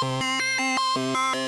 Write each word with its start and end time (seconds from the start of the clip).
Música 0.00 1.47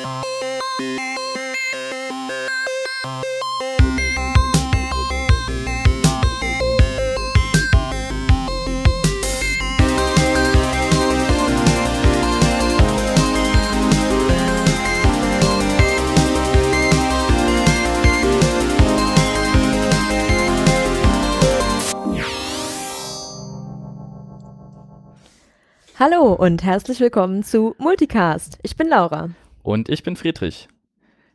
und 26.41 26.65
herzlich 26.65 26.99
willkommen 27.01 27.43
zu 27.43 27.75
Multicast. 27.77 28.59
Ich 28.63 28.75
bin 28.75 28.89
Laura. 28.89 29.29
Und 29.63 29.91
ich 29.91 30.03
bin 30.03 30.17
Friedrich. 30.17 30.69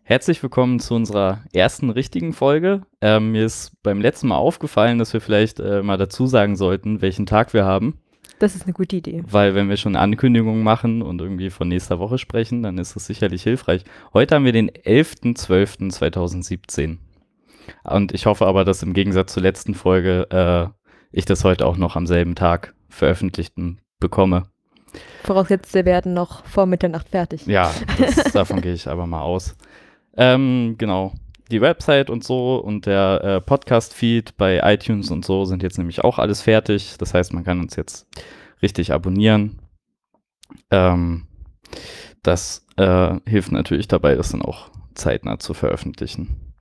Herzlich 0.02 0.42
willkommen 0.42 0.80
zu 0.80 0.96
unserer 0.96 1.44
ersten 1.54 1.92
richtigen 1.92 2.34
Folge. 2.34 2.82
Ähm, 3.02 3.34
mir 3.34 3.46
ist 3.46 3.74
beim 3.84 4.02
letzten 4.02 4.30
Mal 4.30 4.38
aufgefallen, 4.38 4.98
dass 4.98 5.14
wir 5.14 5.22
vielleicht 5.22 5.60
äh, 5.60 5.84
mal 5.84 6.00
dazu 6.00 6.26
sagen 6.26 6.56
sollten, 6.56 7.04
welchen 7.04 7.28
Tag 7.28 7.54
wir 7.54 7.66
haben. 7.66 8.00
Das 8.40 8.56
ist 8.56 8.64
eine 8.64 8.74
gute 8.74 8.96
Idee. 8.96 9.22
Weil 9.30 9.54
wenn 9.54 9.70
wir 9.70 9.78
schon 9.78 9.96
Ankündigungen 9.96 10.64
machen 10.64 11.04
und 11.04 11.22
irgendwie 11.22 11.52
von 11.52 11.68
nächster 11.68 12.00
Woche 12.00 12.18
sprechen, 12.18 12.64
dann 12.64 12.80
ist 12.80 12.96
das 12.96 13.06
sicherlich 13.06 13.44
hilfreich. 13.44 13.84
Heute 14.12 14.34
haben 14.34 14.46
wir 14.46 14.54
den 14.54 14.72
11.12.2017. 14.72 16.98
Und 17.84 18.12
ich 18.12 18.26
hoffe 18.26 18.48
aber, 18.48 18.66
dass 18.66 18.82
im 18.82 18.94
Gegensatz 18.94 19.34
zur 19.34 19.44
letzten 19.44 19.76
Folge 19.76 20.28
äh, 20.32 20.66
ich 21.12 21.26
das 21.26 21.44
heute 21.44 21.68
auch 21.68 21.78
noch 21.78 21.96
am 21.96 22.08
selben 22.08 22.34
Tag 22.34 22.74
veröffentlichten 22.90 23.82
bekomme. 24.00 24.48
Vorausgesetzt, 25.24 25.74
wir 25.74 25.86
werden 25.86 26.14
noch 26.14 26.46
vor 26.46 26.66
Mitternacht 26.66 27.10
fertig. 27.10 27.46
Ja, 27.46 27.74
das, 27.98 28.16
davon 28.34 28.62
gehe 28.62 28.74
ich 28.74 28.88
aber 28.88 29.08
mal 29.08 29.22
aus. 29.22 29.56
Ähm, 30.18 30.76
genau. 30.78 31.14
Die 31.52 31.62
Website 31.62 32.10
und 32.10 32.24
so 32.24 32.58
und 32.58 32.88
der 32.88 33.22
äh, 33.24 33.42
Podcast-Feed 33.42 34.36
bei 34.38 34.62
iTunes 34.64 35.12
und 35.12 35.24
so 35.26 35.46
sind 35.46 35.62
jetzt 35.62 35.78
nämlich 35.78 36.04
auch 36.04 36.18
alles 36.18 36.42
fertig. 36.42 36.96
Das 36.98 37.14
heißt, 37.14 37.34
man 37.34 37.44
kann 37.44 37.60
uns 37.60 37.76
jetzt 37.76 38.08
richtig 38.62 38.92
abonnieren. 38.92 39.60
Ähm, 40.72 41.28
das 42.24 42.66
äh, 42.78 43.16
hilft 43.28 43.52
natürlich 43.52 43.88
dabei, 43.88 44.16
das 44.16 44.32
dann 44.32 44.42
auch 44.42 44.70
zeitnah 44.96 45.38
zu 45.38 45.54
veröffentlichen. 45.54 46.54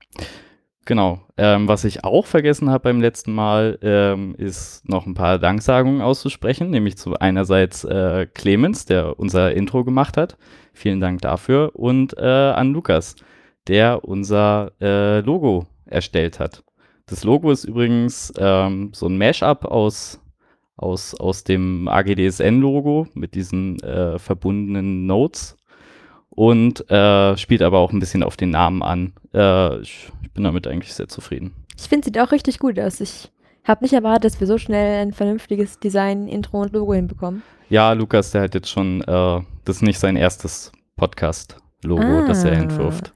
Genau. 0.86 1.20
Ähm, 1.38 1.66
was 1.66 1.84
ich 1.84 2.04
auch 2.04 2.26
vergessen 2.26 2.68
habe 2.68 2.84
beim 2.84 3.00
letzten 3.00 3.32
Mal, 3.32 3.78
ähm, 3.80 4.34
ist 4.36 4.86
noch 4.88 5.06
ein 5.06 5.14
paar 5.14 5.38
Danksagungen 5.38 6.02
auszusprechen, 6.02 6.70
nämlich 6.70 6.98
zu 6.98 7.14
einerseits 7.18 7.84
äh, 7.84 8.26
Clemens, 8.34 8.84
der 8.84 9.18
unser 9.18 9.54
Intro 9.54 9.84
gemacht 9.84 10.16
hat. 10.16 10.36
Vielen 10.74 11.00
Dank 11.00 11.22
dafür. 11.22 11.70
Und 11.74 12.16
äh, 12.18 12.22
an 12.22 12.72
Lukas, 12.72 13.16
der 13.66 14.04
unser 14.04 14.72
äh, 14.80 15.20
Logo 15.20 15.66
erstellt 15.86 16.38
hat. 16.38 16.62
Das 17.06 17.24
Logo 17.24 17.50
ist 17.50 17.64
übrigens 17.64 18.32
ähm, 18.38 18.90
so 18.94 19.06
ein 19.06 19.16
Mashup 19.16 19.64
aus, 19.64 20.20
aus, 20.76 21.14
aus 21.14 21.44
dem 21.44 21.88
AGDSN-Logo 21.88 23.08
mit 23.14 23.34
diesen 23.34 23.82
äh, 23.82 24.18
verbundenen 24.18 25.06
Notes 25.06 25.56
und 26.30 26.90
äh, 26.90 27.36
spielt 27.36 27.62
aber 27.62 27.78
auch 27.78 27.92
ein 27.92 28.00
bisschen 28.00 28.22
auf 28.22 28.36
den 28.36 28.50
Namen 28.50 28.82
an. 28.82 29.12
Äh, 29.32 29.82
bin 30.34 30.44
damit 30.44 30.66
eigentlich 30.66 30.92
sehr 30.92 31.08
zufrieden. 31.08 31.54
Ich 31.76 31.88
finde, 31.88 32.04
sieht 32.04 32.18
auch 32.18 32.32
richtig 32.32 32.58
gut 32.58 32.78
aus. 32.78 33.00
Ich 33.00 33.30
habe 33.64 33.84
nicht 33.84 33.94
erwartet, 33.94 34.24
dass 34.24 34.40
wir 34.40 34.46
so 34.46 34.58
schnell 34.58 35.02
ein 35.02 35.12
vernünftiges 35.12 35.78
Design, 35.78 36.28
Intro 36.28 36.60
und 36.62 36.72
Logo 36.72 36.92
hinbekommen. 36.94 37.42
Ja, 37.70 37.92
Lukas, 37.92 38.32
der 38.32 38.42
hat 38.42 38.54
jetzt 38.54 38.68
schon, 38.68 39.00
äh, 39.00 39.40
das 39.64 39.76
ist 39.76 39.82
nicht 39.82 39.98
sein 39.98 40.16
erstes 40.16 40.70
Podcast-Logo, 40.96 42.02
ah. 42.02 42.26
das 42.26 42.44
er 42.44 42.52
entwirft. 42.52 43.14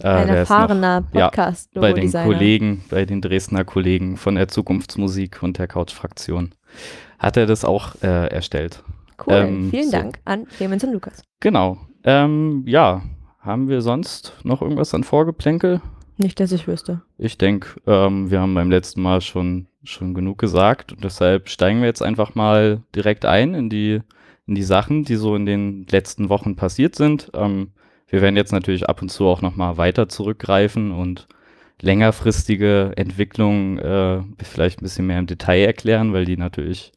Äh, 0.00 0.08
ein 0.08 0.28
erfahrener 0.28 1.02
podcast 1.02 1.70
ja, 1.74 1.80
bei 1.80 1.92
den 1.92 2.12
Kollegen, 2.12 2.84
bei 2.88 3.04
den 3.04 3.20
Dresdner 3.20 3.64
Kollegen 3.64 4.16
von 4.16 4.36
der 4.36 4.48
Zukunftsmusik 4.48 5.42
und 5.42 5.58
der 5.58 5.66
Couch-Fraktion 5.66 6.54
hat 7.18 7.36
er 7.36 7.46
das 7.46 7.64
auch 7.64 7.94
äh, 8.02 8.28
erstellt. 8.28 8.84
Cool, 9.26 9.34
ähm, 9.34 9.70
vielen 9.70 9.90
so. 9.90 9.96
Dank 9.96 10.20
an 10.24 10.46
Clemens 10.46 10.84
und 10.84 10.92
Lukas. 10.92 11.22
Genau, 11.40 11.78
ähm, 12.04 12.62
ja, 12.66 13.02
haben 13.40 13.68
wir 13.68 13.80
sonst 13.80 14.34
noch 14.44 14.62
irgendwas 14.62 14.94
an 14.94 15.02
Vorgeplänkel? 15.02 15.80
Nicht, 16.18 16.40
dass 16.40 16.50
ich 16.50 16.66
wüsste. 16.66 17.00
Ich 17.16 17.38
denke, 17.38 17.80
ähm, 17.86 18.30
wir 18.30 18.40
haben 18.40 18.54
beim 18.54 18.70
letzten 18.70 19.00
Mal 19.00 19.20
schon, 19.20 19.68
schon 19.84 20.14
genug 20.14 20.38
gesagt 20.38 20.92
und 20.92 21.04
deshalb 21.04 21.48
steigen 21.48 21.80
wir 21.80 21.86
jetzt 21.86 22.02
einfach 22.02 22.34
mal 22.34 22.82
direkt 22.94 23.24
ein 23.24 23.54
in 23.54 23.70
die, 23.70 24.00
in 24.46 24.56
die 24.56 24.64
Sachen, 24.64 25.04
die 25.04 25.14
so 25.14 25.36
in 25.36 25.46
den 25.46 25.86
letzten 25.88 26.28
Wochen 26.28 26.56
passiert 26.56 26.96
sind. 26.96 27.30
Ähm, 27.34 27.70
wir 28.08 28.20
werden 28.20 28.36
jetzt 28.36 28.52
natürlich 28.52 28.88
ab 28.88 29.00
und 29.00 29.10
zu 29.10 29.26
auch 29.26 29.42
nochmal 29.42 29.76
weiter 29.76 30.08
zurückgreifen 30.08 30.90
und 30.90 31.28
längerfristige 31.80 32.94
Entwicklungen 32.96 33.78
äh, 33.78 34.20
vielleicht 34.42 34.80
ein 34.80 34.84
bisschen 34.84 35.06
mehr 35.06 35.20
im 35.20 35.26
Detail 35.26 35.66
erklären, 35.66 36.12
weil 36.12 36.24
die 36.24 36.36
natürlich 36.36 36.92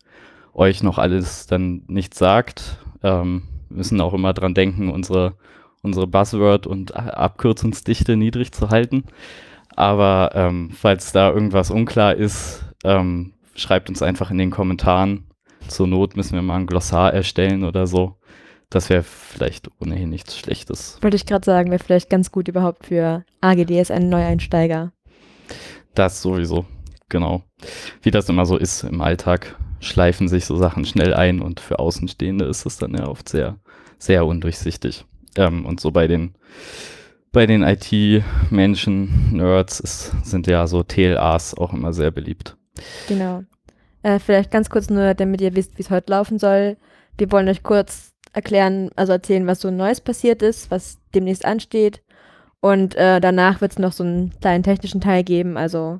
euch 0.53 0.81
noch 0.81 0.97
alles 0.97 1.45
dann 1.45 1.83
nicht 1.87 2.15
sagt. 2.15 2.79
Ähm, 3.03 3.43
müssen 3.69 4.01
auch 4.01 4.15
immer 4.15 4.33
dran 4.33 4.55
denken, 4.55 4.89
unsere, 4.89 5.35
unsere 5.81 6.07
Buzzword- 6.07 6.67
und 6.67 6.95
Abkürzungsdichte 6.95 8.15
niedrig 8.15 8.51
zu 8.51 8.69
halten. 8.69 9.05
Aber 9.75 10.31
ähm, 10.33 10.71
falls 10.71 11.11
da 11.11 11.31
irgendwas 11.31 11.71
unklar 11.71 12.15
ist, 12.15 12.65
ähm, 12.83 13.33
schreibt 13.55 13.89
uns 13.89 14.01
einfach 14.01 14.31
in 14.31 14.37
den 14.37 14.51
Kommentaren. 14.51 15.27
Zur 15.67 15.87
Not 15.87 16.15
müssen 16.15 16.33
wir 16.33 16.41
mal 16.41 16.59
ein 16.59 16.67
Glossar 16.67 17.13
erstellen 17.13 17.63
oder 17.63 17.87
so. 17.87 18.17
Das 18.69 18.89
wäre 18.89 19.03
vielleicht 19.03 19.69
ohnehin 19.81 20.09
nichts 20.09 20.37
Schlechtes. 20.37 20.97
Wollte 21.01 21.17
ich 21.17 21.25
gerade 21.25 21.45
sagen, 21.45 21.71
wäre 21.71 21.83
vielleicht 21.83 22.09
ganz 22.09 22.31
gut 22.31 22.47
überhaupt 22.47 22.85
für 22.85 23.25
AGDS 23.41 23.91
ein 23.91 24.09
Neueinsteiger. 24.09 24.93
Das 25.93 26.21
sowieso, 26.21 26.65
genau. 27.09 27.43
Wie 28.01 28.11
das 28.11 28.29
immer 28.29 28.45
so 28.45 28.57
ist 28.57 28.83
im 28.83 29.01
Alltag 29.01 29.57
schleifen 29.81 30.27
sich 30.27 30.45
so 30.45 30.55
Sachen 30.55 30.85
schnell 30.85 31.13
ein 31.13 31.41
und 31.41 31.59
für 31.59 31.79
Außenstehende 31.79 32.45
ist 32.45 32.65
es 32.65 32.77
dann 32.77 32.93
ja 32.93 33.07
oft 33.07 33.27
sehr, 33.27 33.57
sehr 33.97 34.25
undurchsichtig. 34.25 35.05
Ähm, 35.37 35.65
und 35.65 35.79
so 35.79 35.91
bei 35.91 36.07
den, 36.07 36.35
bei 37.31 37.45
den 37.45 37.63
IT-Menschen, 37.63 39.37
Nerds, 39.37 39.79
ist, 39.79 40.13
sind 40.25 40.47
ja 40.47 40.67
so 40.67 40.83
TLAs 40.83 41.55
auch 41.57 41.73
immer 41.73 41.93
sehr 41.93 42.11
beliebt. 42.11 42.57
Genau. 43.07 43.43
Äh, 44.03 44.19
vielleicht 44.19 44.51
ganz 44.51 44.69
kurz 44.69 44.89
nur, 44.89 45.13
damit 45.13 45.41
ihr 45.41 45.55
wisst, 45.55 45.77
wie 45.77 45.83
es 45.83 45.89
heute 45.89 46.11
laufen 46.11 46.39
soll. 46.39 46.77
Wir 47.17 47.31
wollen 47.31 47.47
euch 47.47 47.63
kurz 47.63 48.13
erklären, 48.33 48.89
also 48.95 49.13
erzählen, 49.13 49.47
was 49.47 49.61
so 49.61 49.71
Neues 49.71 50.01
passiert 50.01 50.41
ist, 50.41 50.71
was 50.71 50.99
demnächst 51.13 51.45
ansteht. 51.45 52.01
Und 52.59 52.95
äh, 52.95 53.19
danach 53.19 53.61
wird 53.61 53.73
es 53.73 53.79
noch 53.79 53.91
so 53.91 54.03
einen 54.03 54.31
kleinen 54.39 54.63
technischen 54.63 55.01
Teil 55.01 55.23
geben, 55.23 55.57
also 55.57 55.99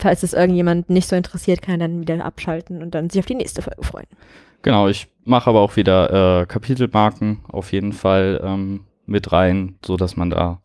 falls 0.00 0.22
es 0.22 0.32
irgendjemand 0.32 0.90
nicht 0.90 1.08
so 1.08 1.16
interessiert, 1.16 1.62
kann 1.62 1.80
er 1.80 1.88
dann 1.88 2.00
wieder 2.00 2.24
abschalten 2.24 2.82
und 2.82 2.94
dann 2.94 3.10
sich 3.10 3.20
auf 3.20 3.26
die 3.26 3.34
nächste 3.34 3.62
Folge 3.62 3.82
freuen. 3.82 4.06
Genau, 4.62 4.88
ich 4.88 5.08
mache 5.24 5.48
aber 5.48 5.60
auch 5.60 5.76
wieder 5.76 6.42
äh, 6.42 6.46
Kapitelmarken 6.46 7.44
auf 7.48 7.72
jeden 7.72 7.92
Fall 7.92 8.40
ähm, 8.44 8.84
mit 9.06 9.32
rein, 9.32 9.78
so 9.84 9.96
dass 9.96 10.16
man 10.16 10.30
da 10.30 10.60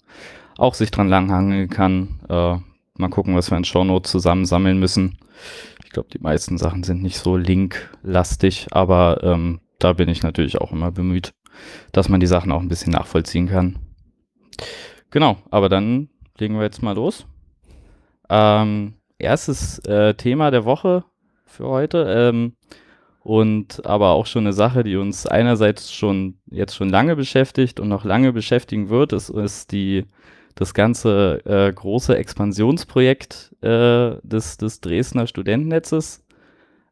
auch 0.58 0.74
sich 0.74 0.92
dran 0.92 1.10
langhangeln 1.10 1.70
kann. 1.70 2.20
Äh, 2.30 2.58
mal 2.98 3.10
gucken, 3.10 3.36
was 3.36 3.52
wir 3.52 3.58
in 3.58 3.64
Shownotes 3.64 4.12
zusammensammeln 4.12 4.80
müssen. 4.80 5.18
Ich 5.84 5.92
glaube, 5.92 6.10
die 6.14 6.20
meisten 6.20 6.58
Sachen 6.58 6.84
sind 6.84 7.02
nicht 7.02 7.18
so 7.18 7.38
linklastig, 7.38 8.68
aber 8.72 9.24
ähm, 9.24 9.62
da 9.80 9.94
bin 9.94 10.10
ich 10.10 10.24
natürlich 10.24 10.60
auch 10.60 10.72
immer 10.72 10.92
bemüht, 10.92 11.34
dass 11.92 12.10
man 12.10 12.20
die 12.20 12.28
Sachen 12.28 12.52
auch 12.52 12.62
ein 12.62 12.70
bisschen 12.70 12.92
nachvollziehen 12.92 13.48
kann. 13.48 13.80
Genau, 15.12 15.38
aber 15.52 15.70
dann 15.70 16.10
legen 16.38 16.56
wir 16.56 16.64
jetzt 16.64 16.84
mal 16.84 16.96
los. 16.96 17.26
Ähm, 18.30 18.96
erstes 19.20 19.80
äh, 19.80 20.14
Thema 20.16 20.52
der 20.52 20.66
Woche 20.66 21.06
für 21.46 21.68
heute. 21.68 22.06
Ähm, 22.10 22.56
und 23.26 23.84
aber 23.88 24.12
auch 24.12 24.28
schon 24.28 24.44
eine 24.44 24.54
Sache, 24.54 24.84
die 24.84 24.98
uns 24.98 25.26
einerseits 25.26 25.92
schon 25.92 26.36
jetzt 26.46 26.76
schon 26.76 26.90
lange 26.90 27.16
beschäftigt 27.16 27.80
und 27.80 27.90
noch 27.90 28.06
lange 28.06 28.32
beschäftigen 28.32 28.90
wird, 28.90 29.14
ist, 29.14 29.30
ist 29.30 29.72
die, 29.72 30.06
das 30.54 30.76
ganze 30.76 31.44
äh, 31.44 31.74
große 31.74 32.16
Expansionsprojekt 32.16 33.56
äh, 33.62 34.18
des, 34.22 34.58
des 34.58 34.80
Dresdner 34.80 35.26
Studentennetzes. 35.26 36.24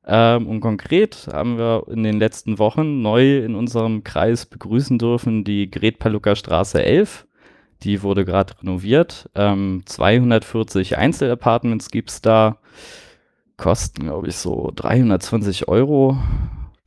Ähm, 0.08 0.48
und 0.48 0.62
konkret 0.62 1.30
haben 1.32 1.60
wir 1.60 1.84
in 1.90 2.02
den 2.02 2.18
letzten 2.18 2.58
Wochen 2.58 3.04
neu 3.04 3.38
in 3.38 3.54
unserem 3.54 4.04
Kreis 4.04 4.48
begrüßen 4.48 4.98
dürfen 4.98 5.44
die 5.44 5.70
Gret-Palucker 5.70 6.36
Straße 6.36 6.84
11 6.84 7.28
die 7.84 8.02
wurde 8.02 8.24
gerade 8.24 8.54
renoviert. 8.62 9.30
Ähm, 9.36 9.84
240 9.86 10.98
Einzelapartments 10.98 11.92
gibt 11.92 12.12
es 12.12 12.22
da. 12.22 12.60
Kosten, 13.58 14.04
glaube 14.04 14.28
ich, 14.28 14.36
so 14.36 14.72
320 14.76 15.68
Euro, 15.68 16.18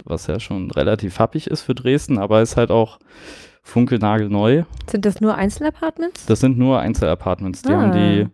was 0.04 0.26
ja 0.26 0.40
schon 0.40 0.70
relativ 0.70 1.18
happig 1.18 1.46
ist 1.48 1.62
für 1.62 1.74
Dresden, 1.74 2.18
aber 2.18 2.42
ist 2.42 2.56
halt 2.56 2.70
auch 2.70 2.98
funkelnagelneu. 3.62 4.64
Sind 4.88 5.04
das 5.04 5.20
nur 5.20 5.34
Einzelapartments? 5.34 6.26
Das 6.26 6.40
sind 6.40 6.58
nur 6.58 6.78
Einzelapartments. 6.78 7.62
Die 7.62 7.72
ah. 7.72 7.80
haben 7.80 7.92
die, 7.92 8.26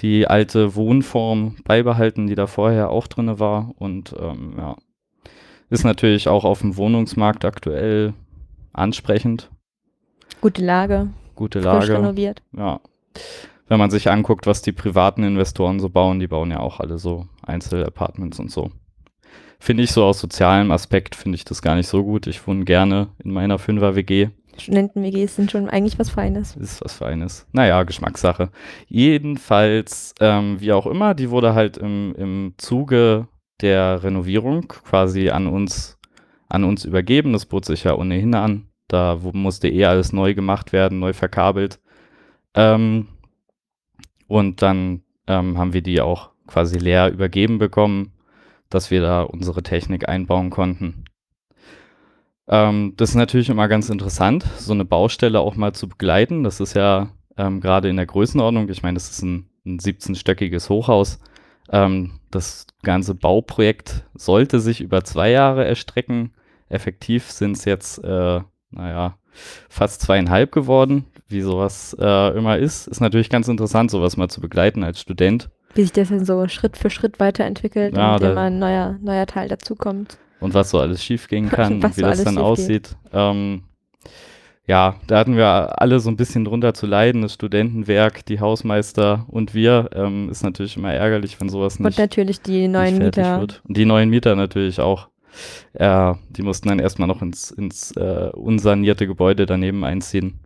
die 0.00 0.26
alte 0.26 0.74
Wohnform 0.74 1.56
beibehalten, 1.64 2.26
die 2.26 2.34
da 2.34 2.46
vorher 2.46 2.90
auch 2.90 3.06
drin 3.06 3.38
war. 3.38 3.72
Und 3.76 4.14
ähm, 4.18 4.54
ja, 4.56 4.76
ist 5.68 5.84
natürlich 5.84 6.28
auch 6.28 6.44
auf 6.44 6.60
dem 6.60 6.76
Wohnungsmarkt 6.76 7.44
aktuell 7.44 8.14
ansprechend. 8.72 9.50
Gute 10.40 10.64
Lage, 10.64 11.08
Gute 11.34 11.62
frisch 11.62 11.88
Lage. 11.88 11.94
renoviert. 11.94 12.42
Ja. 12.56 12.80
Wenn 13.68 13.78
man 13.78 13.90
sich 13.90 14.10
anguckt, 14.10 14.46
was 14.46 14.62
die 14.62 14.72
privaten 14.72 15.22
Investoren 15.22 15.80
so 15.80 15.88
bauen, 15.88 16.20
die 16.20 16.26
bauen 16.26 16.50
ja 16.50 16.60
auch 16.60 16.80
alle 16.80 16.98
so 16.98 17.26
Einzelapartments 17.42 18.38
und 18.38 18.50
so. 18.50 18.70
Finde 19.58 19.84
ich 19.84 19.92
so 19.92 20.04
aus 20.04 20.18
sozialem 20.20 20.72
Aspekt, 20.72 21.14
finde 21.14 21.36
ich 21.36 21.44
das 21.44 21.62
gar 21.62 21.76
nicht 21.76 21.86
so 21.86 22.02
gut. 22.02 22.26
Ich 22.26 22.44
wohne 22.46 22.64
gerne 22.64 23.08
in 23.22 23.30
meiner 23.30 23.58
Fünfer-WG. 23.58 24.30
Studenten-WGs 24.58 25.36
sind 25.36 25.50
schon 25.50 25.68
eigentlich 25.68 25.98
was 25.98 26.10
Feines. 26.10 26.56
Ist 26.56 26.84
was 26.84 26.94
Feines. 26.94 27.46
Naja, 27.52 27.82
Geschmackssache. 27.84 28.50
Jedenfalls, 28.88 30.14
ähm, 30.20 30.60
wie 30.60 30.72
auch 30.72 30.86
immer, 30.86 31.14
die 31.14 31.30
wurde 31.30 31.54
halt 31.54 31.78
im, 31.78 32.14
im 32.16 32.54
Zuge 32.58 33.28
der 33.60 34.02
Renovierung 34.02 34.66
quasi 34.68 35.30
an 35.30 35.46
uns, 35.46 35.98
an 36.48 36.64
uns 36.64 36.84
übergeben. 36.84 37.32
Das 37.32 37.46
bot 37.46 37.64
sich 37.64 37.84
ja 37.84 37.94
ohnehin 37.94 38.34
an. 38.34 38.68
Da 38.88 39.18
musste 39.32 39.68
eh 39.68 39.86
alles 39.86 40.12
neu 40.12 40.34
gemacht 40.34 40.72
werden, 40.72 40.98
neu 40.98 41.12
verkabelt. 41.12 41.80
Ähm, 42.54 43.06
und 44.26 44.60
dann 44.60 45.02
ähm, 45.26 45.56
haben 45.56 45.72
wir 45.72 45.82
die 45.82 46.00
auch 46.00 46.31
quasi 46.52 46.78
leer 46.78 47.10
übergeben 47.10 47.58
bekommen, 47.58 48.12
dass 48.68 48.90
wir 48.90 49.00
da 49.00 49.22
unsere 49.22 49.62
Technik 49.62 50.08
einbauen 50.08 50.50
konnten. 50.50 51.04
Ähm, 52.48 52.94
das 52.96 53.10
ist 53.10 53.16
natürlich 53.16 53.48
immer 53.48 53.68
ganz 53.68 53.88
interessant, 53.88 54.44
so 54.58 54.72
eine 54.72 54.84
Baustelle 54.84 55.40
auch 55.40 55.56
mal 55.56 55.72
zu 55.72 55.88
begleiten. 55.88 56.44
Das 56.44 56.60
ist 56.60 56.74
ja 56.74 57.10
ähm, 57.36 57.60
gerade 57.60 57.88
in 57.88 57.96
der 57.96 58.06
Größenordnung, 58.06 58.68
ich 58.68 58.82
meine, 58.82 58.96
das 58.96 59.10
ist 59.10 59.22
ein, 59.22 59.48
ein 59.64 59.78
17-stöckiges 59.78 60.68
Hochhaus. 60.68 61.20
Ähm, 61.70 62.20
das 62.30 62.66
ganze 62.82 63.14
Bauprojekt 63.14 64.04
sollte 64.14 64.60
sich 64.60 64.80
über 64.80 65.04
zwei 65.04 65.30
Jahre 65.30 65.64
erstrecken. 65.64 66.34
Effektiv 66.68 67.30
sind 67.30 67.56
es 67.56 67.64
jetzt, 67.64 67.98
äh, 68.04 68.40
naja, 68.70 69.18
fast 69.68 70.02
zweieinhalb 70.02 70.52
geworden, 70.52 71.06
wie 71.28 71.40
sowas 71.40 71.96
äh, 71.98 72.36
immer 72.36 72.58
ist. 72.58 72.88
Ist 72.88 73.00
natürlich 73.00 73.30
ganz 73.30 73.48
interessant, 73.48 73.90
sowas 73.90 74.16
mal 74.16 74.28
zu 74.28 74.40
begleiten 74.40 74.84
als 74.84 75.00
Student. 75.00 75.50
Wie 75.74 75.82
sich 75.82 75.92
das 75.92 76.08
dann 76.10 76.24
so 76.24 76.46
Schritt 76.48 76.76
für 76.76 76.90
Schritt 76.90 77.18
weiterentwickelt 77.20 77.96
Ja, 77.96 78.16
und 78.16 78.22
immer 78.22 78.42
ein 78.42 78.58
neuer, 78.58 78.96
neuer 79.02 79.26
Teil 79.26 79.48
dazukommt. 79.48 80.18
und 80.40 80.54
was 80.54 80.70
so 80.70 80.78
alles 80.78 81.02
schiefgehen 81.02 81.48
kann 81.50 81.74
und 81.82 81.96
wie 81.96 82.00
so 82.00 82.06
das 82.06 82.24
dann 82.24 82.38
aussieht. 82.38 82.96
Ähm, 83.12 83.62
ja, 84.66 84.94
da 85.08 85.18
hatten 85.18 85.36
wir 85.36 85.80
alle 85.82 85.98
so 85.98 86.08
ein 86.08 86.16
bisschen 86.16 86.44
drunter 86.44 86.72
zu 86.72 86.86
leiden, 86.86 87.22
das 87.22 87.34
Studentenwerk, 87.34 88.24
die 88.26 88.38
Hausmeister 88.38 89.24
und 89.28 89.54
wir. 89.54 89.90
Ähm, 89.92 90.28
ist 90.30 90.44
natürlich 90.44 90.76
immer 90.76 90.92
ärgerlich, 90.92 91.40
wenn 91.40 91.48
sowas 91.48 91.76
Und 91.78 91.86
nicht, 91.86 91.98
natürlich 91.98 92.40
die 92.42 92.68
neuen 92.68 92.98
Mieter. 92.98 93.40
wird. 93.40 93.60
Und 93.66 93.76
die 93.76 93.84
neuen 93.84 94.08
Mieter 94.08 94.36
natürlich 94.36 94.78
auch. 94.80 95.08
Ja, 95.78 96.18
die 96.30 96.42
mussten 96.42 96.68
dann 96.68 96.78
erstmal 96.78 97.08
noch 97.08 97.22
ins, 97.22 97.50
ins 97.50 97.90
äh, 97.96 98.30
unsanierte 98.34 99.06
Gebäude 99.06 99.46
daneben 99.46 99.82
einziehen. 99.84 100.38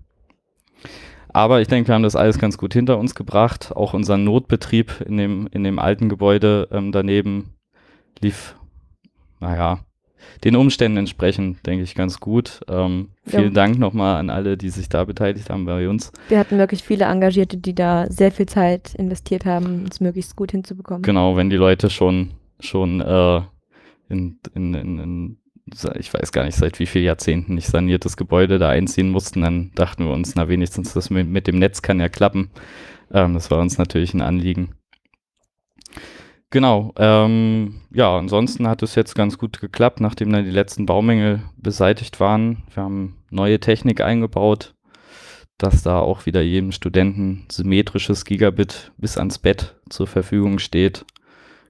Aber 1.36 1.60
ich 1.60 1.68
denke, 1.68 1.88
wir 1.88 1.94
haben 1.94 2.02
das 2.02 2.16
alles 2.16 2.38
ganz 2.38 2.56
gut 2.56 2.72
hinter 2.72 2.96
uns 2.96 3.14
gebracht. 3.14 3.70
Auch 3.76 3.92
unser 3.92 4.16
Notbetrieb 4.16 5.02
in 5.06 5.18
dem, 5.18 5.46
in 5.52 5.64
dem 5.64 5.78
alten 5.78 6.08
Gebäude 6.08 6.66
ähm, 6.72 6.92
daneben 6.92 7.50
lief, 8.20 8.56
naja, 9.38 9.80
den 10.44 10.56
Umständen 10.56 10.96
entsprechend, 10.96 11.66
denke 11.66 11.84
ich, 11.84 11.94
ganz 11.94 12.20
gut. 12.20 12.60
Ähm, 12.70 13.10
Ja. 13.26 13.40
vielen 13.40 13.52
Dank 13.52 13.78
nochmal 13.78 14.16
an 14.16 14.30
alle, 14.30 14.56
die 14.56 14.70
sich 14.70 14.88
da 14.88 15.04
beteiligt 15.04 15.50
haben 15.50 15.66
bei 15.66 15.90
uns. 15.90 16.10
Wir 16.30 16.38
hatten 16.38 16.56
wirklich 16.56 16.82
viele 16.82 17.04
Engagierte, 17.04 17.58
die 17.58 17.74
da 17.74 18.06
sehr 18.08 18.32
viel 18.32 18.46
Zeit 18.46 18.94
investiert 18.94 19.44
haben, 19.44 19.80
um 19.80 19.84
es 19.90 20.00
möglichst 20.00 20.36
gut 20.36 20.52
hinzubekommen. 20.52 21.02
Genau, 21.02 21.36
wenn 21.36 21.50
die 21.50 21.56
Leute 21.56 21.90
schon, 21.90 22.30
schon 22.60 23.02
äh, 23.02 23.42
in, 24.08 24.38
in, 24.54 24.72
in, 24.72 24.98
in, 24.98 25.36
ich 25.98 26.14
weiß 26.14 26.32
gar 26.32 26.44
nicht, 26.44 26.56
seit 26.56 26.78
wie 26.78 26.86
vielen 26.86 27.06
Jahrzehnten 27.06 27.54
nicht 27.54 27.66
saniertes 27.66 28.16
Gebäude 28.16 28.58
da 28.58 28.68
einziehen 28.68 29.10
mussten, 29.10 29.42
dann 29.42 29.72
dachten 29.74 30.04
wir 30.04 30.12
uns, 30.12 30.34
na 30.34 30.48
wenigstens 30.48 30.92
das 30.92 31.10
mit, 31.10 31.28
mit 31.28 31.46
dem 31.46 31.58
Netz 31.58 31.82
kann 31.82 32.00
ja 32.00 32.08
klappen. 32.08 32.50
Ähm, 33.12 33.34
das 33.34 33.50
war 33.50 33.58
uns 33.58 33.78
natürlich 33.78 34.14
ein 34.14 34.22
Anliegen. 34.22 34.74
Genau, 36.50 36.92
ähm, 36.96 37.80
ja, 37.92 38.16
ansonsten 38.16 38.68
hat 38.68 38.82
es 38.82 38.94
jetzt 38.94 39.14
ganz 39.16 39.36
gut 39.36 39.60
geklappt, 39.60 40.00
nachdem 40.00 40.32
dann 40.32 40.44
die 40.44 40.50
letzten 40.52 40.86
Baumängel 40.86 41.42
beseitigt 41.56 42.20
waren. 42.20 42.62
Wir 42.72 42.84
haben 42.84 43.24
neue 43.30 43.58
Technik 43.58 44.00
eingebaut, 44.00 44.74
dass 45.58 45.82
da 45.82 45.98
auch 45.98 46.24
wieder 46.24 46.42
jedem 46.42 46.70
Studenten 46.70 47.46
symmetrisches 47.50 48.24
Gigabit 48.24 48.92
bis 48.96 49.18
ans 49.18 49.38
Bett 49.38 49.76
zur 49.90 50.06
Verfügung 50.06 50.60
steht. 50.60 51.04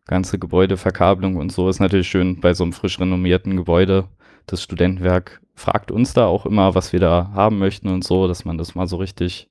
Ganze 0.06 0.38
Gebäudeverkabelung 0.38 1.37
und 1.37 1.50
so 1.50 1.69
ist 1.69 1.81
natürlich 1.81 2.08
schön 2.08 2.41
bei 2.41 2.55
so 2.55 2.64
einem 2.64 2.73
frisch 2.73 3.00
renommierten 3.00 3.56
Gebäude. 3.56 4.08
Das 4.47 4.62
Studentenwerk 4.62 5.41
fragt 5.55 5.91
uns 5.91 6.14
da 6.14 6.26
auch 6.26 6.47
immer, 6.47 6.75
was 6.75 6.93
wir 6.93 7.00
da 7.00 7.32
haben 7.35 7.58
möchten 7.58 7.88
und 7.88 8.05
so, 8.05 8.29
dass 8.29 8.44
man 8.44 8.56
das 8.56 8.75
mal 8.75 8.87
so 8.87 8.97
richtig 8.97 9.50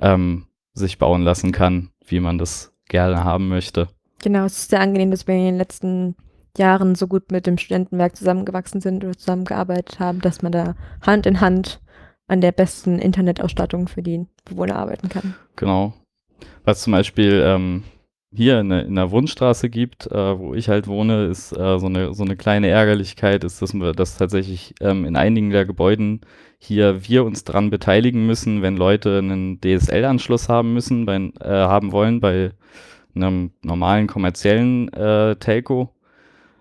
ähm, 0.00 0.46
sich 0.72 0.98
bauen 0.98 1.22
lassen 1.22 1.52
kann, 1.52 1.90
wie 2.06 2.20
man 2.20 2.38
das 2.38 2.72
gerne 2.88 3.24
haben 3.24 3.48
möchte. 3.48 3.88
Genau, 4.22 4.44
es 4.44 4.56
ist 4.58 4.70
sehr 4.70 4.80
angenehm, 4.80 5.10
dass 5.10 5.26
wir 5.26 5.34
in 5.34 5.44
den 5.44 5.56
letzten 5.58 6.16
Jahren 6.56 6.94
so 6.94 7.06
gut 7.06 7.30
mit 7.30 7.46
dem 7.46 7.58
Studentenwerk 7.58 8.16
zusammengewachsen 8.16 8.80
sind 8.80 9.04
oder 9.04 9.16
zusammengearbeitet 9.16 10.00
haben, 10.00 10.20
dass 10.20 10.42
man 10.42 10.52
da 10.52 10.74
Hand 11.02 11.26
in 11.26 11.40
Hand 11.40 11.80
an 12.28 12.40
der 12.40 12.52
besten 12.52 12.98
Internetausstattung 12.98 13.88
für 13.88 14.02
die 14.02 14.26
Bewohner 14.44 14.76
arbeiten 14.76 15.08
kann. 15.08 15.34
Genau. 15.56 15.94
Was 16.64 16.82
zum 16.82 16.92
Beispiel 16.92 17.42
ähm, 17.44 17.82
hier 18.34 18.60
in 18.60 18.70
der, 18.70 18.86
in 18.86 18.94
der 18.94 19.10
Wundstraße 19.10 19.68
gibt, 19.68 20.06
äh, 20.06 20.38
wo 20.38 20.54
ich 20.54 20.68
halt 20.68 20.86
wohne, 20.86 21.26
ist 21.26 21.52
äh, 21.52 21.78
so, 21.78 21.86
eine, 21.86 22.14
so 22.14 22.24
eine 22.24 22.36
kleine 22.36 22.68
Ärgerlichkeit, 22.68 23.44
ist, 23.44 23.60
dass 23.60 23.74
wir 23.74 23.92
das 23.92 24.16
tatsächlich 24.16 24.74
ähm, 24.80 25.04
in 25.04 25.16
einigen 25.16 25.50
der 25.50 25.66
Gebäuden 25.66 26.20
hier 26.58 27.06
wir 27.06 27.24
uns 27.24 27.44
dran 27.44 27.70
beteiligen 27.70 28.26
müssen, 28.26 28.62
wenn 28.62 28.76
Leute 28.76 29.18
einen 29.18 29.60
DSL-Anschluss 29.60 30.48
haben 30.48 30.72
müssen, 30.72 31.04
bei, 31.04 31.16
äh, 31.16 31.48
haben 31.48 31.92
wollen 31.92 32.20
bei 32.20 32.52
einem 33.14 33.50
normalen 33.62 34.06
kommerziellen 34.06 34.90
äh, 34.92 35.36
Telco. 35.36 35.90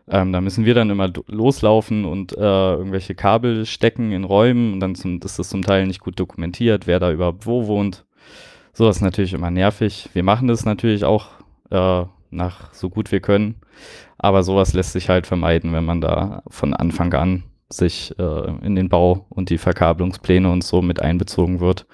Ähm, 0.10 0.34
da 0.34 0.42
müssen 0.42 0.66
wir 0.66 0.74
dann 0.74 0.90
immer 0.90 1.10
loslaufen 1.28 2.04
und 2.04 2.36
äh, 2.36 2.42
irgendwelche 2.42 3.16
Kabel 3.16 3.66
stecken 3.66 4.12
in 4.12 4.26
Räumen 4.26 4.74
und 4.74 4.80
dann 4.82 4.96
zum, 4.96 5.20
ist 5.24 5.40
das 5.40 5.50
zum 5.50 5.62
Teil 5.62 5.88
nicht 5.88 6.02
gut 6.02 6.20
dokumentiert, 6.20 6.88
wer 6.88 7.00
da 7.00 7.12
überhaupt 7.12 7.46
wo 7.46 7.68
wohnt. 7.68 8.06
Sowas 8.74 8.98
ist 8.98 9.02
natürlich 9.02 9.34
immer 9.34 9.52
nervig. 9.52 10.10
Wir 10.14 10.24
machen 10.24 10.48
das 10.48 10.66
natürlich 10.66 11.06
auch 11.06 11.30
äh, 11.72 12.06
nach 12.30 12.74
so 12.74 12.90
gut 12.90 13.12
wir 13.12 13.20
können, 13.20 13.56
aber 14.18 14.44
sowas 14.44 14.74
lässt 14.74 14.94
sich 14.94 15.10
halt 15.10 15.28
vermeiden, 15.28 15.74
wenn 15.74 15.86
man 15.86 16.02
da 16.02 16.44
von 16.48 16.74
Anfang 16.74 17.14
an 17.14 17.44
sich 17.74 18.14
äh, 18.20 18.66
in 18.66 18.76
den 18.76 18.90
Bau 18.90 19.26
und 19.30 19.50
die 19.50 19.58
Verkabelungspläne 19.58 20.50
und 20.52 20.64
so 20.64 20.82
mit 20.82 21.02
einbezogen 21.02 21.60
wird. 21.60 21.88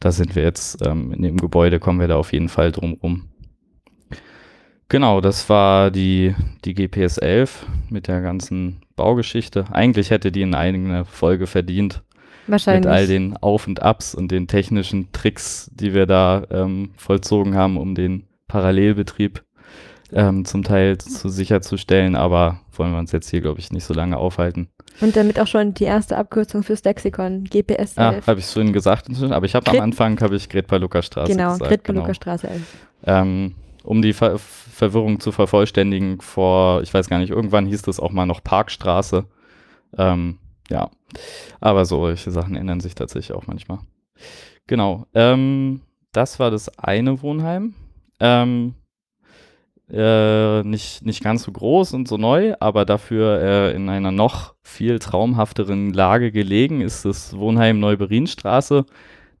Da 0.00 0.12
sind 0.12 0.36
wir 0.36 0.42
jetzt 0.42 0.86
ähm, 0.86 1.12
in 1.12 1.22
dem 1.22 1.36
Gebäude, 1.38 1.80
kommen 1.80 2.00
wir 2.00 2.08
da 2.08 2.16
auf 2.16 2.32
jeden 2.32 2.48
Fall 2.48 2.72
drum 2.72 2.98
rum. 3.02 3.28
Genau, 4.88 5.20
das 5.20 5.48
war 5.48 5.90
die, 5.90 6.34
die 6.64 6.74
GPS 6.74 7.18
11 7.18 7.66
mit 7.88 8.06
der 8.06 8.20
ganzen 8.20 8.82
Baugeschichte. 8.96 9.64
Eigentlich 9.72 10.10
hätte 10.10 10.30
die 10.30 10.42
eine 10.42 10.58
eigene 10.58 11.04
Folge 11.04 11.46
verdient 11.46 12.02
Wahrscheinlich. 12.46 12.84
mit 12.84 12.92
all 12.92 13.06
den 13.06 13.36
Auf 13.38 13.66
und 13.66 13.82
Abs 13.82 14.14
und 14.14 14.30
den 14.30 14.46
technischen 14.46 15.10
Tricks, 15.12 15.70
die 15.74 15.94
wir 15.94 16.06
da 16.06 16.44
ähm, 16.50 16.90
vollzogen 16.96 17.56
haben, 17.56 17.78
um 17.78 17.94
den 17.94 18.24
Parallelbetrieb 18.48 19.42
ähm, 20.12 20.44
zum 20.44 20.62
Teil 20.62 20.98
zu 20.98 21.28
sicherzustellen. 21.28 22.16
Aber 22.16 22.60
wollen 22.72 22.92
wir 22.92 22.98
uns 22.98 23.12
jetzt 23.12 23.30
hier, 23.30 23.40
glaube 23.40 23.60
ich, 23.60 23.72
nicht 23.72 23.84
so 23.84 23.94
lange 23.94 24.16
aufhalten. 24.16 24.68
Und 25.00 25.16
damit 25.16 25.40
auch 25.40 25.46
schon 25.46 25.74
die 25.74 25.84
erste 25.84 26.16
Abkürzung 26.16 26.62
fürs 26.62 26.84
Lexikon, 26.84 27.44
GPS 27.44 27.98
Ah, 27.98 28.12
11. 28.12 28.26
habe 28.26 28.40
ich 28.40 28.46
vorhin 28.46 28.72
gesagt, 28.72 29.08
inzwischen, 29.08 29.32
aber 29.32 29.46
ich 29.46 29.54
habe 29.54 29.68
am 29.70 29.80
Anfang 29.80 30.20
habe 30.20 30.36
ich 30.36 30.48
Gretpa-Lukas-Straße 30.48 31.32
genau, 31.32 31.52
gesagt. 31.52 31.68
Gritbelucker 31.68 32.14
Straße 32.14 32.48
11. 32.48 32.62
Ähm, 33.06 33.54
um 33.82 34.02
die 34.02 34.12
Ver 34.12 34.38
Verwirrung 34.38 35.20
zu 35.20 35.30
vervollständigen, 35.30 36.20
vor, 36.20 36.82
ich 36.82 36.92
weiß 36.92 37.08
gar 37.08 37.18
nicht, 37.18 37.30
irgendwann 37.30 37.66
hieß 37.66 37.82
das 37.82 38.00
auch 38.00 38.10
mal 38.10 38.26
noch 38.26 38.42
Parkstraße. 38.42 39.24
Ähm, 39.96 40.38
ja, 40.68 40.90
aber 41.60 41.84
solche 41.84 42.32
Sachen 42.32 42.56
ändern 42.56 42.80
sich 42.80 42.96
tatsächlich 42.96 43.36
auch 43.36 43.46
manchmal. 43.46 43.78
Genau, 44.66 45.06
ähm, 45.14 45.82
das 46.12 46.40
war 46.40 46.50
das 46.50 46.76
eine 46.78 47.22
Wohnheim. 47.22 47.74
Ähm, 48.20 48.74
äh, 49.90 50.62
nicht, 50.62 51.04
nicht 51.04 51.22
ganz 51.22 51.42
so 51.42 51.52
groß 51.52 51.92
und 51.92 52.08
so 52.08 52.16
neu, 52.16 52.54
aber 52.58 52.84
dafür 52.84 53.40
äh, 53.42 53.76
in 53.76 53.88
einer 53.88 54.12
noch 54.12 54.54
viel 54.62 54.98
traumhafteren 54.98 55.92
Lage 55.92 56.32
gelegen 56.32 56.80
ist 56.80 57.04
das 57.04 57.36
Wohnheim 57.36 57.80
Neuberinstraße. 57.80 58.86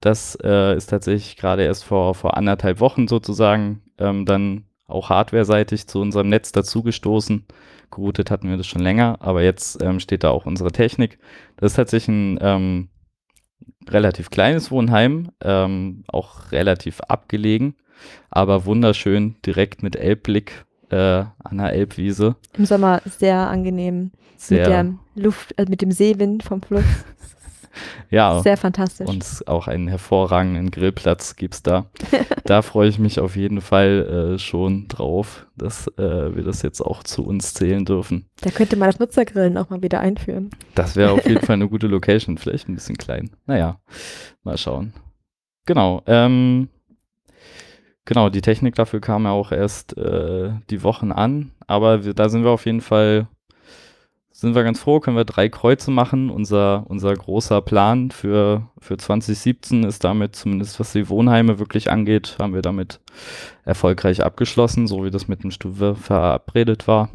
Das 0.00 0.36
äh, 0.42 0.76
ist 0.76 0.86
tatsächlich 0.86 1.36
gerade 1.36 1.64
erst 1.64 1.84
vor, 1.84 2.14
vor 2.14 2.36
anderthalb 2.36 2.80
Wochen 2.80 3.08
sozusagen 3.08 3.82
ähm, 3.98 4.26
dann 4.26 4.64
auch 4.86 5.08
hardware-seitig 5.08 5.86
zu 5.86 6.00
unserem 6.00 6.28
Netz 6.28 6.52
dazugestoßen. 6.52 7.46
Geroutet 7.90 8.30
hatten 8.30 8.50
wir 8.50 8.58
das 8.58 8.66
schon 8.66 8.82
länger, 8.82 9.16
aber 9.20 9.42
jetzt 9.42 9.82
ähm, 9.82 9.98
steht 9.98 10.24
da 10.24 10.30
auch 10.30 10.46
unsere 10.46 10.72
Technik. 10.72 11.18
Das 11.56 11.72
ist 11.72 11.76
tatsächlich 11.76 12.14
ein 12.14 12.38
ähm, 12.42 12.88
relativ 13.88 14.30
kleines 14.30 14.70
Wohnheim, 14.70 15.30
ähm, 15.42 16.04
auch 16.08 16.52
relativ 16.52 17.00
abgelegen, 17.00 17.76
aber 18.30 18.64
wunderschön, 18.66 19.36
direkt 19.44 19.82
mit 19.82 19.96
Elbblick 19.96 20.64
äh, 20.90 20.96
an 20.96 21.58
der 21.58 21.72
Elbwiese. 21.72 22.36
Im 22.56 22.66
Sommer 22.66 23.00
sehr 23.04 23.36
angenehm. 23.48 24.10
Sehr, 24.36 24.58
Mit 24.58 24.68
der 25.16 25.22
Luft, 25.24 25.58
also 25.58 25.70
mit 25.70 25.80
dem 25.80 25.90
Seewind 25.92 26.42
vom 26.42 26.62
Fluss. 26.62 26.84
Ja, 28.08 28.40
Sehr 28.42 28.56
fantastisch. 28.56 29.08
und 29.08 29.42
auch 29.46 29.66
einen 29.66 29.88
hervorragenden 29.88 30.70
Grillplatz 30.70 31.34
gibt's 31.34 31.62
da. 31.62 31.86
da 32.44 32.62
freue 32.62 32.88
ich 32.88 33.00
mich 33.00 33.18
auf 33.18 33.34
jeden 33.34 33.60
Fall 33.60 34.34
äh, 34.34 34.38
schon 34.38 34.86
drauf, 34.86 35.46
dass 35.56 35.88
äh, 35.98 36.36
wir 36.36 36.44
das 36.44 36.62
jetzt 36.62 36.80
auch 36.80 37.02
zu 37.02 37.24
uns 37.26 37.54
zählen 37.54 37.84
dürfen. 37.84 38.26
da 38.42 38.50
könnte 38.50 38.76
man 38.76 38.88
das 38.90 39.00
Nutzergrillen 39.00 39.58
auch 39.58 39.70
mal 39.70 39.82
wieder 39.82 39.98
einführen. 39.98 40.50
Das 40.76 40.94
wäre 40.94 41.10
auf 41.12 41.26
jeden 41.26 41.40
Fall 41.44 41.54
eine 41.54 41.68
gute 41.68 41.88
Location, 41.88 42.38
vielleicht 42.38 42.68
ein 42.68 42.74
bisschen 42.76 42.96
klein. 42.96 43.30
Naja, 43.46 43.80
mal 44.44 44.56
schauen. 44.56 44.92
Genau, 45.66 46.02
ähm, 46.06 46.68
genau, 48.04 48.28
die 48.28 48.40
Technik 48.42 48.74
dafür 48.74 49.00
kam 49.00 49.24
ja 49.24 49.30
auch 49.30 49.52
erst 49.52 49.96
äh, 49.96 50.50
die 50.70 50.82
Wochen 50.82 51.12
an, 51.12 51.52
aber 51.66 52.04
wir, 52.04 52.14
da 52.14 52.28
sind 52.28 52.44
wir 52.44 52.50
auf 52.50 52.66
jeden 52.66 52.80
Fall, 52.80 53.28
sind 54.32 54.54
wir 54.54 54.64
ganz 54.64 54.80
froh, 54.80 55.00
können 55.00 55.16
wir 55.16 55.24
drei 55.24 55.48
Kreuze 55.48 55.90
machen. 55.90 56.28
Unser, 56.28 56.84
unser 56.88 57.14
großer 57.14 57.62
Plan 57.62 58.10
für, 58.10 58.68
für 58.78 58.96
2017 58.96 59.84
ist 59.84 60.02
damit, 60.04 60.34
zumindest 60.36 60.80
was 60.80 60.92
die 60.92 61.08
Wohnheime 61.08 61.58
wirklich 61.58 61.90
angeht, 61.90 62.36
haben 62.40 62.52
wir 62.54 62.62
damit 62.62 63.00
erfolgreich 63.64 64.24
abgeschlossen, 64.24 64.86
so 64.86 65.04
wie 65.04 65.10
das 65.10 65.28
mit 65.28 65.44
dem 65.44 65.50
Stufe 65.52 65.94
verabredet 65.94 66.88
war. 66.88 67.10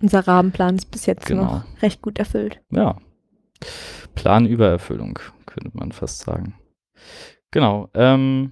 Unser 0.00 0.26
Rahmenplan 0.26 0.74
ist 0.76 0.90
bis 0.90 1.06
jetzt 1.06 1.26
Genau. 1.26 1.44
noch 1.44 1.64
recht 1.80 2.02
gut 2.02 2.18
erfüllt. 2.18 2.60
Ja. 2.70 2.96
Planübererfüllung, 4.16 5.18
könnte 5.46 5.70
man 5.74 5.92
fast 5.92 6.20
sagen. 6.20 6.54
Genau. 7.52 7.88
Ähm, 7.94 8.50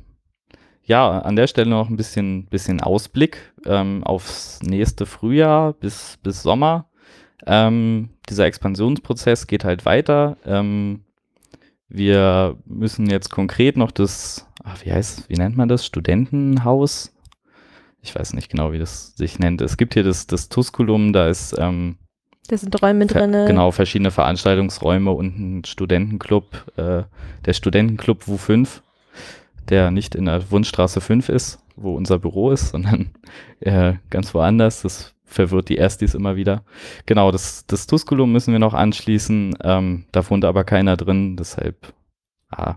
ja, 0.91 1.21
an 1.21 1.37
der 1.37 1.47
Stelle 1.47 1.71
noch 1.71 1.89
ein 1.89 1.97
bisschen, 1.97 2.47
bisschen 2.47 2.81
Ausblick 2.81 3.53
ähm, 3.65 4.03
aufs 4.03 4.61
nächste 4.61 5.07
Frühjahr 5.07 5.73
bis, 5.73 6.19
bis 6.25 6.43
Sommer. 6.43 6.87
Ähm, 7.47 8.09
dieser 8.29 8.47
Expansionsprozess 8.47 9.47
geht 9.47 9.63
halt 9.63 9.87
weiter. 9.87 10.37
Ähm, 10.45 11.05
wir 11.89 12.57
müssen 12.67 13.09
jetzt 13.09 13.31
konkret 13.31 13.77
noch 13.77 13.93
das, 13.93 14.49
ach, 14.65 14.85
wie 14.85 14.91
heißt, 14.91 15.31
wie 15.31 15.37
nennt 15.37 15.57
man 15.57 15.69
das? 15.69 15.87
Studentenhaus? 15.87 17.15
Ich 18.03 18.13
weiß 18.13 18.33
nicht 18.33 18.51
genau, 18.51 18.73
wie 18.73 18.81
das 18.81 19.15
sich 19.15 19.39
nennt. 19.39 19.61
Es 19.61 19.77
gibt 19.77 19.95
hier 19.95 20.03
das, 20.03 20.27
das 20.27 20.49
Tusculum, 20.49 21.13
da 21.13 21.29
ist 21.29 21.55
ähm, 21.57 21.99
Da 22.49 22.57
sind 22.57 22.83
Räume 22.83 23.07
drin. 23.07 23.31
Genau, 23.47 23.71
verschiedene 23.71 24.11
Veranstaltungsräume 24.11 25.13
und 25.13 25.39
ein 25.39 25.65
Studentenclub, 25.65 26.73
äh, 26.79 27.05
der 27.45 27.53
Studentenclub 27.53 28.25
WU5, 28.25 28.81
der 29.69 29.91
nicht 29.91 30.15
in 30.15 30.27
der 30.27 30.51
Wunschstraße 30.51 31.01
5 31.01 31.29
ist, 31.29 31.63
wo 31.77 31.95
unser 31.95 32.19
Büro 32.19 32.51
ist, 32.51 32.71
sondern 32.71 33.11
äh, 33.61 33.95
ganz 34.11 34.35
woanders. 34.35 34.83
Das 34.83 35.15
verwirrt 35.25 35.69
die 35.69 35.77
Erstis 35.77 36.15
immer 36.15 36.37
wieder. 36.37 36.65
Genau, 37.07 37.31
das, 37.31 37.67
das 37.67 37.87
Tusculum 37.87 38.33
müssen 38.33 38.53
wir 38.53 38.59
noch 38.59 38.75
anschließen. 38.75 39.57
Ähm, 39.63 40.05
da 40.13 40.29
wohnt 40.29 40.45
aber 40.45 40.65
keiner 40.65 40.97
drin, 40.97 41.37
deshalb 41.37 41.93
ah, 42.51 42.77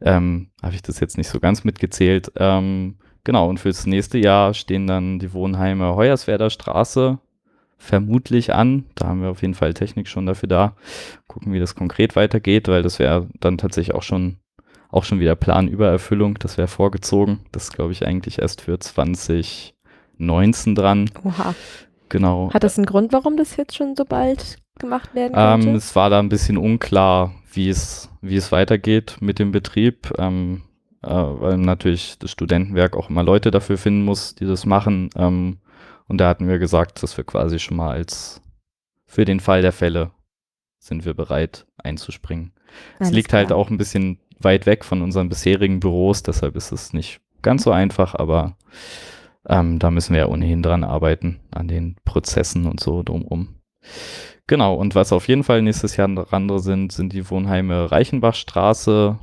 ähm, 0.00 0.50
habe 0.62 0.74
ich 0.74 0.82
das 0.82 1.00
jetzt 1.00 1.16
nicht 1.16 1.28
so 1.28 1.40
ganz 1.40 1.64
mitgezählt. 1.64 2.32
Ähm, 2.36 2.96
genau, 3.24 3.48
und 3.48 3.60
fürs 3.60 3.86
nächste 3.86 4.18
Jahr 4.18 4.54
stehen 4.54 4.86
dann 4.86 5.18
die 5.18 5.32
Wohnheime 5.32 5.94
Hoyerswerder 5.94 6.50
Straße 6.50 7.18
vermutlich 7.78 8.52
an. 8.54 8.84
Da 8.96 9.06
haben 9.06 9.22
wir 9.22 9.30
auf 9.30 9.42
jeden 9.42 9.54
Fall 9.54 9.72
Technik 9.72 10.08
schon 10.08 10.26
dafür 10.26 10.48
da. 10.48 10.76
Gucken, 11.28 11.52
wie 11.52 11.60
das 11.60 11.74
konkret 11.74 12.16
weitergeht, 12.16 12.68
weil 12.68 12.82
das 12.82 12.98
wäre 12.98 13.28
dann 13.40 13.56
tatsächlich 13.56 13.94
auch 13.94 14.02
schon, 14.02 14.38
auch 14.90 15.04
schon 15.04 15.20
wieder 15.20 15.36
Planübererfüllung. 15.36 16.38
Das 16.38 16.58
wäre 16.58 16.68
vorgezogen. 16.68 17.40
Das 17.52 17.72
glaube 17.72 17.92
ich, 17.92 18.06
eigentlich 18.06 18.40
erst 18.40 18.62
für 18.62 18.78
2019 18.78 20.74
dran. 20.74 21.10
Oha. 21.24 21.54
Genau. 22.08 22.50
Hat 22.52 22.64
das 22.64 22.78
einen 22.78 22.86
Grund, 22.86 23.12
warum 23.12 23.36
das 23.36 23.56
jetzt 23.56 23.76
schon 23.76 23.94
so 23.94 24.04
bald 24.04 24.56
gemacht 24.78 25.14
werden 25.14 25.34
könnte? 25.34 25.68
Ähm, 25.68 25.74
es 25.74 25.94
war 25.94 26.08
da 26.10 26.18
ein 26.18 26.30
bisschen 26.30 26.56
unklar, 26.56 27.34
wie 27.52 27.68
es, 27.68 28.08
wie 28.22 28.36
es 28.36 28.50
weitergeht 28.50 29.18
mit 29.20 29.38
dem 29.38 29.52
Betrieb, 29.52 30.12
ähm, 30.18 30.62
äh, 31.02 31.08
weil 31.10 31.58
natürlich 31.58 32.18
das 32.18 32.30
Studentenwerk 32.30 32.96
auch 32.96 33.10
immer 33.10 33.22
Leute 33.22 33.50
dafür 33.50 33.76
finden 33.76 34.04
muss, 34.04 34.34
die 34.34 34.46
das 34.46 34.64
machen. 34.64 35.10
Ähm, 35.16 35.58
und 36.06 36.18
da 36.18 36.28
hatten 36.28 36.48
wir 36.48 36.58
gesagt, 36.58 37.02
dass 37.02 37.16
wir 37.16 37.24
quasi 37.24 37.58
schon 37.58 37.76
mal 37.76 37.90
als 37.90 38.40
für 39.06 39.24
den 39.24 39.40
Fall 39.40 39.62
der 39.62 39.72
Fälle 39.72 40.10
sind 40.78 41.04
wir 41.04 41.14
bereit 41.14 41.66
einzuspringen. 41.76 42.52
es 42.98 43.06
Alles 43.06 43.12
liegt 43.12 43.32
halt 43.32 43.48
klar. 43.48 43.58
auch 43.58 43.70
ein 43.70 43.78
bisschen 43.78 44.18
weit 44.40 44.66
weg 44.66 44.84
von 44.84 45.02
unseren 45.02 45.28
bisherigen 45.28 45.80
Büros, 45.80 46.22
deshalb 46.22 46.56
ist 46.56 46.72
es 46.72 46.92
nicht 46.92 47.20
ganz 47.42 47.64
so 47.64 47.70
einfach, 47.70 48.14
aber 48.14 48.56
ähm, 49.48 49.78
da 49.78 49.90
müssen 49.90 50.12
wir 50.14 50.20
ja 50.20 50.28
ohnehin 50.28 50.62
dran 50.62 50.84
arbeiten, 50.84 51.40
an 51.50 51.68
den 51.68 51.96
Prozessen 52.04 52.66
und 52.66 52.80
so 52.80 53.02
drumrum. 53.02 53.56
Genau, 54.46 54.74
und 54.74 54.94
was 54.94 55.12
auf 55.12 55.28
jeden 55.28 55.44
Fall 55.44 55.62
nächstes 55.62 55.96
Jahr 55.96 56.08
noch 56.08 56.32
andere 56.32 56.60
sind, 56.60 56.92
sind 56.92 57.12
die 57.12 57.28
Wohnheime 57.30 57.90
Reichenbachstraße 57.90 59.18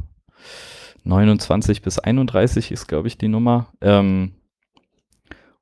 29 1.05 1.81
bis 1.81 1.99
31 1.99 2.71
ist, 2.71 2.87
glaube 2.87 3.07
ich, 3.07 3.17
die 3.17 3.27
Nummer. 3.27 3.67
Ähm, 3.79 4.33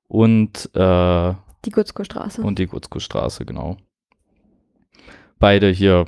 und, 0.07 0.69
äh, 0.74 1.33
Die 1.65 1.72
Gutzko-Straße. 1.72 2.41
und 2.41 2.60
die 2.60 2.67
Gutzko-Straße, 2.67 3.45
genau. 3.45 3.77
Beide 5.39 5.69
hier 5.69 6.05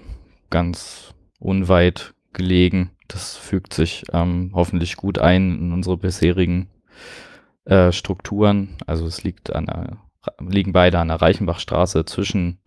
ganz 0.50 1.14
unweit 1.40 2.14
gelegen. 2.32 2.92
Das 3.08 3.36
fügt 3.36 3.74
sich 3.74 4.06
ähm, 4.14 4.52
hoffentlich 4.54 4.98
gut 4.98 5.20
ein 5.20 5.58
in 5.60 5.74
unsere 5.74 5.98
bisherigen 5.98 6.70
äh, 7.66 7.92
Strukturen. 7.92 8.78
Also 8.88 9.06
es 9.06 9.24
liegt 9.24 9.54
an 9.54 9.66
der, 9.68 9.98
liegen 10.40 10.74
beide 10.74 11.00
an 11.00 11.10
der 11.10 11.22
Reichenbachstraße 11.22 12.06
zwischen 12.06 12.60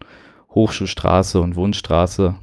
Hochschulstraße 0.50 1.40
und 1.40 1.56
Wohnstraße. 1.56 2.36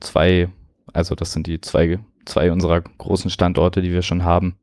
Zwei, 0.00 0.48
also 0.92 1.14
das 1.14 1.32
sind 1.32 1.46
die 1.46 1.60
zwei, 1.60 1.98
zwei 2.24 2.52
unserer 2.52 2.80
großen 2.80 3.30
Standorte, 3.30 3.82
die 3.82 3.92
wir 3.92 4.02
schon 4.02 4.24
haben. 4.24 4.56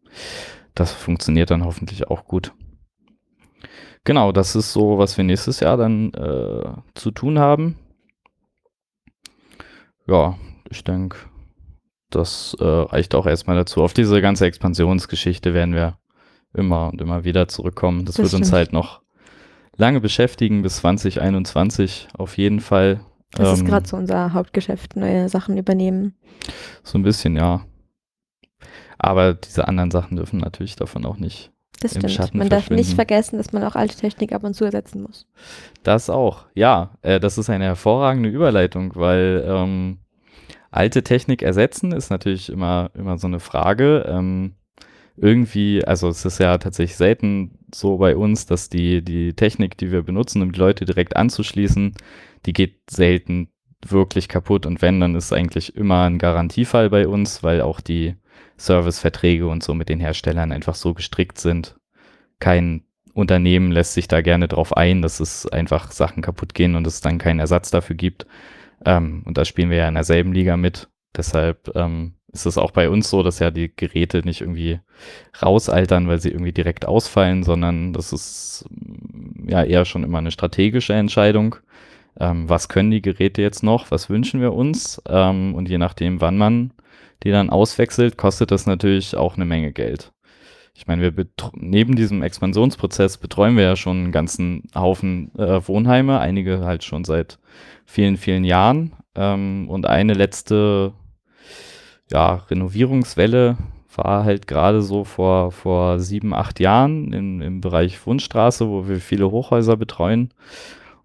Das 0.75 0.92
funktioniert 0.92 1.51
dann 1.51 1.66
hoffentlich 1.66 2.08
auch 2.08 2.25
gut. 2.25 2.54
Genau, 4.04 4.32
das 4.32 4.56
ist 4.56 4.74
so, 4.74 4.98
was 4.98 5.18
wir 5.18 5.24
nächstes 5.24 5.60
Jahr 5.60 5.78
dann 5.78 6.13
äh, 6.13 6.74
zu 6.96 7.12
tun 7.12 7.38
haben. 7.38 7.78
Ja, 10.08 10.38
ich 10.70 10.84
denke, 10.84 11.18
das 12.12 12.56
äh, 12.60 12.63
reicht 12.63 13.15
auch 13.15 13.25
erstmal 13.25 13.56
dazu. 13.56 13.82
Auf 13.82 13.94
diese 13.94 14.22
ganze 14.22 14.46
Expansionsgeschichte 14.46 15.53
werden 15.53 15.74
wir 15.74 15.98
immer 16.53 16.89
und 16.91 17.01
immer 17.01 17.24
wieder 17.24 17.48
zurückkommen. 17.48 18.06
Das, 18.06 18.15
Das 18.15 18.25
wird 18.25 18.34
uns 18.39 18.48
stimmt. 18.48 18.58
halt 18.58 18.74
noch 18.74 19.01
lange 19.77 20.01
beschäftigen 20.01 20.62
bis 20.62 20.77
2021 20.77 22.10
auf 22.18 22.38
jeden 22.38 22.60
Fall. 22.60 23.01
das 23.32 23.53
ist 23.53 23.62
Ähm, 23.62 23.68
gerade 23.68 23.88
so 23.88 23.98
unser 23.98 24.34
Hauptgeschäft, 24.34 24.96
neue 24.96 25.30
Sachen 25.30 25.58
übernehmen. 25.58 26.15
So 26.84 26.98
ein 26.98 27.03
bisschen, 27.03 27.36
ja. 27.36 27.62
Aber 29.00 29.34
diese 29.34 29.68
anderen 29.68 29.89
Sachen 29.91 30.18
dürfen 30.18 30.39
natürlich 30.39 30.75
davon 30.75 31.06
auch 31.06 31.18
nicht. 31.18 31.51
Das 31.80 31.94
im 31.94 32.01
stimmt. 32.01 32.13
Schatten 32.13 32.38
man 32.38 32.50
darf 32.50 32.70
nicht 32.70 32.94
vergessen, 32.94 33.38
dass 33.38 33.53
man 33.53 33.63
auch 33.63 33.75
alte 33.75 33.98
Technik 33.98 34.34
ab 34.34 34.44
und 34.44 34.53
zu 34.53 34.65
ersetzen 34.65 35.01
muss. 35.01 35.25
Das 35.82 36.12
auch, 36.12 36.46
ja. 36.53 36.91
Äh, 37.01 37.20
das 37.20 37.39
ist 37.39 37.50
eine 37.50 37.65
hervorragende 37.65 38.30
Überleitung, 38.30 38.91
weil 38.96 39.44
ähm, 39.48 39.98
alte 40.72 41.04
Technik 41.04 41.44
ersetzen 41.44 41.92
ist 41.92 42.10
natürlich 42.10 42.50
immer, 42.50 42.92
immer 42.96 43.18
so 43.18 43.28
eine 43.28 43.40
Frage. 43.40 44.06
Ähm, 44.08 44.56
irgendwie, 45.18 45.86
also 45.86 46.08
es 46.08 46.25
ist 46.25 46.40
ja 46.40 46.58
tatsächlich 46.58 46.96
selten 46.96 47.60
so 47.74 47.98
bei 47.98 48.16
uns, 48.16 48.46
dass 48.46 48.70
die, 48.70 49.04
die 49.04 49.34
Technik, 49.34 49.78
die 49.78 49.92
wir 49.92 50.01
benutzen, 50.01 50.42
um 50.42 50.51
die 50.51 50.60
Leute 50.60 50.86
direkt 50.86 51.16
anzuschließen, 51.16 51.94
die 52.46 52.54
geht 52.54 52.78
selten 52.90 53.50
wirklich 53.86 54.30
kaputt. 54.30 54.66
Und 54.66 54.82
wenn, 54.82 55.00
dann 55.00 55.16
ist 55.16 55.34
eigentlich 55.34 55.75
immer 55.75 56.04
ein 56.04 56.18
Garantiefall 56.18 56.90
bei 56.90 57.08
uns, 57.08 57.44
weil 57.44 57.62
auch 57.62 57.82
die 57.82 58.16
Serviceverträge 58.58 59.48
und 59.48 59.63
so 59.63 59.74
mit 59.74 59.90
den 59.90 60.00
Herstellern 60.00 60.51
einfach 60.51 60.75
so 60.75 60.94
gestrickt 60.94 61.40
sind. 61.40 61.75
Kein 62.40 62.84
Unternehmen 63.13 63.72
lässt 63.72 63.94
sich 63.94 64.08
da 64.08 64.22
gerne 64.22 64.48
drauf 64.48 64.75
ein, 64.78 65.01
dass 65.01 65.20
es 65.20 65.46
einfach 65.48 65.92
Sachen 65.92 66.24
kaputt 66.24 66.54
gehen 66.54 66.75
und 66.75 66.88
es 66.88 67.01
dann 67.01 67.18
keinen 67.18 67.40
Ersatz 67.40 67.72
dafür 67.72 67.96
gibt. 67.96 68.25
Ähm, 68.86 69.24
und 69.26 69.38
da 69.38 69.46
spielen 69.46 69.70
wir 69.70 69.78
ja 69.78 69.88
in 69.88 69.96
derselben 69.96 70.34
Liga 70.34 70.58
mit. 70.58 70.90
Deshalb 71.16 71.76
ähm, 71.76 72.14
ist 72.32 72.46
es 72.46 72.58
auch 72.58 72.72
bei 72.72 72.90
uns 72.90 73.10
so, 73.10 73.24
dass 73.24 73.40
ja 73.40 73.52
die 73.52 73.72
Geräte 73.76 74.22
nicht 74.24 74.42
irgendwie 74.42 74.80
rausaltern, 75.42 76.08
weil 76.08 76.20
sie 76.20 76.30
irgendwie 76.30 76.54
direkt 76.54 76.86
ausfallen, 76.86 77.44
sondern 77.44 77.94
das 77.94 78.14
ist 78.14 78.66
mm, 78.70 79.50
ja 79.50 79.64
eher 79.64 79.86
schon 79.86 80.04
immer 80.04 80.20
eine 80.20 80.32
strategische 80.32 80.94
Entscheidung. 80.94 81.58
Ähm, 82.20 82.50
was 82.50 82.70
können 82.70 82.92
die 82.92 83.02
Geräte 83.02 83.42
jetzt 83.42 83.64
noch? 83.64 83.92
Was 83.92 84.10
wünschen 84.10 84.42
wir 84.42 84.54
uns? 84.54 85.02
Ähm, 85.08 85.56
und 85.56 85.70
je 85.70 85.78
nachdem, 85.78 86.22
wann 86.22 86.38
man 86.38 86.74
die 87.24 87.32
dann 87.32 87.50
auswechselt, 87.50 88.18
kostet 88.18 88.52
das 88.52 88.66
natürlich 88.66 89.16
auch 89.16 89.36
eine 89.36 89.46
Menge 89.46 89.72
Geld. 89.72 90.12
Ich 90.74 90.88
meine, 90.88 91.16
wir 91.16 91.28
neben 91.54 91.96
diesem 91.96 92.24
Expansionsprozess 92.24 93.18
betreuen 93.18 93.58
wir 93.58 93.64
ja 93.64 93.76
schon 93.76 93.98
einen 93.98 94.12
ganzen 94.12 94.64
Haufen 94.74 95.32
äh, 95.38 95.62
Wohnheime, 95.68 96.20
einige 96.20 96.62
halt 96.62 96.84
schon 96.84 97.04
seit 97.04 97.40
vielen, 97.92 98.18
vielen 98.18 98.44
Jahren. 98.44 98.94
Ähm, 99.16 99.68
und 99.70 99.86
eine 99.86 100.14
letzte 100.14 100.94
ja, 102.12 102.36
Renovierungswelle 102.50 103.58
war 103.96 104.24
halt 104.24 104.48
gerade 104.48 104.82
so 104.82 105.04
vor, 105.04 105.52
vor 105.52 106.00
sieben, 106.00 106.34
acht 106.34 106.60
Jahren 106.60 107.12
in, 107.12 107.42
im 107.42 107.62
Bereich 107.62 108.06
Wundstraße, 108.06 108.68
wo 108.70 108.88
wir 108.88 109.00
viele 109.00 109.30
Hochhäuser 109.30 109.76
betreuen. 109.76 110.34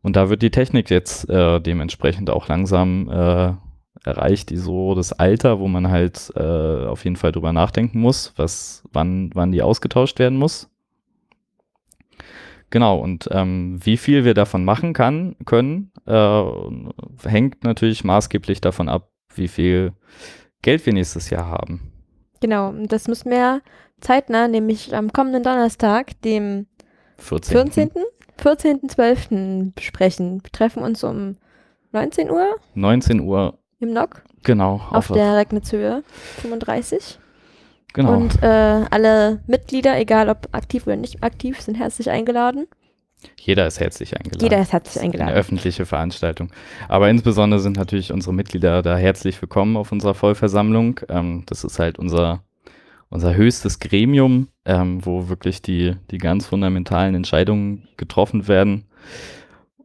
Und 0.03 0.15
da 0.15 0.31
wird 0.31 0.43
die 0.43 0.53
Technik 0.53 0.89
jetzt 0.89 1.29
äh, 1.29 1.61
dementsprechend 1.61 2.31
auch 2.31 2.47
langsam 2.47 3.11
äh, 3.11 3.55
erreicht 4.05 4.51
die 4.51 4.57
so 4.57 4.95
das 4.95 5.13
Alter, 5.13 5.59
wo 5.59 5.67
man 5.67 5.91
halt 5.91 6.33
äh, 6.37 6.87
auf 6.87 7.03
jeden 7.03 7.17
Fall 7.17 7.33
drüber 7.33 7.53
nachdenken 7.53 7.99
muss, 7.99 8.33
was, 8.37 8.85
wann, 8.93 9.31
wann 9.35 9.51
die 9.51 9.63
ausgetauscht 9.63 10.21
werden 10.21 10.39
muss. 10.39 10.71
Genau, 12.71 12.99
und 12.99 13.29
ähm, 13.31 13.79
wie 13.83 13.97
viel 13.97 14.25
wir 14.25 14.35
davon 14.35 14.65
machen 14.65 14.93
kann, 14.93 15.37
können, 15.45 15.93
äh, 16.07 16.43
hängt 17.25 17.63
natürlich 17.63 18.03
maßgeblich 18.03 18.61
davon 18.61 18.89
ab, 18.89 19.11
wie 19.35 19.49
viel 19.49 19.93
Geld 20.63 20.85
wir 20.85 20.93
nächstes 20.93 21.31
Jahr 21.31 21.47
haben. 21.47 21.93
Genau, 22.41 22.71
und 22.71 22.91
das 22.93 23.07
müssen 23.09 23.31
wir 23.31 23.63
zeitnah, 24.01 24.49
nämlich 24.49 24.95
am 24.95 25.13
kommenden 25.13 25.43
Donnerstag, 25.43 26.21
dem 26.23 26.67
14. 27.19 27.73
14. 27.73 27.91
14.12. 28.39 29.73
besprechen. 29.75 30.43
Wir 30.43 30.53
treffen 30.53 30.83
uns 30.83 31.03
um 31.03 31.37
19 31.93 32.31
Uhr 32.31 32.57
19 32.75 33.21
Uhr, 33.21 33.59
im 33.79 33.93
NOC 33.93 34.23
genau. 34.43 34.83
auf 34.91 35.09
der 35.09 35.37
Regnitzhöhe 35.37 36.03
35. 36.43 37.19
genau. 37.97 38.17
Und 38.17 38.41
äh, 38.43 38.47
alle 38.47 39.41
Mitglieder, 39.49 39.99
egal 39.99 40.29
ob 40.29 40.49
aktiv 40.53 40.87
oder 40.87 40.97
nicht 40.97 41.25
aktiv, 41.25 41.61
sind 41.61 41.75
herzlich 41.75 42.09
eingeladen. 42.11 42.69
Jeder 43.41 43.67
ist 43.67 43.81
herzlich 43.81 44.17
eingeladen. 44.17 44.43
Jeder 44.43 44.61
ist 44.61 44.73
herzlich 44.73 44.97
Eine 44.99 45.05
eingeladen. 45.07 45.35
öffentliche 45.35 45.87
Veranstaltung. 45.87 46.51
Aber 46.89 47.09
insbesondere 47.09 47.61
sind 47.61 47.77
natürlich 47.77 48.13
unsere 48.13 48.35
Mitglieder 48.35 48.83
da 48.83 48.97
herzlich 48.97 49.41
willkommen 49.41 49.77
auf 49.77 49.91
unserer 49.91 50.15
Vollversammlung. 50.15 51.01
Ähm, 51.09 51.43
das 51.47 51.65
ist 51.65 51.79
halt 51.79 51.99
unser, 51.99 52.45
unser 53.09 53.35
höchstes 53.35 53.81
Gremium, 53.81 54.49
ähm, 54.65 55.05
wo 55.05 55.29
wirklich 55.29 55.63
die, 55.63 55.97
die 56.11 56.19
ganz 56.19 56.47
fundamentalen 56.47 57.15
Entscheidungen 57.15 57.89
getroffen 57.97 58.49
werden. 58.49 58.85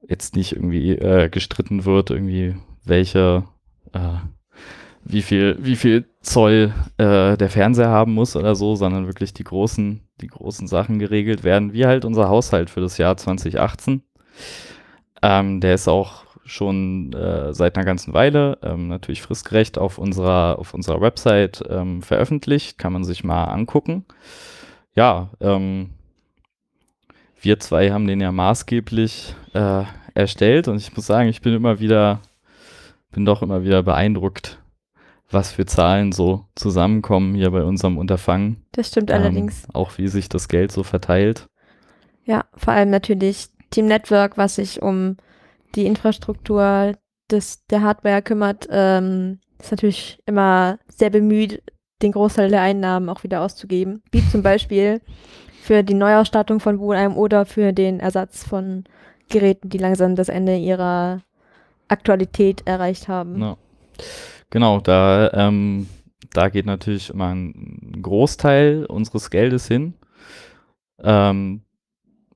Jetzt 0.07 0.35
nicht 0.35 0.53
irgendwie 0.53 0.91
äh, 0.91 1.29
gestritten 1.29 1.85
wird, 1.85 2.09
irgendwie 2.11 2.55
welche, 2.83 3.45
äh, 3.93 4.17
wie 5.03 5.21
viel, 5.21 5.57
wie 5.59 5.75
viel 5.75 6.05
Zoll 6.21 6.73
äh, 6.97 7.35
der 7.37 7.49
Fernseher 7.49 7.89
haben 7.89 8.13
muss 8.13 8.35
oder 8.35 8.55
so, 8.55 8.75
sondern 8.75 9.07
wirklich 9.07 9.33
die 9.33 9.43
großen, 9.43 10.01
die 10.21 10.27
großen 10.27 10.67
Sachen 10.67 10.99
geregelt 10.99 11.43
werden, 11.43 11.73
wie 11.73 11.85
halt 11.85 12.05
unser 12.05 12.29
Haushalt 12.29 12.69
für 12.69 12.81
das 12.81 12.97
Jahr 12.97 13.17
2018. 13.17 14.03
Ähm, 15.21 15.59
der 15.59 15.75
ist 15.75 15.87
auch 15.87 16.25
schon 16.45 17.13
äh, 17.13 17.53
seit 17.53 17.75
einer 17.75 17.85
ganzen 17.85 18.13
Weile 18.13 18.57
ähm, 18.61 18.87
natürlich 18.87 19.21
fristgerecht 19.21 19.77
auf 19.77 19.97
unserer, 19.97 20.59
auf 20.59 20.73
unserer 20.73 21.01
Website 21.01 21.63
ähm, 21.69 22.01
veröffentlicht. 22.01 22.77
Kann 22.77 22.93
man 22.93 23.03
sich 23.03 23.23
mal 23.23 23.45
angucken. 23.45 24.05
Ja, 24.95 25.29
ähm, 25.39 25.91
wir 27.41 27.59
zwei 27.59 27.91
haben 27.91 28.07
den 28.07 28.21
ja 28.21 28.31
maßgeblich 28.31 29.35
äh, 29.53 29.83
erstellt 30.13 30.67
und 30.67 30.77
ich 30.77 30.95
muss 30.95 31.05
sagen, 31.05 31.29
ich 31.29 31.41
bin 31.41 31.53
immer 31.53 31.79
wieder, 31.79 32.19
bin 33.11 33.25
doch 33.25 33.41
immer 33.41 33.63
wieder 33.63 33.81
beeindruckt, 33.83 34.60
was 35.33 35.51
für 35.51 35.65
Zahlen 35.65 36.11
so 36.11 36.45
zusammenkommen 36.55 37.35
hier 37.35 37.51
bei 37.51 37.63
unserem 37.63 37.97
Unterfangen. 37.97 38.65
Das 38.71 38.89
stimmt 38.89 39.11
allerdings. 39.11 39.63
Ähm, 39.65 39.75
auch 39.75 39.97
wie 39.97 40.07
sich 40.07 40.29
das 40.29 40.47
Geld 40.47 40.71
so 40.71 40.83
verteilt. 40.83 41.47
Ja, 42.25 42.45
vor 42.55 42.73
allem 42.73 42.89
natürlich 42.89 43.47
Team 43.69 43.87
Network, 43.87 44.37
was 44.37 44.55
sich 44.55 44.81
um 44.81 45.17
die 45.75 45.85
Infrastruktur 45.85 46.93
des, 47.29 47.65
der 47.67 47.81
Hardware 47.81 48.21
kümmert, 48.21 48.67
ähm, 48.69 49.39
ist 49.59 49.71
natürlich 49.71 50.19
immer 50.25 50.79
sehr 50.87 51.09
bemüht, 51.09 51.63
den 52.01 52.11
Großteil 52.11 52.49
der 52.49 52.61
Einnahmen 52.61 53.09
auch 53.09 53.23
wieder 53.23 53.41
auszugeben. 53.41 54.03
Wie 54.11 54.27
zum 54.29 54.41
Beispiel 54.41 55.01
für 55.61 55.83
die 55.83 55.93
Neuausstattung 55.93 56.59
von 56.59 56.79
Wohnheim 56.79 57.15
oder 57.15 57.45
für 57.45 57.73
den 57.73 57.99
Ersatz 57.99 58.43
von 58.43 58.83
Geräten, 59.29 59.69
die 59.69 59.77
langsam 59.77 60.15
das 60.15 60.29
Ende 60.29 60.57
ihrer 60.57 61.21
Aktualität 61.87 62.63
erreicht 62.65 63.07
haben. 63.07 63.39
Ja. 63.41 63.57
Genau, 64.51 64.79
da, 64.79 65.31
ähm, 65.33 65.87
da 66.33 66.49
geht 66.49 66.65
natürlich 66.67 67.09
immer 67.09 67.33
ein 67.33 67.99
Großteil 68.01 68.85
unseres 68.85 69.31
Geldes 69.31 69.67
hin. 69.67 69.95
Ähm, 71.03 71.61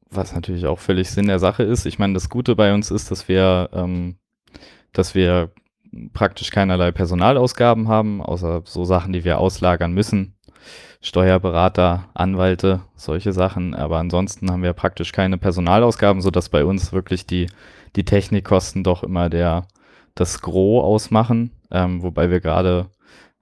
was 0.10 0.34
natürlich 0.34 0.65
auch 0.65 0.80
völlig 0.80 1.10
Sinn 1.10 1.28
der 1.28 1.39
Sache 1.39 1.63
ist. 1.63 1.86
Ich 1.86 1.99
meine, 1.99 2.13
das 2.13 2.30
Gute 2.30 2.56
bei 2.56 2.73
uns 2.73 2.89
ist, 2.89 3.12
dass 3.12 3.28
wir, 3.28 3.69
ähm, 3.73 4.15
dass 4.93 5.13
wir 5.13 5.51
praktisch 6.13 6.51
keinerlei 6.51 6.91
Personalausgaben 6.91 7.88
haben, 7.88 8.21
außer 8.21 8.62
so 8.65 8.86
Sachen, 8.86 9.13
die 9.13 9.23
wir 9.23 9.39
auslagern 9.39 9.93
müssen. 9.93 10.36
Steuerberater, 11.01 12.10
Anwalte, 12.13 12.82
solche 12.95 13.34
Sachen. 13.34 13.75
Aber 13.75 13.99
ansonsten 13.99 14.49
haben 14.51 14.63
wir 14.63 14.73
praktisch 14.73 15.12
keine 15.12 15.38
Personalausgaben, 15.38 16.21
sodass 16.21 16.49
bei 16.49 16.65
uns 16.65 16.93
wirklich 16.93 17.28
die, 17.28 17.47
die 17.95 18.06
Technikkosten 18.06 18.84
doch 18.84 19.04
immer 19.04 19.30
der, 19.30 19.67
das 20.15 20.41
Gros 20.41 20.84
ausmachen. 20.84 21.51
Ähm, 21.75 22.01
wobei 22.01 22.31
wir 22.31 22.39
gerade 22.39 22.88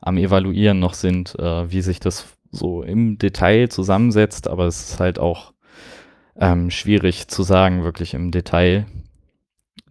am 0.01 0.17
Evaluieren 0.17 0.79
noch 0.79 0.95
sind, 0.95 1.37
äh, 1.37 1.71
wie 1.71 1.81
sich 1.81 1.99
das 1.99 2.25
so 2.49 2.81
im 2.81 3.19
Detail 3.19 3.69
zusammensetzt. 3.69 4.47
Aber 4.47 4.65
es 4.65 4.89
ist 4.89 4.99
halt 4.99 5.19
auch 5.19 5.53
ähm, 6.35 6.71
schwierig 6.71 7.27
zu 7.27 7.43
sagen, 7.43 7.83
wirklich 7.83 8.15
im 8.15 8.31
Detail. 8.31 8.87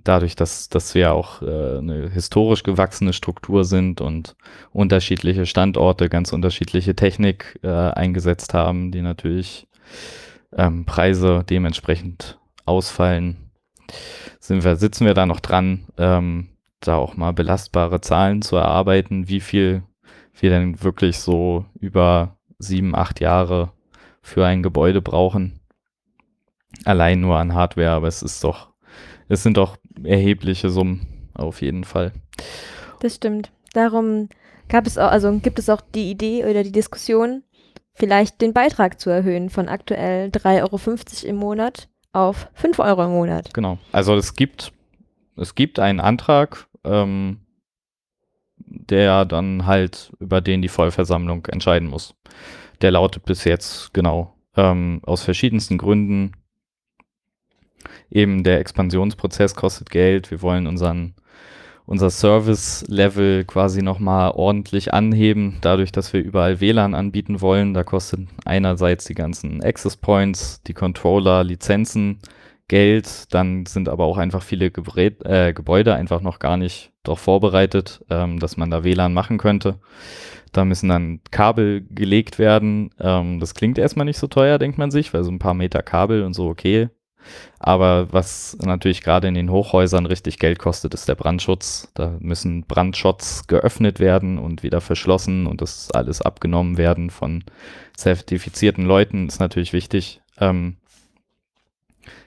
Dadurch, 0.03 0.35
dass, 0.35 0.69
dass 0.69 0.97
wir 0.97 1.13
auch 1.13 1.41
äh, 1.43 1.79
eine 1.79 2.11
historisch 2.11 2.65
gewachsene 2.65 3.13
Struktur 3.13 3.65
sind 3.65 4.01
und 4.01 4.35
unterschiedliche 4.73 5.47
Standorte, 5.47 6.09
ganz 6.09 6.33
unterschiedliche 6.33 6.97
Technik 6.97 7.61
äh, 7.63 7.69
eingesetzt 7.69 8.55
haben, 8.55 8.91
die 8.91 9.03
natürlich 9.03 9.69
ähm, 10.57 10.85
Preise 10.85 11.45
dementsprechend 11.49 12.41
ausfallen, 12.65 13.53
sind 14.41 14.65
wir, 14.65 14.75
sitzen 14.75 15.07
wir 15.07 15.15
da 15.15 15.27
noch 15.27 15.39
dran, 15.39 15.87
ähm, 15.97 16.49
da 16.87 16.97
auch 16.97 17.17
mal 17.17 17.33
belastbare 17.33 18.01
Zahlen 18.01 18.43
zu 18.43 18.57
erarbeiten, 18.57 19.29
wie 19.29 19.41
viel 19.41 19.83
wir 20.39 20.51
denn 20.51 20.83
wirklich 20.83 21.19
so 21.19 21.65
über 21.79 22.37
sieben, 22.59 22.95
acht 22.95 23.21
Jahre 23.21 23.73
für 24.23 24.47
ein 24.47 24.63
Gebäude 24.63 25.03
brauchen 25.03 25.61
allein 26.85 27.21
nur 27.21 27.37
an 27.39 27.55
Hardware, 27.55 27.91
aber 27.91 28.09
es 28.09 28.23
ist 28.23 28.43
doch, 28.45 28.69
es 29.29 29.43
sind 29.43 29.57
doch 29.57 29.77
erhebliche 30.03 30.71
Summen 30.71 31.31
auf 31.35 31.63
jeden 31.63 31.85
Fall. 31.85 32.13
Das 33.01 33.17
stimmt. 33.17 33.51
Darum 33.73 34.29
gab 34.69 34.87
es 34.87 34.99
auch, 34.99 35.11
also 35.11 35.39
gibt 35.39 35.59
es 35.59 35.69
auch 35.69 35.81
die 35.95 36.11
Idee 36.11 36.45
oder 36.45 36.63
die 36.63 36.73
Diskussion, 36.73 37.43
vielleicht 37.95 38.41
den 38.41 38.53
Beitrag 38.53 39.01
zu 39.01 39.11
erhöhen 39.11 39.51
von 39.51 39.69
aktuell 39.69 40.29
3,50 40.29 41.25
Euro 41.25 41.29
im 41.29 41.37
Monat 41.37 41.89
auf 42.13 42.49
5 42.55 42.79
Euro 42.79 43.05
im 43.05 43.11
Monat. 43.11 43.55
Genau. 43.55 43.79
Also 43.93 44.15
es 44.15 44.35
gibt, 44.35 44.73
es 45.37 45.55
gibt 45.55 45.79
einen 45.79 46.01
Antrag, 46.01 46.67
ähm, 46.85 47.41
der 48.57 49.25
dann 49.25 49.67
halt 49.67 50.13
über 50.19 50.41
den 50.41 50.63
die 50.63 50.69
Vollversammlung 50.69 51.47
entscheiden 51.47 51.89
muss. 51.89 52.15
Der 52.81 52.91
lautet 52.91 53.25
bis 53.25 53.45
jetzt 53.45 53.93
genau 53.95 54.35
ähm, 54.57 55.01
aus 55.05 55.23
verschiedensten 55.23 55.79
Gründen 55.79 56.33
eben 58.11 58.45
der 58.45 58.61
Expansionsprozess 58.61 59.55
kostet 59.55 59.91
Geld. 59.91 60.31
Wir 60.31 60.43
wollen 60.43 60.67
unseren, 60.67 61.15
unser 61.87 62.11
Service-Level 62.11 63.45
quasi 63.45 63.83
nochmal 63.83 64.33
ordentlich 64.33 64.93
anheben, 64.93 65.59
dadurch, 65.61 65.93
dass 65.93 66.13
wir 66.13 66.23
überall 66.23 66.61
WLAN 66.61 66.95
anbieten 66.95 67.41
wollen. 67.41 67.75
Da 67.75 67.85
kostet 67.85 68.29
einerseits 68.45 69.05
die 69.05 69.15
ganzen 69.15 69.63
Access 69.63 69.97
Points, 69.97 70.63
die 70.63 70.75
Controller, 70.75 71.45
Lizenzen, 71.45 72.19
Geld. 72.69 73.33
Dann 73.35 73.67
sind 73.67 73.89
aber 73.89 74.05
auch 74.05 74.19
einfach 74.19 74.43
viele 74.43 74.71
Gebrät, 74.71 75.25
äh, 75.25 75.53
Gebäude 75.53 75.95
einfach 75.95 76.21
noch 76.21 76.39
gar 76.39 76.57
nicht 76.57 76.93
darauf 77.03 77.21
vorbereitet, 77.21 78.05
ähm, 78.11 78.39
dass 78.39 78.57
man 78.57 78.71
da 78.71 78.85
WLAN 78.85 79.13
machen 79.15 79.39
könnte. 79.39 79.79
Da 80.53 80.65
müssen 80.65 80.89
dann 80.89 81.21
Kabel 81.31 81.87
gelegt 81.91 82.39
werden. 82.39 82.91
Ähm, 83.01 83.41
das 83.41 83.55
klingt 83.55 83.79
erstmal 83.79 84.07
nicht 84.07 84.19
so 84.19 84.27
teuer, 84.27 84.59
denkt 84.59 84.79
man 84.79 84.91
sich, 84.91 85.13
weil 85.15 85.25
so 85.25 85.31
ein 85.31 85.39
paar 85.39 85.55
Meter 85.55 85.83
Kabel 85.83 86.23
und 86.23 86.35
so 86.35 86.49
okay. 86.49 86.89
Aber 87.59 88.13
was 88.13 88.57
natürlich 88.61 89.03
gerade 89.03 89.29
in 89.29 89.35
den 89.35 89.51
Hochhäusern 89.51 90.07
richtig 90.07 90.39
Geld 90.39 90.59
kostet, 90.59 90.95
ist 90.95 91.09
der 91.09 91.15
Brandschutz. 91.15 91.91
Da 91.95 92.17
müssen 92.19 92.65
Brandschots 92.65 93.47
geöffnet 93.47 94.01
werden 94.01 94.39
und 94.39 94.63
wieder 94.63 94.81
verschlossen 94.81 95.47
und 95.47 95.61
das 95.61 95.91
alles 95.93 96.21
abgenommen 96.23 96.77
werden 96.77 97.11
von 97.11 97.45
zertifizierten 97.97 98.85
Leuten. 98.85 99.29
Ist 99.29 99.41
natürlich 99.41 99.73
wichtig. 99.73 100.21
Ähm, 100.39 100.77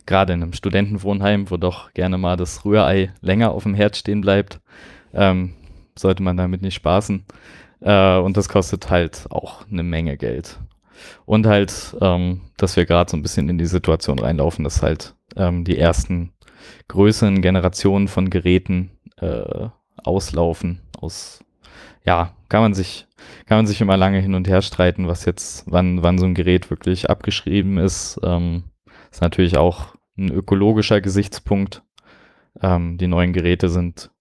gerade 0.05 0.33
in 0.33 0.43
einem 0.43 0.53
Studentenwohnheim, 0.53 1.49
wo 1.49 1.57
doch 1.57 1.93
gerne 1.93 2.17
mal 2.17 2.37
das 2.37 2.65
Rührei 2.65 3.13
länger 3.21 3.51
auf 3.51 3.63
dem 3.63 3.73
Herd 3.73 3.95
stehen 3.95 4.21
bleibt, 4.21 4.59
ähm, 5.13 5.53
sollte 5.97 6.23
man 6.23 6.37
damit 6.37 6.61
nicht 6.61 6.75
spaßen. 6.75 7.25
Äh, 7.81 8.17
und 8.17 8.37
das 8.37 8.49
kostet 8.49 8.89
halt 8.89 9.25
auch 9.29 9.67
eine 9.69 9.83
Menge 9.83 10.17
Geld. 10.17 10.59
Und 11.25 11.45
halt, 11.45 11.95
ähm, 12.01 12.41
dass 12.57 12.75
wir 12.75 12.85
gerade 12.85 13.09
so 13.11 13.17
ein 13.17 13.21
bisschen 13.21 13.49
in 13.49 13.57
die 13.57 13.65
Situation 13.65 14.19
reinlaufen, 14.19 14.63
dass 14.63 14.81
halt 14.81 15.15
ähm, 15.35 15.63
die 15.63 15.77
ersten 15.77 16.33
größeren 16.87 17.41
Generationen 17.41 18.07
von 18.07 18.29
Geräten 18.29 18.91
äh, 19.17 19.67
auslaufen. 19.97 20.81
Aus, 20.99 21.43
ja, 22.05 22.33
kann 22.49 22.61
man 22.61 22.73
sich, 22.73 23.07
kann 23.45 23.57
man 23.57 23.67
sich 23.67 23.81
immer 23.81 23.97
lange 23.97 24.19
hin 24.19 24.35
und 24.35 24.47
her 24.47 24.61
streiten, 24.61 25.07
was 25.07 25.25
jetzt, 25.25 25.65
wann, 25.67 26.03
wann 26.03 26.17
so 26.17 26.25
ein 26.25 26.35
Gerät 26.35 26.69
wirklich 26.69 27.09
abgeschrieben 27.09 27.77
ist. 27.77 28.19
Ähm, 28.23 28.63
ist 29.11 29.21
natürlich 29.21 29.57
auch 29.57 29.94
ein 30.17 30.31
ökologischer 30.31 31.01
Gesichtspunkt. 31.01 31.83
Ähm, 32.61 32.97
die 32.97 33.07
neuen 33.07 33.33
Geräte 33.33 33.69
sind 33.69 34.11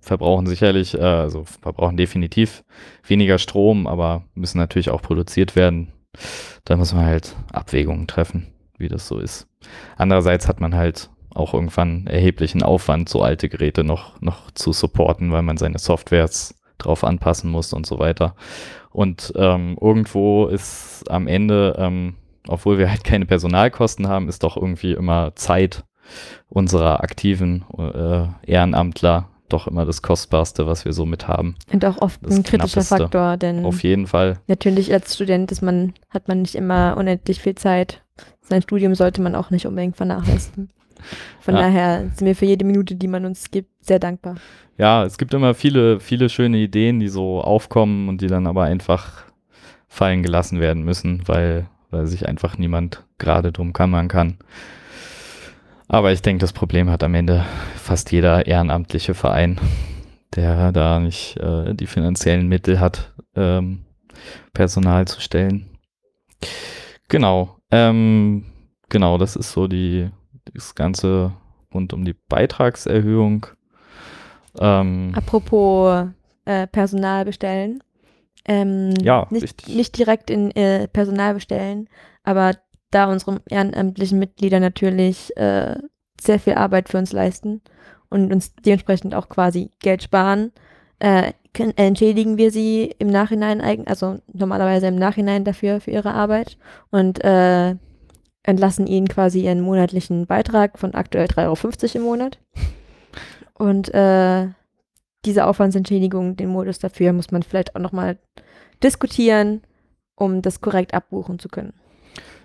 verbrauchen 0.00 0.46
sicherlich, 0.46 0.94
äh, 0.94 1.02
also 1.02 1.44
verbrauchen 1.44 1.96
definitiv 1.96 2.64
weniger 3.06 3.38
Strom, 3.38 3.86
aber 3.86 4.24
müssen 4.34 4.58
natürlich 4.58 4.90
auch 4.90 5.02
produziert 5.02 5.56
werden. 5.56 5.92
Da 6.64 6.76
muss 6.76 6.94
man 6.94 7.04
halt 7.04 7.36
Abwägungen 7.52 8.06
treffen, 8.06 8.48
wie 8.78 8.88
das 8.88 9.06
so 9.06 9.18
ist. 9.18 9.46
Andererseits 9.96 10.48
hat 10.48 10.60
man 10.60 10.74
halt 10.74 11.10
auch 11.32 11.54
irgendwann 11.54 12.06
erheblichen 12.06 12.62
Aufwand, 12.62 13.08
so 13.08 13.22
alte 13.22 13.48
Geräte 13.48 13.84
noch, 13.84 14.20
noch 14.20 14.50
zu 14.50 14.72
supporten, 14.72 15.30
weil 15.30 15.42
man 15.42 15.58
seine 15.58 15.78
Softwares 15.78 16.60
drauf 16.78 17.04
anpassen 17.04 17.50
muss 17.50 17.72
und 17.72 17.86
so 17.86 17.98
weiter. 17.98 18.34
Und 18.90 19.32
ähm, 19.36 19.78
irgendwo 19.80 20.46
ist 20.46 21.08
am 21.08 21.28
Ende, 21.28 21.76
ähm, 21.78 22.16
obwohl 22.48 22.78
wir 22.78 22.90
halt 22.90 23.04
keine 23.04 23.26
Personalkosten 23.26 24.08
haben, 24.08 24.28
ist 24.28 24.42
doch 24.42 24.56
irgendwie 24.56 24.92
immer 24.92 25.34
Zeit 25.36 25.84
unserer 26.48 27.02
aktiven 27.02 27.64
äh, 27.78 28.26
Ehrenamtler 28.50 29.28
doch 29.48 29.66
immer 29.66 29.84
das 29.84 30.00
Kostbarste, 30.02 30.66
was 30.66 30.84
wir 30.84 30.92
so 30.92 31.06
mit 31.06 31.26
haben. 31.28 31.56
Und 31.72 31.84
auch 31.84 32.00
oft 32.00 32.20
Das 32.24 32.36
ein 32.36 32.42
kritischer 32.44 32.80
Knappeste. 32.82 32.96
Faktor, 32.98 33.36
denn 33.36 33.64
Auf 33.64 33.82
jeden 33.82 34.06
Fall. 34.06 34.38
natürlich 34.46 34.92
als 34.92 35.14
Student 35.14 35.50
ist 35.50 35.60
man, 35.62 35.92
hat 36.08 36.28
man 36.28 36.42
nicht 36.42 36.54
immer 36.54 36.96
unendlich 36.96 37.40
viel 37.40 37.56
Zeit. 37.56 38.02
Sein 38.42 38.62
Studium 38.62 38.94
sollte 38.94 39.20
man 39.22 39.34
auch 39.34 39.50
nicht 39.50 39.66
unbedingt 39.66 39.96
vernachlässigen. 39.96 40.70
Von 41.40 41.54
Ja. 41.54 41.62
daher 41.62 42.10
sind 42.14 42.26
wir 42.26 42.36
für 42.36 42.46
jede 42.46 42.64
Minute, 42.64 42.94
die 42.94 43.08
man 43.08 43.24
uns 43.24 43.50
gibt, 43.50 43.70
sehr 43.84 43.98
dankbar. 43.98 44.36
Ja, 44.78 45.04
es 45.04 45.18
gibt 45.18 45.34
immer 45.34 45.54
viele, 45.54 45.98
viele 45.98 46.28
schöne 46.28 46.58
Ideen, 46.58 47.00
die 47.00 47.08
so 47.08 47.40
aufkommen 47.40 48.08
und 48.08 48.20
die 48.20 48.26
dann 48.28 48.46
aber 48.46 48.64
einfach 48.64 49.24
fallen 49.88 50.22
gelassen 50.22 50.60
werden 50.60 50.84
müssen, 50.84 51.22
weil, 51.26 51.66
weil 51.90 52.06
sich 52.06 52.28
einfach 52.28 52.58
niemand 52.58 53.04
gerade 53.18 53.52
drum 53.52 53.72
kümmern 53.72 54.08
kann. 54.08 54.38
Aber 55.88 56.12
ich 56.12 56.22
denke, 56.22 56.40
das 56.40 56.52
Problem 56.52 56.88
hat 56.88 57.02
am 57.02 57.14
Ende 57.14 57.44
fast 57.74 58.12
jeder 58.12 58.46
ehrenamtliche 58.46 59.14
Verein, 59.14 59.58
der 60.36 60.70
da 60.70 61.00
nicht 61.00 61.36
äh, 61.38 61.74
die 61.74 61.88
finanziellen 61.88 62.46
Mittel 62.46 62.78
hat, 62.78 63.12
ähm, 63.34 63.84
Personal 64.52 65.08
zu 65.08 65.20
stellen. 65.20 65.66
Genau. 67.08 67.56
Ähm, 67.72 68.44
genau, 68.88 69.18
das 69.18 69.34
ist 69.34 69.50
so 69.52 69.66
die, 69.66 70.10
das 70.54 70.74
Ganze 70.74 71.32
rund 71.74 71.92
um 71.92 72.04
die 72.04 72.14
Beitragserhöhung. 72.28 73.46
Ähm, 74.60 75.12
Apropos 75.14 76.06
äh, 76.44 76.66
Personal 76.66 77.24
bestellen. 77.24 77.82
Ähm, 78.46 78.94
Ja, 79.02 79.26
nicht, 79.30 79.42
richtig. 79.42 79.76
nicht 79.76 79.98
direkt 79.98 80.30
in 80.30 80.50
äh, 80.52 80.88
Personal 80.88 81.34
bestellen, 81.34 81.88
aber 82.22 82.52
da 82.90 83.10
unsere 83.10 83.40
ehrenamtlichen 83.48 84.18
Mitglieder 84.18 84.60
natürlich 84.60 85.36
äh, 85.36 85.76
sehr 86.20 86.40
viel 86.40 86.54
Arbeit 86.54 86.88
für 86.88 86.98
uns 86.98 87.12
leisten 87.12 87.62
und 88.08 88.32
uns 88.32 88.54
dementsprechend 88.54 89.14
auch 89.14 89.28
quasi 89.28 89.70
Geld 89.80 90.02
sparen, 90.02 90.52
äh, 90.98 91.32
können, 91.54 91.76
entschädigen 91.76 92.36
wir 92.36 92.50
sie 92.50 92.94
im 92.98 93.08
Nachhinein, 93.08 93.60
also 93.86 94.18
normalerweise 94.32 94.88
im 94.88 94.96
Nachhinein 94.96 95.44
dafür 95.44 95.80
für 95.80 95.90
ihre 95.90 96.12
Arbeit 96.12 96.58
und 96.90 97.22
äh, 97.24 97.74
entlassen 98.42 98.86
ihnen 98.86 99.08
quasi 99.08 99.44
ihren 99.44 99.60
monatlichen 99.60 100.26
Beitrag 100.26 100.78
von 100.78 100.94
aktuell 100.94 101.26
3,50 101.26 101.46
Euro 101.46 101.98
im 101.98 102.02
Monat. 102.02 102.38
Und 103.54 103.92
äh, 103.92 104.48
diese 105.24 105.46
Aufwandsentschädigung, 105.46 106.36
den 106.36 106.48
Modus 106.48 106.78
dafür, 106.78 107.12
muss 107.12 107.30
man 107.30 107.42
vielleicht 107.42 107.76
auch 107.76 107.80
nochmal 107.80 108.18
diskutieren, 108.82 109.62
um 110.14 110.42
das 110.42 110.60
korrekt 110.60 110.94
abbuchen 110.94 111.38
zu 111.38 111.48
können. 111.48 111.74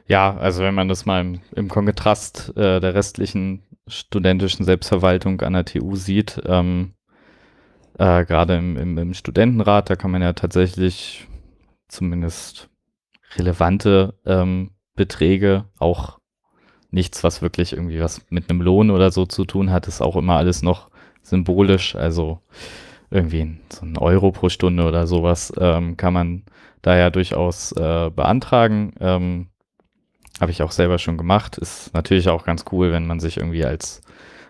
Ja, 0.07 0.37
also 0.37 0.61
wenn 0.61 0.75
man 0.75 0.87
das 0.87 1.05
mal 1.05 1.21
im, 1.21 1.41
im 1.55 1.67
Kontrast 1.67 2.55
äh, 2.55 2.79
der 2.79 2.93
restlichen 2.93 3.63
studentischen 3.87 4.65
Selbstverwaltung 4.65 5.41
an 5.41 5.53
der 5.53 5.65
TU 5.65 5.95
sieht, 5.95 6.41
ähm, 6.45 6.93
äh, 7.97 8.25
gerade 8.25 8.57
im, 8.57 8.77
im, 8.77 8.97
im 8.97 9.13
Studentenrat, 9.13 9.89
da 9.89 9.95
kann 9.95 10.11
man 10.11 10.21
ja 10.21 10.33
tatsächlich 10.33 11.27
zumindest 11.87 12.69
relevante 13.35 14.15
ähm, 14.25 14.71
Beträge, 14.95 15.65
auch 15.77 16.19
nichts, 16.91 17.23
was 17.23 17.41
wirklich 17.41 17.73
irgendwie 17.73 17.99
was 17.99 18.21
mit 18.29 18.49
einem 18.49 18.61
Lohn 18.61 18.91
oder 18.91 19.11
so 19.11 19.25
zu 19.25 19.45
tun 19.45 19.71
hat, 19.71 19.87
ist 19.87 20.01
auch 20.01 20.15
immer 20.15 20.37
alles 20.37 20.61
noch 20.61 20.89
symbolisch, 21.25 21.95
also 21.95 22.39
irgendwie 23.09 23.57
so 23.69 23.85
ein 23.85 23.97
Euro 23.97 24.31
pro 24.31 24.49
Stunde 24.49 24.83
oder 24.83 25.07
sowas 25.07 25.53
ähm, 25.59 25.97
kann 25.97 26.13
man 26.13 26.43
da 26.81 26.97
ja 26.97 27.09
durchaus 27.09 27.71
äh, 27.71 28.09
beantragen. 28.09 28.93
Ähm, 28.99 29.47
habe 30.39 30.51
ich 30.51 30.61
auch 30.61 30.71
selber 30.71 30.97
schon 30.97 31.17
gemacht. 31.17 31.57
Ist 31.57 31.93
natürlich 31.93 32.29
auch 32.29 32.43
ganz 32.43 32.65
cool, 32.71 32.91
wenn 32.91 33.07
man 33.07 33.19
sich 33.19 33.37
irgendwie 33.37 33.65
als, 33.65 34.01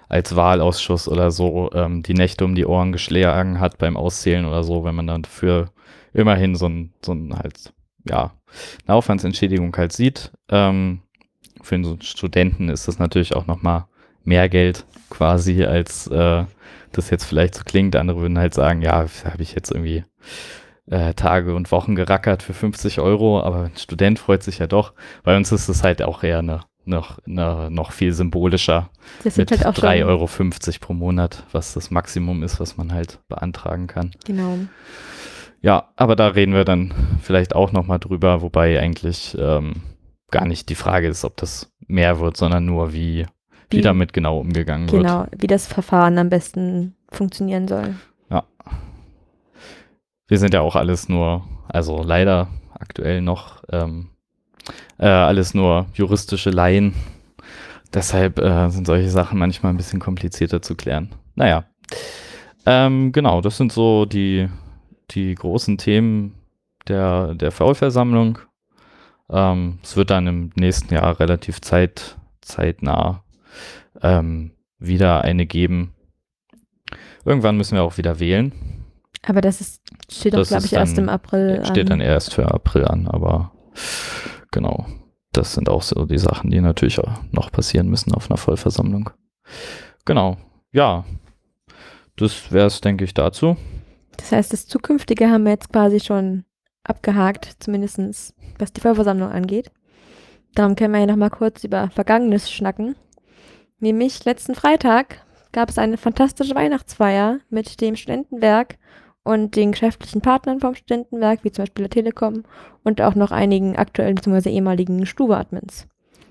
als 0.10 0.36
Wahlausschuss 0.36 1.08
oder 1.08 1.32
so 1.32 1.70
ähm, 1.74 2.04
die 2.04 2.14
Nächte 2.14 2.44
um 2.44 2.56
die 2.56 2.66
Ohren 2.66 2.92
geschlagen 2.92 3.60
hat 3.60 3.78
beim 3.78 3.96
Auszählen 3.96 4.46
oder 4.46 4.64
so, 4.64 4.84
wenn 4.84 4.96
man 4.96 5.08
dann 5.08 5.26
für 5.26 5.70
immerhin 6.14 6.56
so 6.56 6.68
ein, 6.68 6.94
so 7.04 7.14
ein 7.14 7.36
halt, 7.38 7.74
ja, 8.08 8.32
eine 8.88 8.96
Aufwandsentschädigung 8.96 9.76
halt 9.78 9.92
sieht. 9.92 10.32
Ähm, 10.50 11.02
für 11.62 11.76
einen 11.76 12.02
Studenten 12.02 12.70
ist 12.70 12.88
das 12.88 13.00
natürlich 13.00 13.36
auch 13.36 13.48
nochmal 13.48 13.86
mehr 14.26 14.50
Geld 14.50 14.86
quasi, 15.10 15.64
als 15.64 16.08
äh, 16.08 16.46
das 16.92 17.10
jetzt 17.10 17.26
vielleicht 17.26 17.56
so 17.56 17.64
klingt. 17.64 17.96
Andere 17.96 18.22
würden 18.22 18.40
halt 18.40 18.54
sagen, 18.54 18.82
ja, 18.82 19.06
habe 19.26 19.42
ich 19.42 19.54
jetzt 19.54 19.72
irgendwie 19.72 20.04
äh, 20.88 21.14
Tage 21.14 21.56
und 21.56 21.72
Wochen 21.72 21.96
gerackert 21.96 22.44
für 22.44 22.54
50 22.54 23.00
Euro, 23.00 23.42
aber 23.42 23.64
ein 23.64 23.78
Student 23.78 24.20
freut 24.20 24.44
sich 24.44 24.60
ja 24.60 24.68
doch. 24.68 24.94
Bei 25.24 25.36
uns 25.36 25.52
ist 25.52 25.68
es 25.68 25.84
halt 25.84 26.02
auch 26.02 26.24
eher 26.24 26.40
eine, 26.40 26.62
noch, 26.86 27.20
eine, 27.26 27.70
noch 27.72 27.92
viel 27.92 28.14
symbolischer 28.14 28.90
Das 29.24 29.38
mit 29.38 29.50
sind 29.50 29.66
halt 29.66 29.78
auch 29.78 29.82
3,50 29.82 30.00
schon, 30.00 30.10
Euro 30.10 30.28
pro 30.80 30.94
Monat, 30.94 31.44
was 31.52 31.74
das 31.74 31.92
Maximum 31.92 32.44
ist, 32.44 32.60
was 32.60 32.78
man 32.78 32.94
halt 32.94 33.20
beantragen 33.28 33.88
kann. 33.88 34.12
Genau. 34.26 34.58
Ja, 35.62 35.90
aber 35.96 36.16
da 36.16 36.28
reden 36.28 36.54
wir 36.54 36.66
dann 36.66 36.94
vielleicht 37.22 37.56
auch 37.56 37.72
nochmal 37.72 38.00
drüber, 38.00 38.42
wobei 38.44 38.80
eigentlich 38.80 39.36
ähm, 39.40 39.82
gar 40.30 40.46
nicht 40.46 40.70
die 40.70 40.76
Frage 40.76 41.08
ist, 41.08 41.26
ob 41.26 41.38
das 41.38 41.72
mehr 41.88 42.20
wird, 42.20 42.38
sondern 42.38 42.66
nur, 42.66 42.94
wie, 42.94 43.26
wie, 43.70 43.78
Wie- 43.78 43.82
damit 43.82 44.14
genau 44.14 44.40
umgegangen 44.40 44.92
wird. 44.92 45.04
Genau, 45.04 45.26
wie 45.38 45.48
das 45.48 45.68
Verfahren 45.68 46.18
am 46.18 46.30
besten 46.30 46.96
funktionieren 47.12 47.68
soll. 47.68 47.96
Wir 50.28 50.40
sind 50.40 50.56
ja 50.56 50.62
auch 50.62 50.76
alles 50.76 51.08
nur, 51.08 51.44
also 51.68 52.02
leider 52.02 52.48
aktuell 52.74 53.22
noch, 53.22 53.64
ähm, 53.72 54.10
äh, 54.98 55.06
alles 55.06 55.54
nur 55.54 55.86
juristische 55.94 56.50
Laien. 56.50 56.96
Deshalb 57.94 58.40
äh, 58.40 58.70
sind 58.70 58.88
solche 58.88 59.10
Sachen 59.10 59.38
manchmal 59.38 59.72
ein 59.72 59.78
bisschen 59.78 60.00
komplizierter 60.00 60.64
zu 60.64 60.74
klären. 60.74 61.12
Naja, 61.36 61.66
ähm, 62.66 63.12
genau, 63.12 63.42
das 63.42 63.58
sind 63.58 63.72
so 63.72 64.06
die, 64.06 64.50
die 65.12 65.36
großen 65.36 65.78
Themen 65.78 66.34
der, 66.88 67.36
der 67.36 67.52
Vollversammlung. 67.52 68.40
Ähm, 69.30 69.78
es 69.84 69.96
wird 69.96 70.10
dann 70.10 70.26
im 70.26 70.52
nächsten 70.56 70.92
Jahr 70.92 71.20
relativ 71.20 71.62
zeit, 71.62 72.18
zeitnah 72.42 73.24
ähm, 74.06 74.52
wieder 74.80 75.24
eine 75.24 75.46
geben. 75.46 75.94
Irgendwann 77.26 77.58
müssen 77.58 77.76
wir 77.76 77.84
auch 77.84 77.98
wieder 77.98 78.20
wählen. 78.20 78.54
Aber 79.24 79.42
das 79.42 79.60
ist, 79.62 79.82
steht 80.12 80.36
doch, 80.36 80.46
glaube 80.48 80.66
ich, 80.66 80.74
erst 80.74 80.98
dann- 80.98 81.06
im 81.06 81.10
April 81.10 81.66
Steht 81.66 81.90
an. 81.92 82.00
dann 82.00 82.02
erst 82.02 82.34
für 82.34 82.46
April 82.52 82.86
an, 82.86 83.08
aber 83.08 83.52
genau. 84.52 84.86
Das 85.32 85.54
sind 85.54 85.68
auch 85.68 85.82
so 85.82 86.06
die 86.06 86.18
Sachen, 86.20 86.50
die 86.52 86.62
natürlich 86.62 87.00
auch 87.00 87.12
noch 87.32 87.52
passieren 87.52 87.90
müssen 87.90 88.14
auf 88.14 88.30
einer 88.30 88.38
Vollversammlung. 88.38 89.10
Genau. 90.06 90.38
Ja. 90.72 91.04
Das 92.16 92.52
wäre 92.52 92.68
es, 92.68 92.80
denke 92.80 93.04
ich, 93.04 93.14
dazu. 93.14 93.58
Das 94.18 94.32
heißt, 94.32 94.54
das 94.54 94.68
Zukünftige 94.68 95.30
haben 95.30 95.44
wir 95.44 95.52
jetzt 95.52 95.74
quasi 95.74 96.00
schon 96.00 96.46
abgehakt, 96.84 97.56
zumindest 97.60 98.34
was 98.60 98.72
die 98.72 98.80
Vollversammlung 98.80 99.30
angeht. 99.30 99.72
Darum 100.54 100.76
können 100.78 100.94
wir 100.94 101.02
ja 101.02 101.06
nochmal 101.08 101.32
kurz 101.32 101.66
über 101.66 101.90
Vergangenes 101.90 102.50
schnacken. 102.50 102.96
Nämlich 103.86 104.26
letzten 104.26 104.56
Freitag 104.56 105.24
gab 105.52 105.70
es 105.70 105.78
eine 105.78 105.98
fantastische 105.98 106.56
Weihnachtsfeier 106.56 107.38
mit 107.52 107.82
dem 107.82 107.96
Studentenwerk 107.96 108.80
und 109.22 109.56
den 109.56 109.74
geschäftlichen 109.74 110.22
Partnern 110.22 110.60
vom 110.60 110.74
Studentenwerk, 110.74 111.44
wie 111.44 111.52
zum 111.52 111.66
Beispiel 111.66 111.84
der 111.84 111.92
Telekom 111.92 112.46
und 112.84 113.00
auch 113.00 113.14
noch 113.14 113.30
einigen 113.30 113.76
aktuellen 113.76 114.16
bzw. 114.16 114.50
ehemaligen 114.50 115.06
Stube-Admins. 115.06 115.86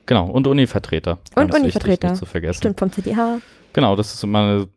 Genau. 0.07 0.29
Und 0.29 0.49
Uni-Vertreter. 0.49 1.19
Und 1.37 1.55
Uni-Vertreter. 1.55 2.09
Nicht 2.09 2.19
zu 2.19 2.27
vergessen. 2.27 2.59
Stimmt, 2.59 2.81
vom 2.81 2.90
CDH. 2.90 3.38
Genau, 3.73 3.95
das 3.95 4.14
ist 4.14 4.25
immer 4.25 4.40
eine, 4.40 4.69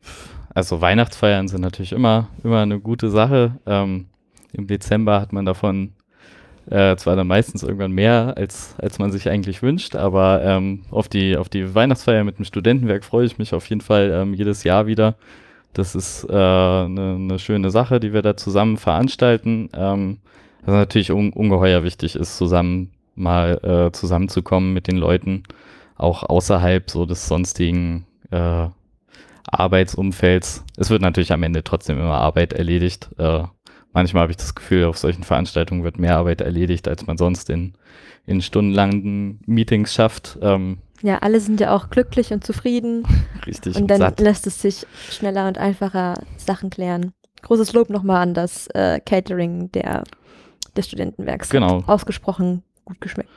also 0.54 0.80
Weihnachtsfeiern 0.80 1.48
sind 1.48 1.62
natürlich 1.62 1.94
immer, 1.94 2.28
immer 2.44 2.62
eine 2.62 2.80
gute 2.80 3.10
Sache. 3.10 3.54
Ähm, 3.66 4.06
Im 4.54 4.68
Dezember 4.68 5.20
hat 5.20 5.34
man 5.34 5.48
davon 5.48 5.94
äh, 6.70 6.96
zwar 6.98 7.16
dann 7.16 7.28
meistens 7.28 7.64
irgendwann 7.64 7.92
mehr, 7.92 8.34
als, 8.36 8.76
als 8.78 9.00
man 9.00 9.12
sich 9.12 9.30
eigentlich 9.30 9.62
wünscht, 9.62 9.96
aber 9.96 10.42
ähm, 10.44 10.84
auf, 10.92 11.08
die, 11.08 11.38
auf 11.38 11.50
die 11.50 11.74
Weihnachtsfeier 11.74 12.24
mit 12.24 12.38
dem 12.38 12.46
Studentenwerk 12.46 13.06
freue 13.06 13.26
ich 13.26 13.38
mich 13.38 13.54
auf 13.54 13.68
jeden 13.70 13.82
Fall 13.82 14.12
ähm, 14.14 14.34
jedes 14.34 14.64
Jahr 14.64 14.88
wieder. 14.88 15.16
Das 15.74 15.96
ist 15.96 16.26
äh, 16.30 16.34
eine 16.34 17.20
ne 17.20 17.40
schöne 17.40 17.70
Sache, 17.70 18.00
die 18.00 18.12
wir 18.12 18.22
da 18.22 18.36
zusammen 18.36 18.78
veranstalten. 18.78 19.70
Ähm, 19.74 20.18
was 20.66 20.74
natürlich 20.74 21.12
un 21.12 21.32
ungeheuer 21.32 21.84
wichtig 21.84 22.16
ist, 22.16 22.38
zusammen 22.38 22.92
mal 23.16 23.60
äh, 23.64 23.92
zusammenzukommen 23.92 24.74
mit 24.74 24.88
den 24.88 24.98
Leuten, 24.98 25.44
auch 25.96 26.24
außerhalb 26.24 26.90
so 26.90 27.06
des 27.06 27.28
sonstigen 27.28 28.06
äh, 28.32 28.68
Arbeitsumfelds. 29.50 30.66
Es 30.76 30.90
wird 30.90 31.02
natürlich 31.02 31.32
am 31.32 31.44
Ende 31.44 31.64
trotzdem 31.64 31.98
immer 32.00 32.18
Arbeit 32.18 32.54
erledigt. 32.54 33.10
Äh, 33.18 33.44
manchmal 33.94 34.24
habe 34.24 34.32
ich 34.32 34.38
das 34.38 34.56
Gefühl, 34.56 34.86
auf 34.86 34.98
solchen 34.98 35.24
Veranstaltungen 35.24 35.84
wird 35.84 36.00
mehr 36.00 36.18
Arbeit 36.18 36.42
erledigt, 36.42 36.88
als 36.88 37.06
man 37.08 37.18
sonst 37.18 37.50
in, 37.50 37.74
in 38.26 38.42
stundenlangen 38.42 39.40
Meetings 39.46 39.94
schafft. 39.94 40.38
Ähm, 40.42 40.80
ja, 41.02 41.20
alle 41.20 41.40
sind 41.40 41.60
ja 41.60 41.76
auch 41.76 41.90
glücklich 41.90 42.32
und 42.34 42.44
zufrieden. 42.44 43.04
richtig. 43.46 43.76
Und 43.76 43.88
dann 43.88 44.00
satt. 44.00 44.20
lässt 44.20 44.48
es 44.48 44.62
sich 44.62 44.86
schneller 45.10 45.48
und 45.48 45.58
einfacher 45.58 46.16
Sachen 46.38 46.70
klären. 46.70 47.14
Großes 47.44 47.74
Lob 47.74 47.90
nochmal 47.90 48.22
an 48.24 48.34
das 48.34 48.68
äh, 48.68 49.00
Catering 49.00 49.72
der, 49.72 50.04
des 50.76 50.88
Studentenwerks. 50.88 51.50
Genau. 51.50 51.84
Ausgesprochen 51.86 52.64
gut 52.84 53.00
geschmeckt. 53.00 53.30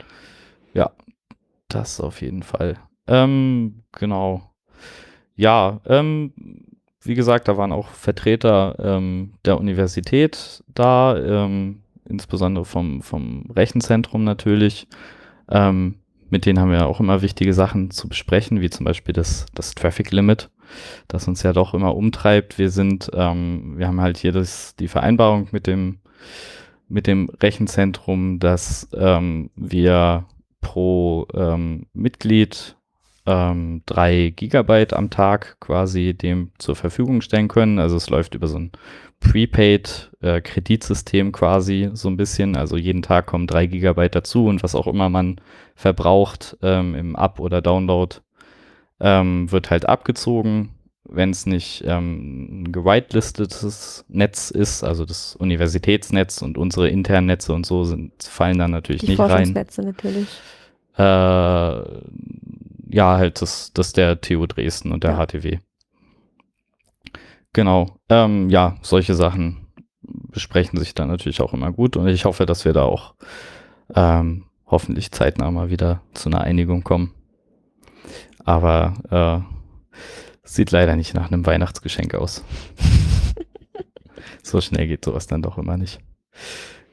Das 1.70 2.00
auf 2.00 2.20
jeden 2.20 2.42
Fall. 2.42 2.76
Ähm, 3.06 3.84
genau. 3.92 4.52
Ja, 5.36 5.80
ähm, 5.86 6.34
wie 7.02 7.14
gesagt, 7.14 7.48
da 7.48 7.56
waren 7.56 7.72
auch 7.72 7.88
Vertreter 7.88 8.76
ähm, 8.78 9.32
der 9.44 9.58
Universität 9.58 10.62
da, 10.68 11.16
ähm, 11.16 11.82
insbesondere 12.08 12.64
vom, 12.64 13.02
vom 13.02 13.46
Rechenzentrum 13.50 14.24
natürlich. 14.24 14.86
Ähm, 15.50 15.96
mit 16.28 16.46
denen 16.46 16.60
haben 16.60 16.70
wir 16.70 16.86
auch 16.86 17.00
immer 17.00 17.22
wichtige 17.22 17.52
Sachen 17.54 17.90
zu 17.90 18.08
besprechen, 18.08 18.60
wie 18.60 18.70
zum 18.70 18.84
Beispiel 18.84 19.12
das, 19.12 19.46
das 19.54 19.74
Traffic 19.74 20.12
Limit, 20.12 20.50
das 21.08 21.26
uns 21.26 21.42
ja 21.42 21.52
doch 21.52 21.74
immer 21.74 21.96
umtreibt. 21.96 22.58
Wir 22.58 22.70
sind, 22.70 23.10
ähm, 23.14 23.74
wir 23.76 23.88
haben 23.88 24.00
halt 24.00 24.18
hier 24.18 24.32
das, 24.32 24.76
die 24.76 24.88
Vereinbarung 24.88 25.48
mit 25.50 25.66
dem, 25.66 25.98
mit 26.88 27.06
dem 27.06 27.30
Rechenzentrum, 27.30 28.38
dass 28.38 28.88
ähm, 28.94 29.50
wir 29.56 30.26
pro 30.60 31.26
ähm, 31.34 31.86
Mitglied 31.94 32.76
ähm, 33.30 33.82
drei 33.86 34.32
Gigabyte 34.34 34.92
am 34.92 35.08
Tag 35.08 35.58
quasi 35.60 36.14
dem 36.14 36.50
zur 36.58 36.74
Verfügung 36.74 37.20
stellen 37.20 37.46
können. 37.46 37.78
Also 37.78 37.96
es 37.96 38.10
läuft 38.10 38.34
über 38.34 38.48
so 38.48 38.58
ein 38.58 38.72
Prepaid-Kreditsystem 39.20 41.28
äh, 41.28 41.30
quasi 41.30 41.90
so 41.92 42.08
ein 42.08 42.16
bisschen. 42.16 42.56
Also 42.56 42.76
jeden 42.76 43.02
Tag 43.02 43.26
kommen 43.26 43.46
drei 43.46 43.66
Gigabyte 43.66 44.16
dazu 44.16 44.46
und 44.46 44.64
was 44.64 44.74
auch 44.74 44.88
immer 44.88 45.08
man 45.08 45.40
verbraucht 45.76 46.56
ähm, 46.62 46.96
im 46.96 47.14
Up- 47.14 47.38
oder 47.38 47.62
Download 47.62 48.16
ähm, 48.98 49.52
wird 49.52 49.70
halt 49.70 49.88
abgezogen. 49.88 50.70
Wenn 51.04 51.30
es 51.30 51.46
nicht 51.46 51.84
ähm, 51.86 52.62
ein 52.62 52.72
gewitelistetes 52.72 54.04
Netz 54.08 54.50
ist, 54.50 54.82
also 54.84 55.04
das 55.04 55.36
Universitätsnetz 55.36 56.42
und 56.42 56.58
unsere 56.58 56.88
internen 56.88 57.28
Netze 57.28 57.52
und 57.52 57.64
so 57.66 57.84
sind, 57.84 58.10
fallen 58.22 58.58
dann 58.58 58.72
natürlich 58.72 59.02
Die 59.02 59.10
nicht 59.10 59.20
rein. 59.20 59.28
Forschungsnetze 59.28 59.82
natürlich. 59.82 60.26
Äh, 60.96 61.82
ja, 62.90 63.16
halt 63.16 63.40
das, 63.42 63.72
das 63.72 63.92
der 63.92 64.20
TU 64.20 64.46
Dresden 64.46 64.92
und 64.92 65.04
der 65.04 65.12
Ja. 65.12 65.26
HTW. 65.26 65.58
Genau. 67.52 67.98
Ähm, 68.08 68.48
ja, 68.50 68.76
solche 68.82 69.14
Sachen 69.14 69.66
besprechen 70.02 70.78
sich 70.78 70.94
dann 70.94 71.08
natürlich 71.08 71.40
auch 71.40 71.52
immer 71.52 71.72
gut 71.72 71.96
und 71.96 72.06
ich 72.08 72.24
hoffe, 72.24 72.46
dass 72.46 72.64
wir 72.64 72.72
da 72.72 72.82
auch 72.84 73.14
ähm, 73.94 74.46
hoffentlich 74.66 75.10
zeitnah 75.10 75.50
mal 75.50 75.70
wieder 75.70 76.02
zu 76.14 76.28
einer 76.28 76.42
Einigung 76.42 76.84
kommen. 76.84 77.14
Aber 78.44 78.94
äh, 79.10 79.98
sieht 80.42 80.70
leider 80.70 80.96
nicht 80.96 81.14
nach 81.14 81.30
einem 81.30 81.44
Weihnachtsgeschenk 81.44 82.14
aus. 82.14 82.44
so 84.42 84.60
schnell 84.60 84.86
geht 84.86 85.04
sowas 85.04 85.26
dann 85.26 85.42
doch 85.42 85.58
immer 85.58 85.76
nicht. 85.76 86.00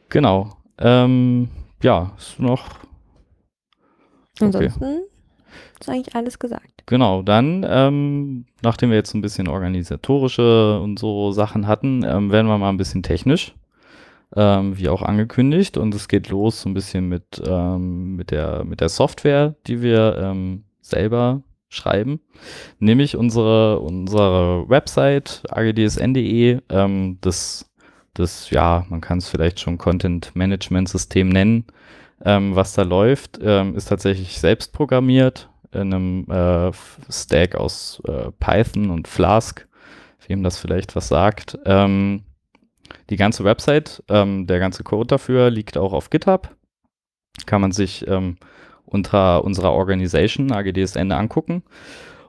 Genau. 0.10 0.58
Ähm, 0.80 1.50
ja, 1.82 2.14
ist 2.18 2.40
noch 2.40 2.88
Okay. 4.40 4.70
Ansonsten 4.70 5.17
ist 5.80 5.90
eigentlich 5.90 6.16
alles 6.16 6.40
gesagt. 6.40 6.84
Genau, 6.86 7.22
dann, 7.22 7.66
ähm, 7.68 8.46
nachdem 8.62 8.90
wir 8.90 8.98
jetzt 8.98 9.14
ein 9.14 9.22
bisschen 9.22 9.48
organisatorische 9.48 10.80
und 10.80 11.00
so 11.00 11.32
Sachen 11.32 11.68
hatten, 11.68 12.04
ähm, 12.04 12.32
werden 12.32 12.48
wir 12.48 12.58
mal 12.58 12.70
ein 12.70 12.78
bisschen 12.78 13.04
technisch, 13.04 13.56
ähm, 14.36 14.78
wie 14.78 14.90
auch 14.90 15.02
angekündigt. 15.02 15.78
Und 15.78 15.94
es 15.94 16.08
geht 16.08 16.30
los 16.30 16.62
so 16.62 16.70
ein 16.70 16.74
bisschen 16.74 17.10
mit, 17.10 17.42
ähm, 17.46 18.16
mit, 18.16 18.32
der, 18.32 18.64
mit 18.64 18.82
der 18.82 18.90
Software, 18.90 19.56
die 19.68 19.82
wir 19.82 20.18
ähm, 20.22 20.64
selber 20.82 21.44
schreiben. 21.70 22.20
Nämlich 22.80 23.18
unsere, 23.18 23.80
unsere 23.80 24.70
Website 24.70 25.44
agdsn.de, 25.50 26.62
ähm, 26.70 27.18
das, 27.22 27.70
das, 28.14 28.50
ja, 28.50 28.86
man 28.90 29.02
kann 29.02 29.18
es 29.18 29.30
vielleicht 29.30 29.60
schon 29.60 29.78
Content 29.78 30.36
Management 30.36 30.90
System 30.90 31.30
nennen, 31.30 31.66
ähm, 32.24 32.56
was 32.56 32.74
da 32.74 32.84
läuft, 32.84 33.40
ähm, 33.42 33.76
ist 33.76 33.90
tatsächlich 33.90 34.40
selbst 34.40 34.74
programmiert 34.74 35.50
in 35.72 35.94
einem 35.94 36.26
äh, 36.30 36.72
Stack 37.10 37.56
aus 37.56 38.02
äh, 38.08 38.32
Python 38.40 38.90
und 38.90 39.08
Flask, 39.08 39.68
wem 40.28 40.44
das 40.44 40.58
vielleicht 40.58 40.96
was 40.96 41.08
sagt. 41.08 41.58
Ähm, 41.66 42.24
die 43.10 43.18
ganze 43.18 43.44
Website, 43.44 44.04
ähm, 44.10 44.48
der 44.48 44.60
ganze 44.60 44.84
Code 44.84 45.08
dafür 45.08 45.50
liegt 45.50 45.78
auch 45.78 45.94
auf 45.94 46.10
GitHub. 46.10 46.56
Kann 47.46 47.62
man 47.62 47.72
sich 47.72 48.08
ähm, 48.08 48.38
unter 48.86 49.44
unserer 49.44 49.74
Organisation 49.74 50.52
AGDSN 50.52 51.12
angucken. 51.12 51.64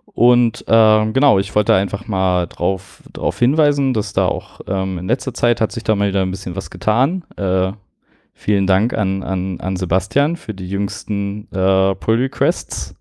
Und 0.05 0.65
ähm, 0.67 1.13
genau, 1.13 1.39
ich 1.39 1.55
wollte 1.55 1.75
einfach 1.75 2.09
mal 2.09 2.47
drauf, 2.47 3.03
drauf 3.13 3.39
hinweisen, 3.39 3.95
dass 3.95 4.13
da 4.13 4.27
auch 4.27 4.61
ähm, 4.67 4.99
in 4.99 5.07
letzter 5.07 5.33
Zeit 5.33 5.61
hat 5.61 5.71
sich 5.71 5.85
da 5.85 5.95
mal 5.95 6.09
wieder 6.09 6.23
ein 6.23 6.31
bisschen 6.31 6.57
was 6.57 6.71
getan. 6.71 7.25
Äh, 7.37 7.73
Vielen 8.41 8.69
Dank 8.69 8.95
an, 8.95 9.25
an, 9.25 9.59
an 9.59 9.75
Sebastian 9.75 10.37
für 10.37 10.55
die 10.55 10.69
jüngsten 10.69 11.49
äh, 11.51 11.97
Pull-Requests, 11.97 12.95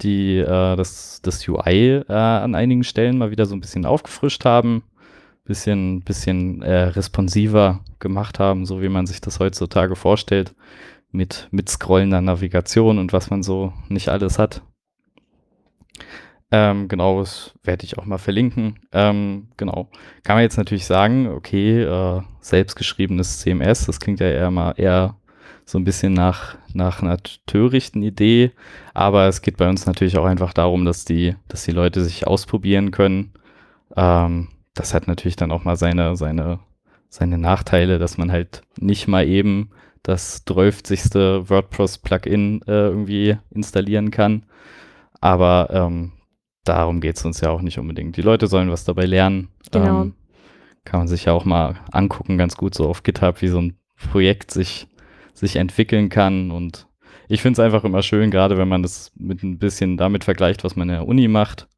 die 0.00 0.38
äh, 0.38 0.76
das, 0.76 1.20
das 1.22 1.46
UI 1.48 2.02
äh, 2.08 2.12
an 2.12 2.54
einigen 2.54 2.84
Stellen 2.84 3.18
mal 3.18 3.30
wieder 3.30 3.46
so 3.46 3.54
ein 3.54 3.60
bisschen 3.60 3.84
aufgefrischt 3.84 4.44
haben, 4.44 4.82
bisschen, 5.44 6.02
bisschen 6.02 6.62
äh, 6.62 6.84
responsiver 6.84 7.80
gemacht 7.98 8.38
haben, 8.38 8.66
so 8.66 8.82
wie 8.82 8.88
man 8.88 9.06
sich 9.06 9.20
das 9.20 9.40
heutzutage 9.40 9.96
vorstellt, 9.96 10.54
mit, 11.10 11.48
mit 11.50 11.68
scrollender 11.68 12.20
Navigation 12.20 12.98
und 12.98 13.12
was 13.12 13.30
man 13.30 13.42
so 13.42 13.72
nicht 13.88 14.08
alles 14.08 14.38
hat. 14.38 14.62
Ähm, 16.50 16.88
genau, 16.88 17.20
das 17.20 17.54
werde 17.62 17.84
ich 17.84 17.98
auch 17.98 18.06
mal 18.06 18.18
verlinken. 18.18 18.78
Ähm, 18.92 19.48
genau. 19.56 19.90
Kann 20.22 20.36
man 20.36 20.42
jetzt 20.42 20.56
natürlich 20.56 20.86
sagen, 20.86 21.28
okay, 21.28 21.82
äh, 21.82 22.22
selbstgeschriebenes 22.40 23.40
CMS, 23.40 23.86
das 23.86 24.00
klingt 24.00 24.20
ja 24.20 24.28
eher 24.28 24.50
mal 24.50 24.72
eher 24.76 25.16
so 25.68 25.78
ein 25.78 25.84
bisschen 25.84 26.14
nach, 26.14 26.56
nach 26.72 27.02
einer 27.02 27.18
törichten 27.44 28.02
Idee, 28.02 28.52
aber 28.94 29.26
es 29.28 29.42
geht 29.42 29.58
bei 29.58 29.68
uns 29.68 29.84
natürlich 29.84 30.16
auch 30.16 30.24
einfach 30.24 30.54
darum, 30.54 30.86
dass 30.86 31.04
die, 31.04 31.36
dass 31.46 31.64
die 31.64 31.72
Leute 31.72 32.02
sich 32.02 32.26
ausprobieren 32.26 32.90
können. 32.90 33.34
Ähm, 33.94 34.48
das 34.72 34.94
hat 34.94 35.08
natürlich 35.08 35.36
dann 35.36 35.52
auch 35.52 35.64
mal 35.64 35.76
seine, 35.76 36.16
seine, 36.16 36.60
seine 37.10 37.36
Nachteile, 37.36 37.98
dass 37.98 38.16
man 38.16 38.32
halt 38.32 38.62
nicht 38.80 39.08
mal 39.08 39.26
eben 39.26 39.68
das 40.02 40.42
12. 40.46 41.50
WordPress-Plugin 41.50 42.62
äh, 42.66 42.72
irgendwie 42.72 43.36
installieren 43.50 44.10
kann. 44.10 44.46
Aber 45.20 45.68
ähm, 45.70 46.12
darum 46.64 47.02
geht 47.02 47.18
es 47.18 47.26
uns 47.26 47.42
ja 47.42 47.50
auch 47.50 47.60
nicht 47.60 47.78
unbedingt. 47.78 48.16
Die 48.16 48.22
Leute 48.22 48.46
sollen 48.46 48.70
was 48.70 48.84
dabei 48.84 49.04
lernen. 49.04 49.48
Genau. 49.70 50.04
Ähm, 50.04 50.14
kann 50.86 51.00
man 51.00 51.08
sich 51.08 51.26
ja 51.26 51.34
auch 51.34 51.44
mal 51.44 51.74
angucken, 51.92 52.38
ganz 52.38 52.56
gut 52.56 52.74
so 52.74 52.88
auf 52.88 53.02
GitHub, 53.02 53.42
wie 53.42 53.48
so 53.48 53.60
ein 53.60 53.76
Projekt 54.10 54.50
sich, 54.50 54.86
sich 55.38 55.56
entwickeln 55.56 56.08
kann. 56.08 56.50
Und 56.50 56.86
ich 57.28 57.42
finde 57.42 57.60
es 57.60 57.64
einfach 57.64 57.84
immer 57.84 58.02
schön, 58.02 58.30
gerade 58.30 58.58
wenn 58.58 58.68
man 58.68 58.82
das 58.82 59.12
mit 59.16 59.42
ein 59.42 59.58
bisschen 59.58 59.96
damit 59.96 60.24
vergleicht, 60.24 60.64
was 60.64 60.76
man 60.76 60.88
in 60.88 60.94
der 60.94 61.08
Uni 61.08 61.28
macht. 61.28 61.68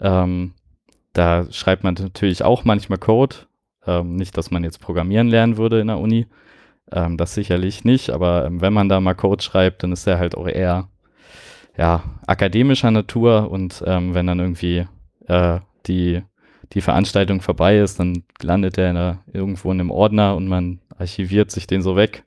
Ähm, 0.00 0.54
da 1.12 1.50
schreibt 1.50 1.84
man 1.84 1.94
natürlich 1.94 2.42
auch 2.42 2.64
manchmal 2.64 2.98
Code. 2.98 3.36
Ähm, 3.86 4.16
nicht, 4.16 4.36
dass 4.36 4.50
man 4.50 4.64
jetzt 4.64 4.80
programmieren 4.80 5.28
lernen 5.28 5.56
würde 5.56 5.80
in 5.80 5.86
der 5.86 5.98
Uni. 5.98 6.26
Ähm, 6.92 7.16
das 7.16 7.34
sicherlich 7.34 7.84
nicht, 7.84 8.10
aber 8.10 8.46
ähm, 8.46 8.60
wenn 8.60 8.72
man 8.72 8.88
da 8.88 9.00
mal 9.00 9.14
Code 9.14 9.42
schreibt, 9.42 9.82
dann 9.82 9.92
ist 9.92 10.06
der 10.06 10.18
halt 10.18 10.36
auch 10.36 10.46
eher 10.46 10.88
ja, 11.76 12.04
akademischer 12.26 12.90
Natur 12.90 13.50
und 13.50 13.82
ähm, 13.86 14.14
wenn 14.14 14.26
dann 14.26 14.38
irgendwie 14.38 14.86
äh, 15.26 15.60
die, 15.86 16.22
die 16.72 16.80
Veranstaltung 16.80 17.40
vorbei 17.40 17.78
ist, 17.78 18.00
dann 18.00 18.24
landet 18.40 18.76
der, 18.76 19.18
irgendwo 19.32 19.70
in 19.72 19.80
einem 19.80 19.90
Ordner 19.90 20.36
und 20.36 20.48
man 20.48 20.80
archiviert 20.96 21.50
sich 21.50 21.66
den 21.66 21.82
so 21.82 21.96
weg. 21.96 22.24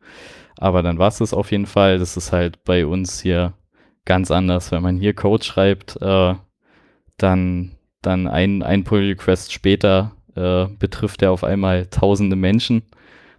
Aber 0.61 0.83
dann 0.83 0.97
war 0.97 1.07
es 1.07 1.19
das 1.19 1.33
auf 1.33 1.51
jeden 1.51 1.65
Fall. 1.65 1.99
Das 1.99 2.17
ist 2.17 2.33
halt 2.33 2.65
bei 2.65 2.85
uns 2.85 3.21
hier 3.21 3.53
ganz 4.03 4.29
anders. 4.29 4.73
Wenn 4.73 4.83
man 4.83 4.97
hier 4.97 5.13
Code 5.13 5.43
schreibt, 5.43 6.01
äh, 6.01 6.35
dann, 7.15 7.71
dann 8.01 8.27
ein, 8.27 8.61
ein 8.61 8.83
Pull-Request 8.83 9.53
später 9.53 10.11
äh, 10.35 10.65
betrifft 10.77 11.21
er 11.21 11.31
auf 11.31 11.45
einmal 11.45 11.85
tausende 11.85 12.35
Menschen. 12.35 12.83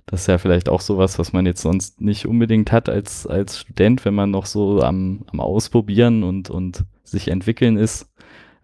Das 0.06 0.22
ist 0.22 0.26
ja 0.28 0.38
vielleicht 0.38 0.70
auch 0.70 0.80
sowas, 0.80 1.18
was 1.18 1.34
man 1.34 1.44
jetzt 1.44 1.60
sonst 1.60 2.00
nicht 2.00 2.24
unbedingt 2.26 2.72
hat 2.72 2.88
als, 2.88 3.26
als 3.26 3.58
Student, 3.58 4.06
wenn 4.06 4.14
man 4.14 4.30
noch 4.30 4.46
so 4.46 4.80
am, 4.80 5.26
am 5.30 5.40
Ausprobieren 5.40 6.22
und, 6.22 6.48
und 6.48 6.84
sich 7.04 7.28
entwickeln 7.28 7.76
ist. 7.76 8.10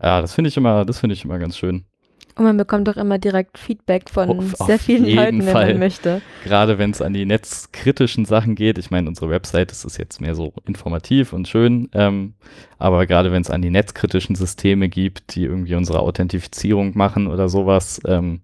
Ja, 0.03 0.23
das 0.23 0.33
finde 0.33 0.49
ich 0.49 0.57
immer, 0.57 0.87
das 0.87 0.99
finde 0.99 1.13
ich 1.13 1.27
immer 1.27 1.39
ganz 1.39 1.59
schön. 1.59 1.85
Und 2.37 2.45
man 2.45 2.59
bekommt 2.59 2.87
auch 2.91 2.99
immer 2.99 3.19
direkt 3.19 3.57
Feedback 3.57 4.11
von 4.11 4.29
Auf- 4.29 4.67
sehr 4.67 4.79
vielen 4.79 5.07
Leuten, 5.07 5.39
wenn 5.47 5.53
Fall. 5.53 5.69
man 5.71 5.79
möchte. 5.79 6.21
Gerade 6.45 6.77
wenn 6.77 6.91
es 6.91 7.01
an 7.01 7.15
die 7.15 7.25
netzkritischen 7.25 8.27
Sachen 8.27 8.55
geht. 8.55 8.77
Ich 8.77 8.91
meine, 8.91 9.09
unsere 9.09 9.31
Website 9.31 9.71
das 9.71 9.87
ist 9.87 9.97
jetzt 9.97 10.21
mehr 10.21 10.35
so 10.35 10.53
informativ 10.67 11.33
und 11.33 11.49
schön. 11.49 11.89
Ähm, 11.95 12.35
aber 12.79 13.07
gerade 13.07 13.33
wenn 13.33 13.41
es 13.41 13.51
an 13.51 13.63
die 13.63 13.71
netzkritischen 13.71 14.37
Systeme 14.37 14.91
gibt, 14.91 15.35
die 15.35 15.45
irgendwie 15.45 15.75
unsere 15.77 16.01
Authentifizierung 16.01 16.93
machen 16.95 17.27
oder 17.27 17.49
sowas, 17.49 18.03
ähm, 18.07 18.43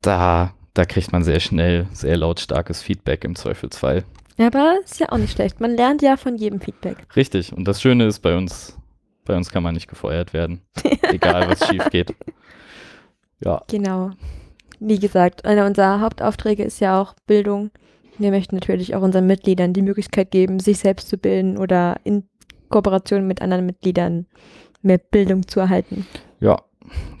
da, 0.00 0.54
da 0.74 0.84
kriegt 0.84 1.10
man 1.10 1.24
sehr 1.24 1.40
schnell 1.40 1.86
sehr 1.92 2.16
lautstarkes 2.16 2.82
Feedback 2.82 3.24
im 3.24 3.34
Zweifelsfall. 3.34 4.04
Aber 4.38 4.76
ist 4.84 5.00
ja 5.00 5.10
auch 5.10 5.18
nicht 5.18 5.32
schlecht. 5.32 5.60
Man 5.60 5.72
lernt 5.72 6.02
ja 6.02 6.16
von 6.16 6.36
jedem 6.36 6.60
Feedback. 6.60 6.98
Richtig. 7.16 7.52
Und 7.52 7.66
das 7.66 7.82
Schöne 7.82 8.06
ist, 8.06 8.20
bei 8.20 8.36
uns, 8.36 8.78
bei 9.24 9.36
uns 9.36 9.50
kann 9.50 9.62
man 9.64 9.74
nicht 9.74 9.88
gefeuert 9.88 10.32
werden. 10.32 10.62
egal, 11.02 11.48
was 11.48 11.66
schief 11.68 11.84
geht. 11.90 12.14
Ja, 13.44 13.62
Genau. 13.68 14.10
Wie 14.80 14.98
gesagt, 14.98 15.44
einer 15.44 15.66
unserer 15.66 16.00
Hauptaufträge 16.00 16.64
ist 16.64 16.80
ja 16.80 17.00
auch 17.00 17.14
Bildung. 17.26 17.70
Wir 18.18 18.30
möchten 18.30 18.56
natürlich 18.56 18.96
auch 18.96 19.02
unseren 19.02 19.26
Mitgliedern 19.26 19.72
die 19.72 19.82
Möglichkeit 19.82 20.32
geben, 20.32 20.58
sich 20.58 20.78
selbst 20.78 21.08
zu 21.08 21.18
bilden 21.18 21.56
oder 21.56 22.00
in 22.02 22.24
Kooperation 22.68 23.26
mit 23.26 23.40
anderen 23.42 23.64
Mitgliedern 23.66 24.26
mehr 24.82 24.98
Bildung 24.98 25.46
zu 25.46 25.60
erhalten. 25.60 26.06
ja. 26.40 26.56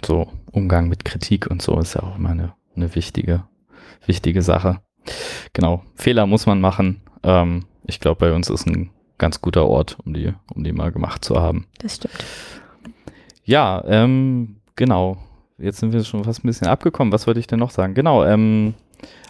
So 0.04 0.26
Umgang 0.50 0.88
mit 0.88 1.04
Kritik 1.04 1.46
und 1.46 1.62
so 1.62 1.78
ist 1.78 1.94
ja 1.94 2.02
auch 2.02 2.16
immer 2.16 2.30
eine, 2.30 2.52
eine 2.74 2.94
wichtige, 2.96 3.44
wichtige 4.06 4.42
Sache. 4.42 4.80
Genau. 5.52 5.84
Fehler 5.94 6.26
muss 6.26 6.46
man 6.46 6.60
machen. 6.60 7.02
Ähm, 7.22 7.64
ich 7.86 8.00
glaube, 8.00 8.18
bei 8.18 8.34
uns 8.34 8.50
ist 8.50 8.66
ein 8.66 8.90
ganz 9.18 9.40
guter 9.40 9.66
Ort, 9.66 9.98
um 10.04 10.14
die, 10.14 10.34
um 10.52 10.64
die 10.64 10.72
mal 10.72 10.90
gemacht 10.90 11.24
zu 11.24 11.40
haben. 11.40 11.68
Das 11.78 11.94
stimmt. 11.94 12.24
Ja, 13.44 13.82
ähm, 13.86 14.56
genau. 14.74 15.16
Jetzt 15.58 15.78
sind 15.78 15.92
wir 15.92 16.02
schon 16.04 16.24
fast 16.24 16.44
ein 16.44 16.48
bisschen 16.48 16.68
abgekommen. 16.68 17.12
Was 17.12 17.26
wollte 17.26 17.40
ich 17.40 17.46
denn 17.46 17.58
noch 17.58 17.70
sagen? 17.70 17.94
Genau, 17.94 18.24
ähm, 18.24 18.74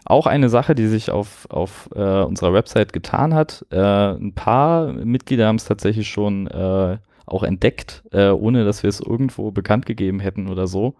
auch 0.04 0.26
eine 0.26 0.48
Sache, 0.48 0.74
die 0.74 0.87
sich 0.87 1.11
auf, 1.11 1.46
auf 1.50 1.88
äh, 1.94 2.22
unserer 2.22 2.52
Website 2.52 2.92
getan 2.92 3.35
hat. 3.35 3.64
Äh, 3.70 3.78
ein 3.78 4.32
paar 4.35 4.92
Mitglieder 4.92 5.46
haben 5.46 5.56
es 5.56 5.64
tatsächlich 5.64 6.08
schon 6.08 6.46
äh, 6.48 6.98
auch 7.26 7.42
entdeckt, 7.42 8.02
äh, 8.12 8.28
ohne 8.28 8.64
dass 8.64 8.82
wir 8.82 8.88
es 8.88 9.00
irgendwo 9.00 9.50
bekannt 9.52 9.87
gegeben 9.87 10.20
hätten 10.20 10.48
oder 10.48 10.66
so. 10.66 10.94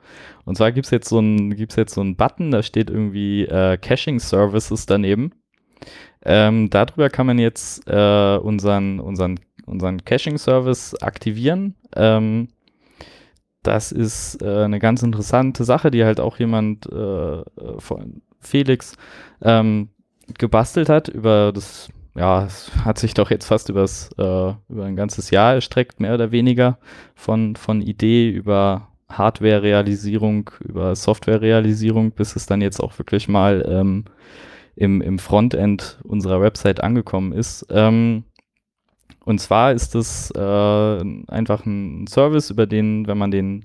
Und 0.44 0.56
zwar 0.56 0.72
gibt 0.72 0.87
es 0.87 0.90
jetzt 0.90 1.08
so 1.08 1.18
einen 1.18 1.54
so 1.87 2.04
Button, 2.14 2.50
da 2.50 2.62
steht 2.62 2.90
irgendwie 2.90 3.44
äh, 3.44 3.76
Caching 3.76 4.20
Services 4.20 4.87
daneben. 4.87 5.32
Ähm, 6.24 6.70
darüber 6.70 7.11
kann 7.11 7.26
man 7.26 7.38
jetzt 7.38 7.82
äh, 7.88 8.37
unseren, 8.37 9.00
unseren, 9.00 9.40
unseren 9.66 10.04
Caching-Service 10.04 11.02
aktivieren. 11.02 11.74
Ähm, 11.96 12.48
das 13.62 13.92
ist 13.92 14.42
äh, 14.42 14.64
eine 14.64 14.79
ganz 14.79 15.03
interessante 15.03 15.64
Sache, 15.64 15.90
die 15.90 16.05
halt 16.05 16.20
auch 16.20 16.38
jemand 16.38 16.87
äh, 16.90 17.42
von 17.79 18.22
Felix 18.40 18.96
ähm, 19.40 19.90
gebastelt 20.38 20.88
hat 20.88 21.09
über 21.09 21.53
das, 21.53 21.88
ja, 22.14 22.44
es 22.44 22.70
hat 22.85 22.98
sich 22.98 23.14
doch 23.14 23.31
jetzt 23.31 23.46
fast 23.46 23.68
übers, 23.68 24.11
äh, 24.18 24.53
über 24.68 24.85
ein 24.85 24.96
ganzes 24.96 25.31
Jahr 25.31 25.55
erstreckt, 25.55 26.01
mehr 26.01 26.14
oder 26.14 26.33
weniger, 26.33 26.79
von, 27.14 27.57
von 27.57 27.81
Idee 27.81 28.31
über 28.31 28.88
Hardware-Realisierung, 29.09 30.51
über 30.61 30.96
Software-Realisierung, 30.96 32.12
bis 32.12 32.35
es 32.37 32.46
dann 32.46 32.61
jetzt 32.61 32.81
auch 32.81 32.98
wirklich 32.98 33.29
mal 33.29 33.64
ähm, 33.68 34.05
im, 34.75 35.03
im 35.03 35.18
Frontend 35.18 36.01
unserer 36.03 36.40
Website 36.40 36.83
angekommen 36.83 37.33
ist. 37.33 37.66
Ähm, 37.70 38.25
und 39.24 39.40
zwar 39.40 39.72
ist 39.72 39.94
es 39.94 40.30
äh, 40.32 41.04
einfach 41.28 41.64
ein 41.66 42.06
Service, 42.06 42.50
über 42.50 42.66
den, 42.66 43.06
wenn 43.06 43.18
man 43.18 43.30
den 43.30 43.64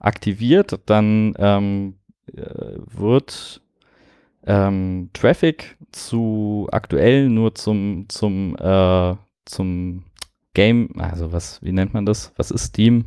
aktiviert, 0.00 0.80
dann 0.86 1.34
ähm, 1.38 1.94
äh, 2.34 2.78
wird 2.86 3.62
ähm, 4.46 5.10
Traffic 5.12 5.76
zu 5.92 6.68
aktuell 6.72 7.28
nur 7.28 7.54
zum, 7.54 8.06
zum, 8.08 8.56
äh, 8.56 9.14
zum 9.44 10.04
Game, 10.54 10.90
also 10.98 11.32
was, 11.32 11.62
wie 11.62 11.72
nennt 11.72 11.94
man 11.94 12.06
das? 12.06 12.32
Was 12.36 12.50
ist 12.50 12.66
Steam? 12.66 13.06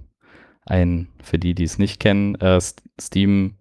Ein, 0.65 1.07
für 1.21 1.39
die, 1.39 1.55
die 1.55 1.63
es 1.63 1.79
nicht 1.79 1.99
kennen, 1.99 2.35
äh, 2.35 2.59
Steam 2.99 3.55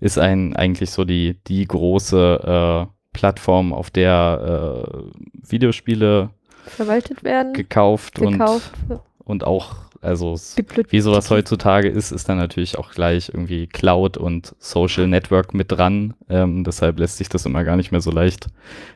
ist 0.00 0.18
ein 0.18 0.56
eigentlich 0.56 0.90
so 0.90 1.04
die, 1.04 1.38
die 1.46 1.66
große 1.66 2.86
äh, 2.88 2.92
Plattform, 3.12 3.72
auf 3.72 3.90
der 3.90 4.84
äh, 4.92 5.50
Videospiele 5.50 6.30
Verwaltet 6.66 7.24
werden, 7.24 7.52
gekauft, 7.52 8.16
gekauft, 8.16 8.72
und, 8.88 9.00
und 9.24 9.44
auch, 9.44 9.76
also 10.00 10.36
Bibliothek. 10.56 10.92
wie 10.92 11.00
sowas 11.00 11.30
heutzutage 11.30 11.88
ist, 11.88 12.12
ist 12.12 12.28
dann 12.28 12.38
natürlich 12.38 12.78
auch 12.78 12.90
gleich 12.92 13.28
irgendwie 13.28 13.66
Cloud 13.66 14.16
und 14.16 14.54
Social 14.58 15.06
Network 15.06 15.54
mit 15.54 15.72
dran. 15.72 16.14
Ähm, 16.28 16.64
deshalb 16.64 16.98
lässt 16.98 17.18
sich 17.18 17.28
das 17.28 17.46
immer 17.46 17.64
gar 17.64 17.76
nicht 17.76 17.92
mehr 17.92 18.00
so 18.00 18.10
leicht 18.10 18.48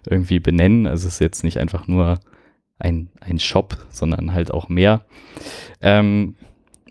irgendwie 0.09 0.41
benennen. 0.41 0.87
Also 0.87 1.09
es 1.09 1.15
ist 1.15 1.21
jetzt 1.21 1.45
nicht 1.45 1.59
einfach 1.59 1.87
nur 1.89 2.21
ein, 2.79 3.11
ein 3.21 3.39
Shop, 3.39 3.77
sondern 3.91 4.33
halt 4.35 4.51
auch 4.51 4.69
mehr. 4.69 5.03
Ähm, 5.81 6.35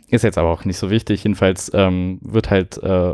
ist 0.10 0.24
jetzt 0.24 0.38
aber 0.38 0.50
auch 0.50 0.66
nicht 0.66 0.78
so 0.78 0.90
wichtig. 0.90 1.24
Jedenfalls 1.24 1.72
ähm, 1.74 2.20
wird 2.22 2.50
halt 2.50 2.82
äh, 2.82 3.14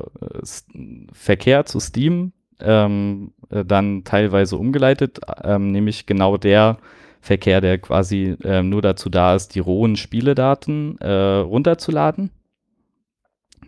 Verkehr 1.11 1.65
zu 1.65 1.79
Steam 1.79 2.31
ähm, 2.59 3.33
äh, 3.49 3.65
dann 3.65 4.03
teilweise 4.03 4.57
umgeleitet, 4.57 5.19
ähm, 5.43 5.71
nämlich 5.71 6.05
genau 6.05 6.37
der 6.37 6.77
Verkehr, 7.25 7.59
der 7.59 7.79
quasi 7.79 8.35
ähm, 8.43 8.69
nur 8.69 8.83
dazu 8.83 9.09
da 9.09 9.33
ist, 9.33 9.55
die 9.55 9.59
rohen 9.59 9.95
Spieledaten 9.95 10.97
äh, 10.99 11.37
runterzuladen. 11.37 12.29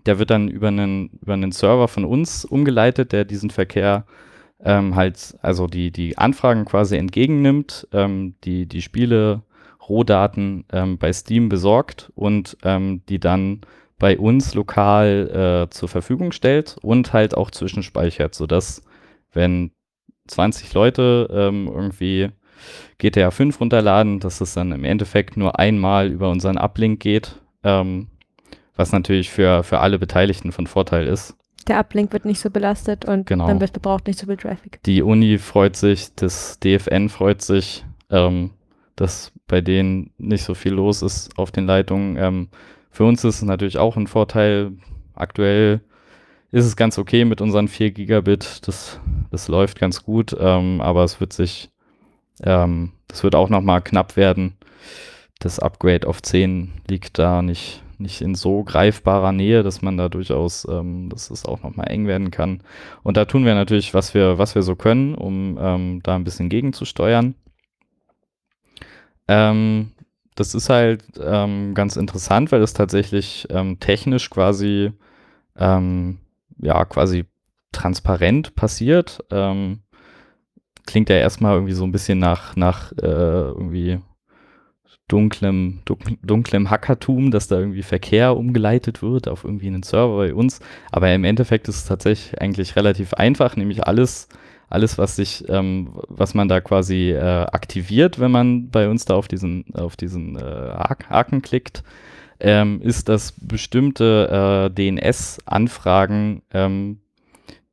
Der 0.06 0.20
wird 0.20 0.30
dann 0.30 0.48
über 0.48 0.68
einen, 0.68 1.10
über 1.22 1.34
einen 1.34 1.52
Server 1.52 1.88
von 1.88 2.06
uns 2.06 2.46
umgeleitet, 2.46 3.12
der 3.12 3.26
diesen 3.26 3.50
Verkehr 3.50 4.06
ähm, 4.64 4.96
halt, 4.96 5.38
also 5.42 5.66
die, 5.66 5.92
die 5.92 6.20
Anfragen 6.20 6.66
quasi 6.66 6.98
entgegennimmt, 6.98 7.88
ähm, 7.94 8.36
die, 8.44 8.68
die 8.68 8.84
Spiele, 8.84 9.42
Rohdaten 9.90 10.66
ähm, 10.72 10.98
bei 10.98 11.12
Steam 11.12 11.50
besorgt 11.50 12.12
und 12.14 12.58
ähm, 12.64 13.02
die 13.10 13.20
dann 13.20 13.62
bei 13.98 14.20
uns 14.20 14.54
lokal 14.54 15.66
äh, 15.66 15.70
zur 15.74 15.90
Verfügung 15.90 16.32
stellt 16.32 16.78
und 16.82 17.14
halt 17.14 17.36
auch 17.36 17.50
zwischenspeichert, 17.50 18.36
sodass 18.36 18.84
wenn 19.32 19.72
20 20.28 20.74
Leute 20.74 21.30
ähm, 21.32 21.68
irgendwie 21.74 22.30
GTA 22.98 23.32
5 23.32 23.60
runterladen, 23.60 24.20
dass 24.20 24.42
es 24.42 24.54
dann 24.54 24.72
im 24.72 24.84
Endeffekt 24.84 25.38
nur 25.38 25.60
einmal 25.60 26.08
über 26.12 26.30
unseren 26.30 26.58
Uplink 26.58 27.00
geht, 27.00 27.40
ähm, 27.64 28.08
was 28.76 28.92
natürlich 28.92 29.30
für, 29.30 29.64
für 29.64 29.80
alle 29.80 30.00
Beteiligten 30.00 30.52
von 30.52 30.68
Vorteil 30.68 31.08
ist. 31.08 31.36
Der 31.68 31.80
Uplink 31.80 32.14
wird 32.14 32.24
nicht 32.26 32.40
so 32.40 32.50
belastet 32.50 33.06
und 33.06 33.26
Genau. 33.28 33.48
dann 33.48 33.60
wird 33.60 33.72
verbraucht 33.72 34.08
nicht 34.08 34.20
so 34.20 34.26
viel 34.28 34.38
Traffic. 34.38 34.82
Die 34.84 35.02
Uni 35.02 35.38
freut 35.38 35.76
sich, 35.76 36.16
das 36.16 36.60
DFN 36.60 37.10
freut 37.10 37.42
sich, 37.42 37.86
ähm, 38.10 38.52
dass 38.96 39.32
bei 39.48 39.62
denen 39.62 40.12
nicht 40.18 40.44
so 40.44 40.54
viel 40.54 40.74
los 40.74 41.02
ist 41.02 41.38
auf 41.38 41.52
den 41.52 41.66
Leitungen. 41.66 42.16
Ähm, 42.18 42.48
für 42.90 43.04
uns 43.06 43.24
ist 43.24 43.36
es 43.38 43.42
natürlich 43.44 43.78
auch 43.78 43.98
ein 43.98 44.08
Vorteil. 44.08 44.72
Aktuell 45.14 45.82
ist 46.52 46.66
es 46.66 46.76
ganz 46.78 46.98
okay 46.98 47.26
mit 47.26 47.42
unseren 47.42 47.68
4 47.68 47.92
Gigabit. 47.92 48.66
Das, 48.68 49.00
das 49.30 49.48
läuft 49.50 49.78
ganz 49.80 50.04
gut, 50.04 50.36
ähm, 50.40 50.80
aber 50.82 51.04
es 51.04 51.20
wird 51.20 51.34
sich, 51.34 51.70
ähm, 52.44 52.92
das 53.08 53.24
wird 53.24 53.36
auch 53.36 53.50
nochmal 53.50 53.82
knapp 53.82 54.16
werden. 54.16 54.58
Das 55.40 55.60
Upgrade 55.60 56.08
auf 56.08 56.22
10 56.22 56.74
liegt 56.90 57.20
da 57.20 57.42
nicht, 57.42 57.84
nicht 58.00 58.22
in 58.22 58.36
so 58.36 58.64
greifbarer 58.64 59.32
Nähe, 59.32 59.64
dass 59.64 59.82
man 59.82 59.98
da 59.98 60.10
durchaus, 60.10 60.68
ähm, 60.70 61.10
dass 61.10 61.30
es 61.30 61.46
auch 61.46 61.62
nochmal 61.64 61.90
eng 61.90 62.08
werden 62.08 62.32
kann. 62.32 62.62
Und 63.04 63.18
da 63.18 63.26
tun 63.26 63.46
wir 63.46 63.56
natürlich, 63.56 63.94
was 63.94 64.14
wir, 64.14 64.38
was 64.38 64.56
wir 64.56 64.64
so 64.64 64.76
können, 64.76 65.16
um 65.16 65.58
ähm, 65.60 66.02
da 66.04 66.16
ein 66.16 66.24
bisschen 66.24 66.50
gegenzusteuern. 66.50 67.36
Ähm, 69.28 69.92
das 70.36 70.54
ist 70.54 70.70
halt 70.70 71.04
ähm, 71.20 71.74
ganz 71.74 71.96
interessant, 71.96 72.52
weil 72.52 72.62
es 72.62 72.74
tatsächlich 72.74 73.48
ähm, 73.50 73.80
technisch 73.80 74.30
quasi, 74.30 74.92
ähm, 75.58 76.20
ja, 76.60 76.86
quasi 76.86 77.26
transparent 77.72 78.56
passiert. 78.56 79.24
Ähm, 79.32 79.82
klingt 80.88 81.10
ja 81.10 81.18
erstmal 81.18 81.54
irgendwie 81.54 81.74
so 81.74 81.84
ein 81.84 81.92
bisschen 81.92 82.18
nach, 82.18 82.56
nach 82.56 82.92
äh, 82.94 83.06
irgendwie 83.06 84.00
dunklem, 85.08 85.80
dunklem, 86.22 86.70
Hackertum, 86.70 87.32
dass 87.32 87.48
da 87.48 87.60
irgendwie 87.60 87.84
Verkehr 87.84 88.36
umgeleitet 88.36 89.02
wird 89.02 89.28
auf 89.28 89.44
irgendwie 89.44 89.68
einen 89.68 89.84
Server 89.84 90.18
bei 90.18 90.34
uns. 90.34 90.60
Aber 90.92 91.14
im 91.14 91.24
Endeffekt 91.24 91.68
ist 91.68 91.78
es 91.78 91.86
tatsächlich 91.86 92.42
eigentlich 92.42 92.76
relativ 92.76 93.14
einfach, 93.14 93.56
nämlich 93.56 93.86
alles, 93.86 94.28
alles, 94.70 94.98
was 94.98 95.16
sich, 95.16 95.46
ähm, 95.48 95.92
was 96.10 96.34
man 96.34 96.50
da 96.50 96.60
quasi 96.60 97.12
äh, 97.12 97.22
aktiviert, 97.22 98.20
wenn 98.20 98.32
man 98.32 98.70
bei 98.70 98.90
uns 98.90 99.06
da 99.06 99.16
auf 99.16 99.28
diesen, 99.28 99.66
auf 99.76 99.96
diesen 99.96 100.36
äh, 100.36 100.74
Haken 101.10 101.42
klickt, 101.42 101.84
ähm, 102.40 102.82
ist, 102.82 103.08
dass 103.10 103.32
bestimmte 103.32 104.70
äh, 104.70 104.74
DNS-Anfragen, 104.74 106.42
ähm, 106.54 107.00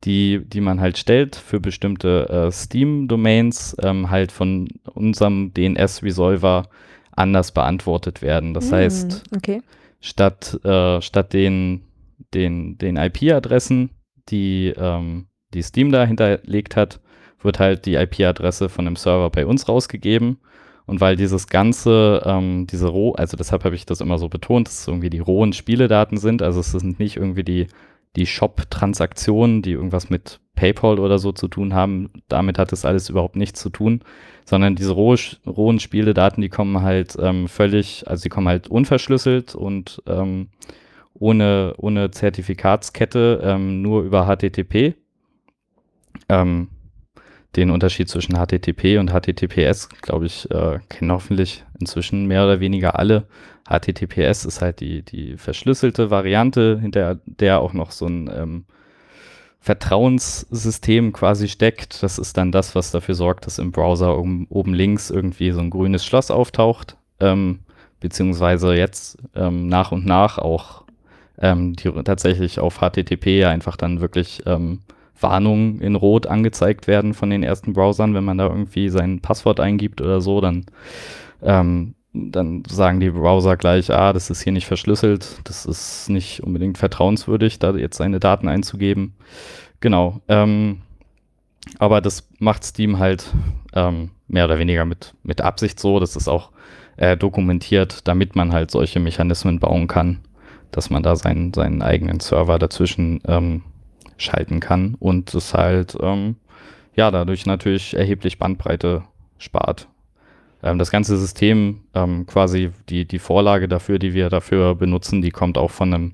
die, 0.05 0.41
die 0.45 0.61
man 0.61 0.81
halt 0.81 0.99
stellt 0.99 1.37
für 1.37 1.61
bestimmte 1.61 2.29
äh, 2.29 2.51
Steam-Domains, 2.53 3.77
ähm, 3.83 4.11
halt 4.11 4.33
von 4.33 4.69
unserem 4.93 5.53
DNS-Resolver 5.55 6.69
anders 7.13 7.53
beantwortet 7.53 8.23
werden. 8.23 8.55
Das 8.55 8.71
Hm, 8.71 8.73
heißt, 8.73 9.23
Okay. 9.37 9.63
statt, 10.01 10.59
äh, 10.65 11.01
statt 11.01 11.33
den 11.33 11.83
den, 12.33 12.79
den 12.79 12.97
IP-Adressen, 12.97 13.91
die, 14.29 14.73
ähm, 14.77 15.27
die 15.53 15.63
Steam 15.63 15.93
da 15.93 16.05
hinterlegt 16.05 16.77
hat, 16.77 17.01
wird 17.43 17.59
halt 17.61 17.87
die 17.87 17.95
IP-Adresse 17.95 18.69
von 18.69 18.87
einem 18.87 18.97
Server 18.97 19.31
bei 19.31 19.47
uns 19.47 19.69
rausgegeben. 19.69 20.39
Und 20.87 21.01
weil 21.01 21.17
dieses 21.17 21.47
ganze, 21.47 22.23
ähm, 22.27 22.67
diese 22.67 22.89
roh, 22.89 23.13
also 23.13 23.37
deshalb 23.37 23.65
habe 23.65 23.75
ich 23.75 23.87
das 23.87 24.01
immer 24.01 24.19
so 24.19 24.29
betont, 24.29 24.69
dass 24.69 24.81
es 24.81 24.89
irgendwie 24.89 25.11
die 25.11 25.19
rohen 25.19 25.53
Spieledaten 25.53 26.19
sind. 26.19 26.43
Also 26.43 26.61
es 26.61 26.73
sind 26.73 26.99
nicht 26.99 27.17
irgendwie 27.17 27.45
die, 27.45 27.69
die 28.17 28.27
Shop-Transaktionen, 28.27 29.63
die 29.63 29.73
irgendwas 29.73 30.11
mit 30.11 30.41
PayPal 30.55 30.99
oder 30.99 31.19
so 31.19 31.33
zu 31.33 31.49
tun 31.49 31.75
haben. 31.75 32.11
Damit 32.29 32.59
hat 32.59 32.73
es 32.73 32.85
alles 32.85 33.09
überhaupt 33.09 33.37
nichts 33.37 33.61
zu 33.61 33.71
tun, 33.71 34.03
sondern 34.45 34.77
diese 34.77 34.93
roh, 34.93 35.17
rohen 35.47 35.81
Spieledaten, 35.81 36.41
die 36.41 36.49
kommen 36.49 36.83
halt 36.83 37.17
ähm, 37.21 37.49
völlig, 37.49 38.07
also 38.07 38.23
die 38.23 38.29
kommen 38.29 38.49
halt 38.49 38.69
unverschlüsselt 38.69 39.55
und 39.55 40.03
ähm, 40.07 40.49
ohne, 41.15 41.75
ohne 41.77 42.11
Zertifikatskette, 42.11 43.41
ähm, 43.43 43.83
nur 43.83 44.03
über 44.03 44.27
HTTP. 44.27 44.95
Ähm, 46.29 46.69
den 47.57 47.71
Unterschied 47.71 48.09
zwischen 48.09 48.35
HTTP 48.35 48.99
und 48.99 49.11
HTTPS, 49.11 49.89
glaube 50.01 50.27
ich, 50.27 50.51
äh, 50.51 50.81
kennen 50.89 51.13
hoffentlich 51.13 51.65
inzwischen 51.79 52.27
mehr 52.27 52.45
oder 52.45 52.61
weniger 52.61 52.99
alle. 52.99 53.27
HTTPS 53.69 54.45
ist 54.45 54.61
halt 54.61 54.81
die, 54.81 55.03
die 55.03 55.37
verschlüsselte 55.37 56.11
Variante, 56.11 56.79
hinter 56.81 57.19
der 57.25 57.61
auch 57.61 57.73
noch 57.73 57.91
so 57.91 58.07
ein 58.07 58.31
ähm, 58.35 58.65
Vertrauenssystem 59.61 61.13
quasi 61.13 61.49
steckt. 61.49 62.03
Das 62.03 62.19
ist 62.19 62.37
dann 62.37 62.53
das, 62.53 62.75
was 62.75 62.91
dafür 62.91 63.15
sorgt, 63.15 63.47
dass 63.47 63.59
im 63.59 63.73
Browser 63.73 64.19
um, 64.19 64.47
oben 64.51 64.75
links 64.75 65.09
irgendwie 65.11 65.53
so 65.53 65.61
ein 65.61 65.71
grünes 65.71 66.05
Schloss 66.05 66.31
auftaucht, 66.31 66.99
ähm, 67.21 67.61
beziehungsweise 68.01 68.75
jetzt 68.75 69.17
ähm, 69.35 69.69
nach 69.69 69.91
und 69.91 70.05
nach 70.05 70.37
auch 70.37 70.85
ähm, 71.39 71.75
die 71.75 71.91
tatsächlich 72.05 72.61
auf 72.61 72.81
HTTP 72.81 73.45
einfach 73.47 73.77
dann 73.77 74.03
wirklich 74.03 74.43
ähm, 74.45 74.81
Warnungen 75.21 75.81
in 75.81 75.95
Rot 75.95 76.27
angezeigt 76.27 76.87
werden 76.87 77.15
von 77.15 77.31
den 77.31 77.43
ersten 77.43 77.73
Browsern, 77.73 78.15
wenn 78.15 78.25
man 78.25 78.39
da 78.39 78.47
irgendwie 78.47 78.89
sein 78.89 79.21
Passwort 79.21 79.61
eingibt 79.61 80.01
oder 80.01 80.21
so, 80.21 80.41
dann, 80.41 80.67
ähm, 81.43 81.95
dann 82.13 82.63
sagen 82.69 83.01
die 83.01 83.11
Browser 83.11 83.57
gleich, 83.57 83.91
ah, 83.91 84.13
das 84.13 84.31
ist 84.31 84.43
hier 84.43 84.53
nicht 84.53 84.67
verschlüsselt, 84.67 85.41
das 85.45 85.67
ist 85.67 86.09
nicht 86.09 86.43
unbedingt 86.43 86.79
vertrauenswürdig, 86.79 87.59
da 87.59 87.75
jetzt 87.75 87.97
seine 87.97 88.21
Daten 88.21 88.49
einzugeben. 88.49 89.15
Genau. 89.81 90.21
Ähm, 90.29 90.83
aber 91.79 92.01
das 92.01 92.29
macht 92.39 92.65
Steam 92.65 92.99
halt 92.99 93.27
ähm, 93.75 94.11
mehr 94.29 94.45
oder 94.45 94.59
weniger 94.59 94.85
mit, 94.85 95.15
mit 95.23 95.41
Absicht 95.41 95.81
so. 95.81 95.99
Das 96.01 96.17
ist 96.17 96.29
auch 96.29 96.51
äh, 96.97 97.17
dokumentiert, 97.17 98.07
damit 98.07 98.37
man 98.37 98.53
halt 98.53 98.71
solche 98.71 99.01
Mechanismen 99.01 99.59
bauen 99.59 99.87
kann, 99.87 100.21
dass 100.71 100.91
man 100.91 101.03
da 101.03 101.17
seinen, 101.17 101.53
seinen 101.53 101.83
eigenen 101.83 102.21
Server 102.21 102.59
dazwischen 102.59 103.21
ähm, 103.27 103.63
schalten 104.17 104.61
kann 104.61 104.97
und 104.99 105.35
es 105.35 105.55
halt 105.55 105.97
ähm, 106.01 106.37
ja 106.95 107.11
dadurch 107.11 107.47
natürlich 107.47 107.95
erheblich 107.95 108.39
Bandbreite 108.39 109.03
spart. 109.39 109.89
Ähm, 110.63 110.79
das 110.79 110.91
ganze 110.91 111.17
System, 111.19 111.83
ähm, 111.95 112.27
quasi 112.27 112.71
die, 112.89 113.05
die 113.07 113.19
Vorlage 113.19 113.69
dafür, 113.69 113.99
die 113.99 114.15
wir 114.15 114.31
dafür 114.31 114.75
benutzen, 114.75 115.23
die 115.23 115.31
kommt 115.31 115.59
auch 115.59 115.71
von 115.71 115.93
einem 115.93 116.13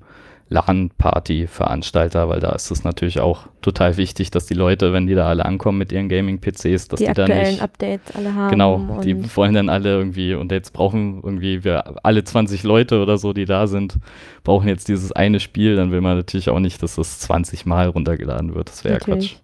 LAN-Party-Veranstalter, 0.51 2.27
weil 2.27 2.41
da 2.41 2.51
ist 2.51 2.69
es 2.71 2.83
natürlich 2.83 3.21
auch 3.21 3.47
total 3.61 3.95
wichtig, 3.95 4.31
dass 4.31 4.45
die 4.45 4.53
Leute, 4.53 4.91
wenn 4.91 5.07
die 5.07 5.15
da 5.15 5.27
alle 5.27 5.45
ankommen 5.45 5.77
mit 5.77 5.93
ihren 5.93 6.09
Gaming-PCs, 6.09 6.89
dass 6.89 6.99
die, 6.99 7.07
die 7.07 7.13
dann 7.13 7.29
nicht 7.29 7.61
Updates 7.61 8.13
alle 8.13 8.35
haben. 8.35 8.51
Genau, 8.51 8.99
die 9.01 9.35
wollen 9.35 9.53
dann 9.53 9.69
alle 9.69 9.97
irgendwie 9.97 10.33
und 10.33 10.51
jetzt 10.51 10.73
brauchen 10.73 11.21
irgendwie 11.23 11.63
wir 11.63 12.05
alle 12.05 12.25
20 12.25 12.63
Leute 12.63 13.01
oder 13.01 13.17
so, 13.17 13.31
die 13.31 13.45
da 13.45 13.65
sind, 13.65 13.97
brauchen 14.43 14.67
jetzt 14.67 14.89
dieses 14.89 15.13
eine 15.13 15.39
Spiel, 15.39 15.77
dann 15.77 15.91
will 15.91 16.01
man 16.01 16.17
natürlich 16.17 16.49
auch 16.49 16.59
nicht, 16.59 16.83
dass 16.83 16.95
das 16.95 17.19
20 17.19 17.65
Mal 17.65 17.87
runtergeladen 17.87 18.53
wird. 18.53 18.67
Das 18.67 18.83
wäre 18.83 18.95
ja 18.95 18.99
Quatsch. 18.99 19.35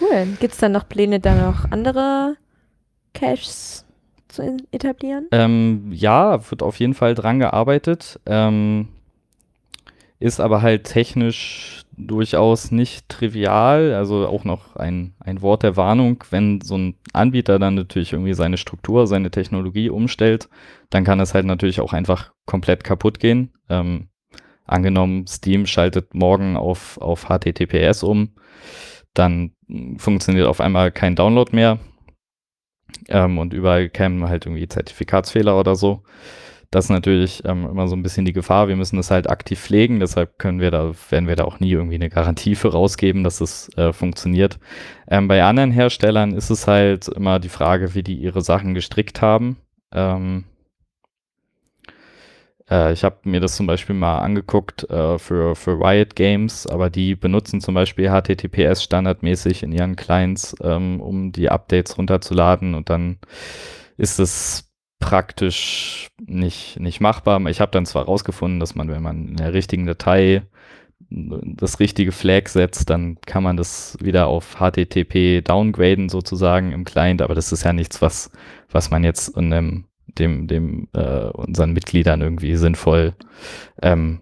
Cool. 0.00 0.26
Gibt 0.40 0.54
es 0.54 0.58
dann 0.58 0.72
noch 0.72 0.88
Pläne, 0.88 1.20
da 1.20 1.34
noch 1.34 1.70
andere 1.70 2.36
Caches 3.12 3.84
zu 4.28 4.56
etablieren? 4.70 5.26
Ähm, 5.32 5.90
ja, 5.92 6.50
wird 6.50 6.62
auf 6.62 6.78
jeden 6.78 6.94
Fall 6.94 7.14
dran 7.14 7.40
gearbeitet. 7.40 8.18
Ähm, 8.24 8.88
ist 10.20 10.38
aber 10.38 10.62
halt 10.62 10.84
technisch 10.84 11.82
durchaus 11.96 12.70
nicht 12.70 13.08
trivial. 13.08 13.94
Also 13.94 14.28
auch 14.28 14.44
noch 14.44 14.76
ein, 14.76 15.14
ein 15.18 15.42
Wort 15.42 15.62
der 15.62 15.76
Warnung, 15.76 16.22
wenn 16.30 16.60
so 16.60 16.76
ein 16.76 16.94
Anbieter 17.12 17.58
dann 17.58 17.74
natürlich 17.74 18.12
irgendwie 18.12 18.34
seine 18.34 18.58
Struktur, 18.58 19.06
seine 19.06 19.30
Technologie 19.30 19.90
umstellt, 19.90 20.48
dann 20.90 21.04
kann 21.04 21.20
es 21.20 21.34
halt 21.34 21.46
natürlich 21.46 21.80
auch 21.80 21.94
einfach 21.94 22.32
komplett 22.46 22.84
kaputt 22.84 23.18
gehen. 23.18 23.52
Ähm, 23.68 24.08
angenommen, 24.66 25.26
Steam 25.26 25.66
schaltet 25.66 26.14
morgen 26.14 26.56
auf, 26.56 26.98
auf 26.98 27.26
HTTPS 27.26 28.02
um, 28.02 28.34
dann 29.14 29.52
funktioniert 29.96 30.46
auf 30.46 30.60
einmal 30.60 30.92
kein 30.92 31.16
Download 31.16 31.54
mehr 31.54 31.78
ähm, 33.08 33.38
und 33.38 33.52
überall 33.52 33.88
kämen 33.88 34.28
halt 34.28 34.46
irgendwie 34.46 34.68
Zertifikatsfehler 34.68 35.58
oder 35.58 35.74
so. 35.74 36.02
Das 36.70 36.84
ist 36.84 36.90
natürlich 36.90 37.44
ähm, 37.44 37.66
immer 37.68 37.88
so 37.88 37.96
ein 37.96 38.02
bisschen 38.04 38.24
die 38.24 38.32
Gefahr. 38.32 38.68
Wir 38.68 38.76
müssen 38.76 38.96
das 38.96 39.10
halt 39.10 39.28
aktiv 39.28 39.60
pflegen, 39.60 39.98
deshalb 39.98 40.38
können 40.38 40.60
wir 40.60 40.70
da, 40.70 40.92
werden 41.10 41.26
wir 41.26 41.34
da 41.34 41.44
auch 41.44 41.58
nie 41.58 41.72
irgendwie 41.72 41.96
eine 41.96 42.10
Garantie 42.10 42.54
für 42.54 42.72
rausgeben, 42.72 43.24
dass 43.24 43.40
es 43.40 43.68
äh, 43.76 43.92
funktioniert. 43.92 44.60
Ähm, 45.08 45.26
bei 45.26 45.42
anderen 45.42 45.72
Herstellern 45.72 46.32
ist 46.32 46.50
es 46.50 46.68
halt 46.68 47.08
immer 47.08 47.40
die 47.40 47.48
Frage, 47.48 47.94
wie 47.96 48.04
die 48.04 48.14
ihre 48.14 48.40
Sachen 48.40 48.74
gestrickt 48.74 49.20
haben. 49.20 49.56
Ähm, 49.92 50.44
äh, 52.70 52.92
ich 52.92 53.02
habe 53.02 53.16
mir 53.24 53.40
das 53.40 53.56
zum 53.56 53.66
Beispiel 53.66 53.96
mal 53.96 54.18
angeguckt 54.18 54.88
äh, 54.90 55.18
für, 55.18 55.56
für 55.56 55.72
Riot 55.72 56.14
Games, 56.14 56.68
aber 56.68 56.88
die 56.88 57.16
benutzen 57.16 57.60
zum 57.60 57.74
Beispiel 57.74 58.10
HTTPS 58.10 58.84
standardmäßig 58.84 59.64
in 59.64 59.72
ihren 59.72 59.96
Clients, 59.96 60.54
ähm, 60.62 61.00
um 61.00 61.32
die 61.32 61.50
Updates 61.50 61.98
runterzuladen 61.98 62.76
und 62.76 62.90
dann 62.90 63.18
ist 63.96 64.20
es 64.20 64.69
praktisch 65.00 66.08
nicht, 66.24 66.78
nicht 66.78 67.00
machbar. 67.00 67.44
Ich 67.46 67.60
habe 67.60 67.72
dann 67.72 67.86
zwar 67.86 68.04
rausgefunden, 68.04 68.60
dass 68.60 68.74
man, 68.74 68.88
wenn 68.88 69.02
man 69.02 69.28
in 69.28 69.36
der 69.36 69.52
richtigen 69.52 69.86
Datei 69.86 70.42
das 71.10 71.80
richtige 71.80 72.12
Flag 72.12 72.48
setzt, 72.48 72.88
dann 72.88 73.20
kann 73.22 73.42
man 73.42 73.56
das 73.56 73.96
wieder 74.00 74.28
auf 74.28 74.58
HTTP 74.60 75.42
downgraden 75.42 76.08
sozusagen 76.08 76.70
im 76.70 76.84
Client, 76.84 77.20
aber 77.20 77.34
das 77.34 77.50
ist 77.50 77.64
ja 77.64 77.72
nichts, 77.72 78.00
was, 78.00 78.30
was 78.70 78.90
man 78.90 79.02
jetzt 79.02 79.36
in 79.36 79.50
dem, 79.50 79.84
dem, 80.06 80.46
dem 80.46 80.88
äh, 80.92 81.30
unseren 81.30 81.72
Mitgliedern 81.72 82.20
irgendwie 82.20 82.54
sinnvoll 82.54 83.14
ähm, 83.82 84.20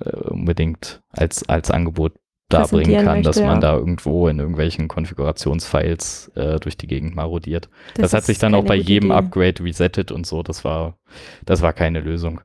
äh, 0.00 0.10
unbedingt 0.10 1.00
als, 1.10 1.48
als 1.48 1.70
Angebot 1.70 2.12
darbringen 2.48 3.04
kann, 3.04 3.16
möchte, 3.16 3.22
dass 3.22 3.40
man 3.40 3.56
ja. 3.56 3.60
da 3.60 3.76
irgendwo 3.76 4.28
in 4.28 4.38
irgendwelchen 4.38 4.88
Konfigurationsfiles 4.88 6.32
äh, 6.34 6.58
durch 6.58 6.76
die 6.76 6.86
Gegend 6.86 7.14
marodiert. 7.14 7.68
Das, 7.94 8.10
das 8.10 8.14
hat 8.14 8.24
sich 8.24 8.38
dann 8.38 8.54
auch 8.54 8.64
bei 8.64 8.74
jedem 8.74 9.10
Idee. 9.10 9.18
Upgrade 9.18 9.64
resettet 9.64 10.10
und 10.10 10.26
so. 10.26 10.42
Das 10.42 10.64
war, 10.64 10.96
das 11.44 11.60
war 11.60 11.74
keine 11.74 12.00
Lösung. 12.00 12.40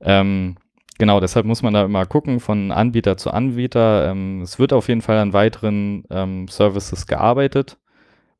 Ähm, 0.00 0.56
genau, 0.98 1.20
deshalb 1.20 1.46
muss 1.46 1.62
man 1.62 1.72
da 1.72 1.84
immer 1.84 2.04
gucken 2.04 2.40
von 2.40 2.72
Anbieter 2.72 3.16
zu 3.16 3.30
Anbieter. 3.30 4.10
Ähm, 4.10 4.42
es 4.42 4.58
wird 4.58 4.72
auf 4.72 4.88
jeden 4.88 5.02
Fall 5.02 5.18
an 5.18 5.32
weiteren 5.32 6.04
ähm, 6.10 6.48
Services 6.48 7.06
gearbeitet, 7.06 7.78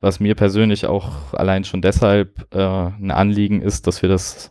was 0.01 0.19
mir 0.19 0.35
persönlich 0.35 0.87
auch 0.87 1.33
allein 1.33 1.63
schon 1.63 1.81
deshalb 1.81 2.53
äh, 2.53 2.59
ein 2.59 3.13
Anliegen 3.13 3.63
ist, 3.63 3.87
dass 3.87 4.03
wir 4.03 4.09
das 4.09 4.51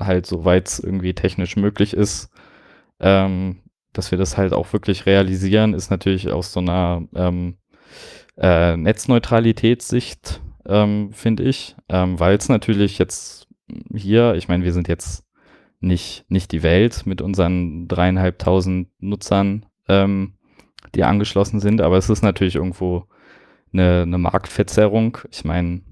halt, 0.00 0.26
soweit 0.26 0.66
es 0.66 0.80
irgendwie 0.80 1.14
technisch 1.14 1.54
möglich 1.54 1.94
ist, 1.94 2.28
ähm, 2.98 3.58
dass 3.92 4.10
wir 4.10 4.18
das 4.18 4.36
halt 4.36 4.52
auch 4.52 4.72
wirklich 4.72 5.06
realisieren, 5.06 5.74
ist 5.74 5.90
natürlich 5.90 6.30
aus 6.30 6.52
so 6.52 6.60
einer 6.60 7.02
ähm, 7.14 7.56
äh, 8.36 8.76
Netzneutralitätssicht, 8.76 10.40
ähm, 10.66 11.12
finde 11.12 11.42
ich, 11.44 11.76
ähm, 11.88 12.18
weil 12.18 12.36
es 12.36 12.48
natürlich 12.48 12.98
jetzt 12.98 13.48
hier, 13.94 14.34
ich 14.34 14.48
meine, 14.48 14.64
wir 14.64 14.72
sind 14.72 14.88
jetzt 14.88 15.24
nicht, 15.80 16.24
nicht 16.28 16.52
die 16.52 16.62
Welt 16.62 17.06
mit 17.06 17.22
unseren 17.22 17.88
dreieinhalbtausend 17.88 18.88
Nutzern, 19.00 19.66
ähm, 19.88 20.34
die 20.94 21.04
angeschlossen 21.04 21.60
sind, 21.60 21.80
aber 21.80 21.96
es 21.96 22.10
ist 22.10 22.22
natürlich 22.22 22.56
irgendwo 22.56 23.04
eine, 23.72 24.02
eine 24.02 24.18
Marktverzerrung. 24.18 25.18
Ich 25.30 25.44
meine, 25.44 25.82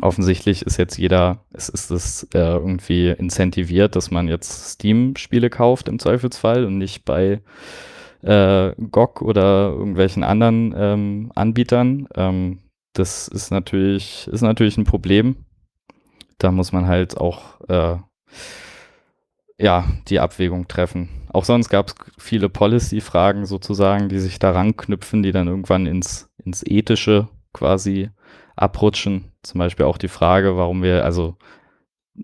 offensichtlich 0.00 0.62
ist 0.62 0.76
jetzt 0.76 0.96
jeder, 0.96 1.44
es 1.52 1.68
ist 1.68 1.90
es 1.90 2.24
äh, 2.34 2.38
irgendwie 2.38 3.08
incentiviert, 3.10 3.96
dass 3.96 4.10
man 4.10 4.28
jetzt 4.28 4.72
Steam-Spiele 4.72 5.50
kauft 5.50 5.88
im 5.88 5.98
Zweifelsfall 5.98 6.64
und 6.64 6.78
nicht 6.78 7.04
bei 7.04 7.40
äh, 8.22 8.72
GOG 8.90 9.22
oder 9.22 9.70
irgendwelchen 9.70 10.24
anderen 10.24 10.74
ähm, 10.76 11.32
Anbietern. 11.34 12.08
Ähm, 12.14 12.60
das 12.94 13.28
ist 13.28 13.50
natürlich, 13.50 14.28
ist 14.28 14.42
natürlich 14.42 14.76
ein 14.76 14.84
Problem. 14.84 15.36
Da 16.38 16.50
muss 16.50 16.72
man 16.72 16.86
halt 16.86 17.16
auch 17.16 17.60
äh, 17.68 17.96
ja, 19.58 19.84
die 20.08 20.20
Abwägung 20.20 20.66
treffen. 20.68 21.08
Auch 21.32 21.44
sonst 21.44 21.68
gab 21.68 21.88
es 21.88 21.94
viele 22.18 22.48
Policy-Fragen 22.48 23.46
sozusagen, 23.46 24.08
die 24.08 24.18
sich 24.18 24.38
daran 24.38 24.76
knüpfen, 24.76 25.22
die 25.22 25.32
dann 25.32 25.48
irgendwann 25.48 25.86
ins, 25.86 26.28
ins 26.44 26.62
Ethische 26.64 27.28
quasi 27.52 28.10
abrutschen. 28.56 29.32
Zum 29.42 29.58
Beispiel 29.58 29.86
auch 29.86 29.98
die 29.98 30.08
Frage, 30.08 30.56
warum 30.56 30.82
wir, 30.82 31.04
also 31.04 31.36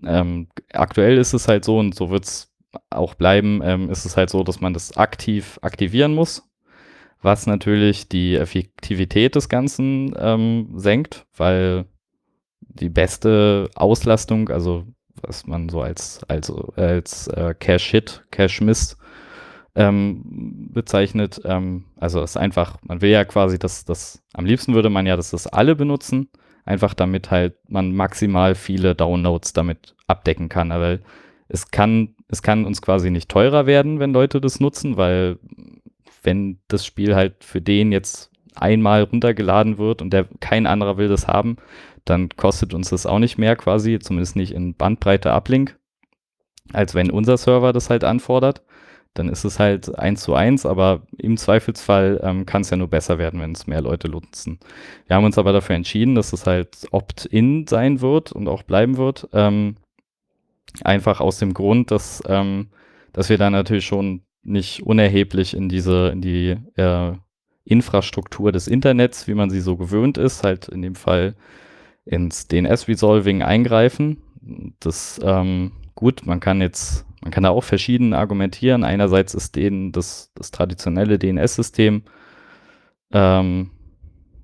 ähm, 0.03 0.47
aktuell 0.71 1.17
ist 1.17 1.33
es 1.33 1.47
halt 1.47 1.65
so 1.65 1.77
und 1.77 1.95
so 1.95 2.09
wird 2.09 2.25
es 2.25 2.53
auch 2.89 3.15
bleiben, 3.15 3.61
ähm, 3.63 3.89
ist 3.89 4.05
es 4.05 4.15
halt 4.15 4.29
so, 4.29 4.43
dass 4.43 4.61
man 4.61 4.73
das 4.73 4.95
aktiv 4.95 5.59
aktivieren 5.61 6.13
muss, 6.13 6.49
was 7.21 7.45
natürlich 7.45 8.07
die 8.07 8.35
Effektivität 8.35 9.35
des 9.35 9.49
Ganzen 9.49 10.13
ähm, 10.17 10.69
senkt, 10.75 11.25
weil 11.35 11.85
die 12.59 12.89
beste 12.89 13.69
Auslastung, 13.75 14.49
also 14.49 14.85
was 15.21 15.45
man 15.45 15.67
so 15.69 15.81
als, 15.81 16.23
als, 16.29 16.51
als 16.75 17.27
äh, 17.27 17.53
Cache-Hit, 17.59 18.25
Cache-Miss 18.31 18.97
ähm, 19.75 20.69
bezeichnet. 20.73 21.41
Ähm, 21.45 21.85
also 21.97 22.21
es 22.21 22.31
ist 22.31 22.37
einfach, 22.37 22.77
man 22.83 23.01
will 23.01 23.09
ja 23.09 23.25
quasi, 23.25 23.59
dass 23.59 23.85
das, 23.85 24.21
am 24.33 24.45
liebsten 24.45 24.73
würde 24.73 24.89
man 24.89 25.05
ja, 25.05 25.15
dass 25.15 25.31
das 25.31 25.47
alle 25.47 25.75
benutzen, 25.75 26.29
einfach 26.65 26.93
damit 26.93 27.31
halt 27.31 27.55
man 27.67 27.93
maximal 27.93 28.55
viele 28.55 28.95
Downloads 28.95 29.53
damit 29.53 29.95
abdecken 30.07 30.49
kann. 30.49 30.71
Aber 30.71 30.99
es 31.47 31.71
kann, 31.71 32.15
es 32.27 32.41
kann 32.41 32.65
uns 32.65 32.81
quasi 32.81 33.11
nicht 33.11 33.29
teurer 33.29 33.65
werden, 33.65 33.99
wenn 33.99 34.13
Leute 34.13 34.41
das 34.41 34.59
nutzen, 34.59 34.97
weil 34.97 35.37
wenn 36.23 36.59
das 36.67 36.85
Spiel 36.85 37.15
halt 37.15 37.43
für 37.43 37.61
den 37.61 37.91
jetzt 37.91 38.29
einmal 38.55 39.03
runtergeladen 39.03 39.77
wird 39.77 40.01
und 40.01 40.11
der 40.11 40.27
kein 40.39 40.67
anderer 40.67 40.97
will 40.97 41.07
das 41.07 41.27
haben, 41.27 41.55
dann 42.05 42.29
kostet 42.29 42.73
uns 42.73 42.89
das 42.89 43.05
auch 43.05 43.19
nicht 43.19 43.37
mehr 43.37 43.55
quasi, 43.55 43.99
zumindest 43.99 44.35
nicht 44.35 44.53
in 44.53 44.75
Bandbreite 44.75 45.31
Uplink, 45.31 45.77
als 46.73 46.93
wenn 46.93 47.09
unser 47.09 47.37
Server 47.37 47.73
das 47.73 47.89
halt 47.89 48.03
anfordert 48.03 48.61
dann 49.13 49.27
ist 49.27 49.43
es 49.43 49.59
halt 49.59 49.97
eins 49.97 50.23
zu 50.23 50.33
eins, 50.33 50.65
aber 50.65 51.01
im 51.17 51.35
Zweifelsfall 51.35 52.21
ähm, 52.23 52.45
kann 52.45 52.61
es 52.61 52.69
ja 52.69 52.77
nur 52.77 52.87
besser 52.87 53.17
werden, 53.17 53.41
wenn 53.41 53.51
es 53.51 53.67
mehr 53.67 53.81
Leute 53.81 54.07
nutzen. 54.07 54.59
Wir 55.07 55.15
haben 55.15 55.25
uns 55.25 55.37
aber 55.37 55.51
dafür 55.51 55.75
entschieden, 55.75 56.15
dass 56.15 56.31
es 56.31 56.47
halt 56.47 56.87
Opt-in 56.91 57.67
sein 57.67 57.99
wird 57.99 58.31
und 58.31 58.47
auch 58.47 58.63
bleiben 58.63 58.97
wird. 58.97 59.27
Ähm, 59.33 59.75
einfach 60.83 61.19
aus 61.19 61.39
dem 61.39 61.53
Grund, 61.53 61.91
dass, 61.91 62.23
ähm, 62.27 62.69
dass 63.11 63.27
wir 63.27 63.37
da 63.37 63.49
natürlich 63.49 63.85
schon 63.85 64.21
nicht 64.43 64.83
unerheblich 64.83 65.55
in 65.55 65.67
diese, 65.67 66.09
in 66.09 66.21
die 66.21 66.57
äh, 66.75 67.13
Infrastruktur 67.65 68.51
des 68.51 68.67
Internets, 68.67 69.27
wie 69.27 69.33
man 69.33 69.49
sie 69.49 69.61
so 69.61 69.75
gewöhnt 69.75 70.17
ist, 70.17 70.43
halt 70.43 70.69
in 70.69 70.81
dem 70.81 70.95
Fall 70.95 71.35
ins 72.05 72.47
DNS-Resolving 72.47 73.43
eingreifen. 73.43 74.17
Das 74.79 75.19
ähm, 75.23 75.73
gut, 75.95 76.25
man 76.25 76.39
kann 76.39 76.61
jetzt 76.61 77.05
man 77.21 77.31
kann 77.31 77.43
da 77.43 77.51
auch 77.51 77.63
verschieden 77.63 78.13
argumentieren. 78.13 78.83
Einerseits 78.83 79.35
ist 79.35 79.55
denen 79.55 79.91
das, 79.91 80.31
das 80.33 80.49
traditionelle 80.49 81.19
DNS-System, 81.19 82.03
ähm, 83.13 83.69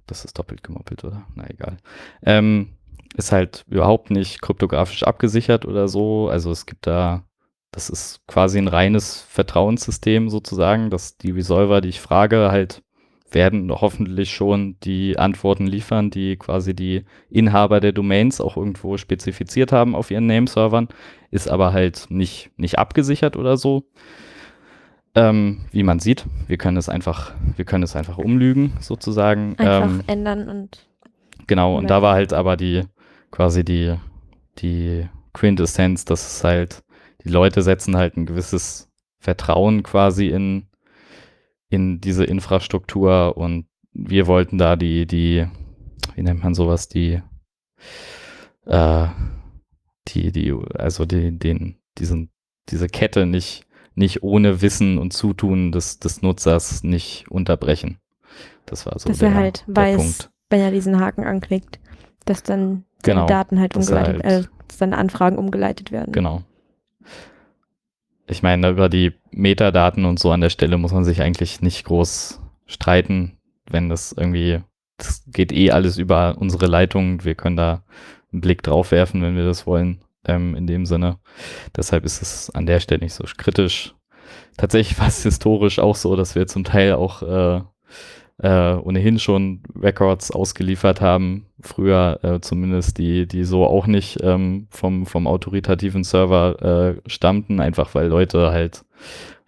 das 0.06 0.24
ist 0.24 0.38
doppelt 0.38 0.64
gemoppelt, 0.64 1.04
oder? 1.04 1.26
Na 1.36 1.50
egal. 1.50 1.78
Ähm, 2.22 2.78
ist 3.16 3.32
halt 3.32 3.66
überhaupt 3.68 4.12
nicht 4.12 4.42
kryptografisch 4.42 5.04
abgesichert 5.04 5.66
oder 5.66 5.88
so. 5.88 6.30
Also 6.30 6.52
es 6.52 6.66
gibt 6.66 6.86
da, 6.86 7.24
das 7.72 7.90
ist 7.90 8.26
quasi 8.28 8.60
ein 8.60 8.68
reines 8.68 9.22
Vertrauenssystem 9.22 10.30
sozusagen, 10.30 10.90
dass 10.92 11.18
die 11.18 11.32
Resolver, 11.32 11.82
die 11.82 11.90
ich 11.90 12.00
frage, 12.00 12.52
halt 12.52 12.84
werden 13.32 13.70
hoffentlich 13.72 14.32
schon 14.34 14.78
die 14.84 15.18
Antworten 15.18 15.68
liefern, 15.68 16.10
die 16.10 16.38
quasi 16.38 16.74
die 16.74 17.04
Inhaber 17.30 17.80
der 17.80 17.92
Domains 17.92 18.40
auch 18.40 18.58
irgendwo 18.58 18.98
spezifiziert 18.98 19.72
haben 19.72 19.96
auf 19.96 20.12
ihren 20.12 20.28
Nameservern, 20.28 20.88
ist 21.30 21.50
aber 21.50 21.74
halt 21.74 22.08
nicht, 22.10 22.52
nicht 22.58 22.80
abgesichert 22.80 23.36
oder 23.36 23.58
so. 23.58 23.84
Ähm, 25.16 25.66
wie 25.72 25.84
man 25.84 26.00
sieht, 26.00 26.26
wir 26.48 26.58
können 26.58 26.78
es 26.78 26.90
einfach, 26.90 27.34
wir 27.56 27.66
können 27.66 27.84
es 27.84 27.96
einfach 27.96 28.18
umlügen, 28.18 28.74
sozusagen. 28.80 29.56
Einfach 29.58 29.90
ähm, 29.90 30.04
ändern 30.08 30.48
und. 30.48 30.88
Genau, 31.48 31.78
und 31.78 31.90
da 31.90 32.02
war 32.02 32.14
halt 32.14 32.34
aber 32.34 32.58
die, 32.58 32.84
quasi 33.32 33.64
die, 33.64 33.96
die 34.60 35.08
Quintessenz, 35.34 36.06
dass 36.06 36.36
es 36.36 36.44
halt, 36.44 36.84
die 37.24 37.30
Leute 37.30 37.62
setzen 37.62 37.96
halt 37.96 38.18
ein 38.18 38.26
gewisses 38.26 38.90
Vertrauen 39.18 39.82
quasi 39.82 40.28
in, 40.28 40.67
in 41.70 42.00
diese 42.02 42.24
Infrastruktur 42.24 43.38
und 43.38 43.68
wir 43.94 44.28
wollten 44.28 44.58
da 44.58 44.76
die, 44.76 45.06
die, 45.06 45.48
wie 46.16 46.22
nennt 46.22 46.44
man 46.44 46.54
sowas, 46.54 46.88
die, 46.88 47.22
äh, 48.66 49.08
die, 50.08 50.32
die, 50.32 50.54
also 50.76 51.06
die, 51.06 51.38
den, 51.38 51.78
diesen, 51.98 52.30
diese 52.70 52.88
Kette 52.88 53.26
nicht, 53.26 53.66
nicht 53.96 54.24
ohne 54.24 54.62
Wissen 54.62 54.98
und 54.98 55.14
Zutun 55.14 55.72
des, 55.72 56.00
des 56.00 56.22
Nutzers 56.22 56.84
nicht 56.84 57.30
unterbrechen. 57.30 58.00
Das 58.66 58.86
war 58.86 59.00
so 59.00 59.10
dass 59.10 59.20
der, 59.20 59.30
er 59.30 59.36
halt 59.36 59.64
weiß, 59.68 59.98
Punkt. 59.98 60.32
wenn 60.50 60.62
er 60.62 60.72
diesen 60.72 61.00
Haken 61.00 61.24
anklickt, 61.24 61.80
dass 62.26 62.44
dann 62.44 62.84
Genau, 63.04 63.26
die 63.26 63.34
Daten 63.34 63.60
halt 63.60 63.76
umgeleitet, 63.76 64.24
halt- 64.24 64.46
äh, 64.46 64.50
dass 64.68 64.78
dann 64.78 64.94
Anfragen 64.94 65.38
umgeleitet 65.38 65.92
werden. 65.92 66.12
Genau. 66.12 66.44
Ich 68.30 68.44
meine, 68.44 68.70
über 68.70 68.90
die 68.90 69.14
Metadaten 69.32 70.06
und 70.06 70.20
so 70.20 70.32
an 70.32 70.42
der 70.42 70.50
Stelle 70.50 70.78
muss 70.78 70.92
man 70.92 71.06
sich 71.06 71.22
eigentlich 71.22 71.62
nicht 71.62 71.86
groß 71.86 72.42
streiten, 72.66 73.38
wenn 73.70 73.88
das 73.88 74.12
irgendwie, 74.12 74.62
das 74.98 75.24
geht 75.28 75.54
eh 75.54 75.72
alles 75.72 75.98
über 75.98 76.36
unsere 76.38 76.68
Leitung. 76.68 77.24
Wir 77.24 77.36
können 77.36 77.56
da 77.56 77.84
einen 78.32 78.42
Blick 78.42 78.64
drauf 78.64 78.92
werfen, 78.92 79.22
wenn 79.22 79.38
wir 79.38 79.46
das 79.46 79.66
wollen, 79.66 80.02
ähm, 80.26 80.56
in 80.56 80.68
dem 80.68 80.86
Sinne. 80.86 81.20
Deshalb 81.76 82.04
ist 82.04 82.22
es 82.22 82.50
an 82.50 82.66
der 82.66 82.82
Stelle 82.82 83.02
nicht 83.02 83.14
so 83.14 83.24
kritisch. 83.38 83.96
Tatsächlich 84.58 85.00
war 85.00 85.08
es 85.08 85.24
historisch 85.24 85.80
auch 85.80 85.96
so, 85.96 86.18
dass 86.18 86.36
wir 86.36 86.48
zum 86.48 86.66
Teil 86.66 86.94
auch 86.94 87.22
äh, 87.22 87.62
äh, 88.40 88.74
ohnehin 88.74 89.20
schon 89.20 89.64
Records 89.76 90.32
ausgeliefert 90.32 91.02
haben, 91.02 91.48
früher 91.60 92.20
äh, 92.24 92.40
zumindest, 92.42 92.98
die, 92.98 93.28
die 93.28 93.44
so 93.44 93.66
auch 93.66 93.88
nicht 93.88 94.20
ähm, 94.22 94.68
vom, 94.70 95.06
vom 95.06 95.28
autoritativen 95.28 96.04
Server 96.04 96.98
äh, 97.06 97.10
stammten, 97.10 97.60
einfach 97.60 97.96
weil 97.96 98.08
Leute 98.08 98.52
halt, 98.52 98.86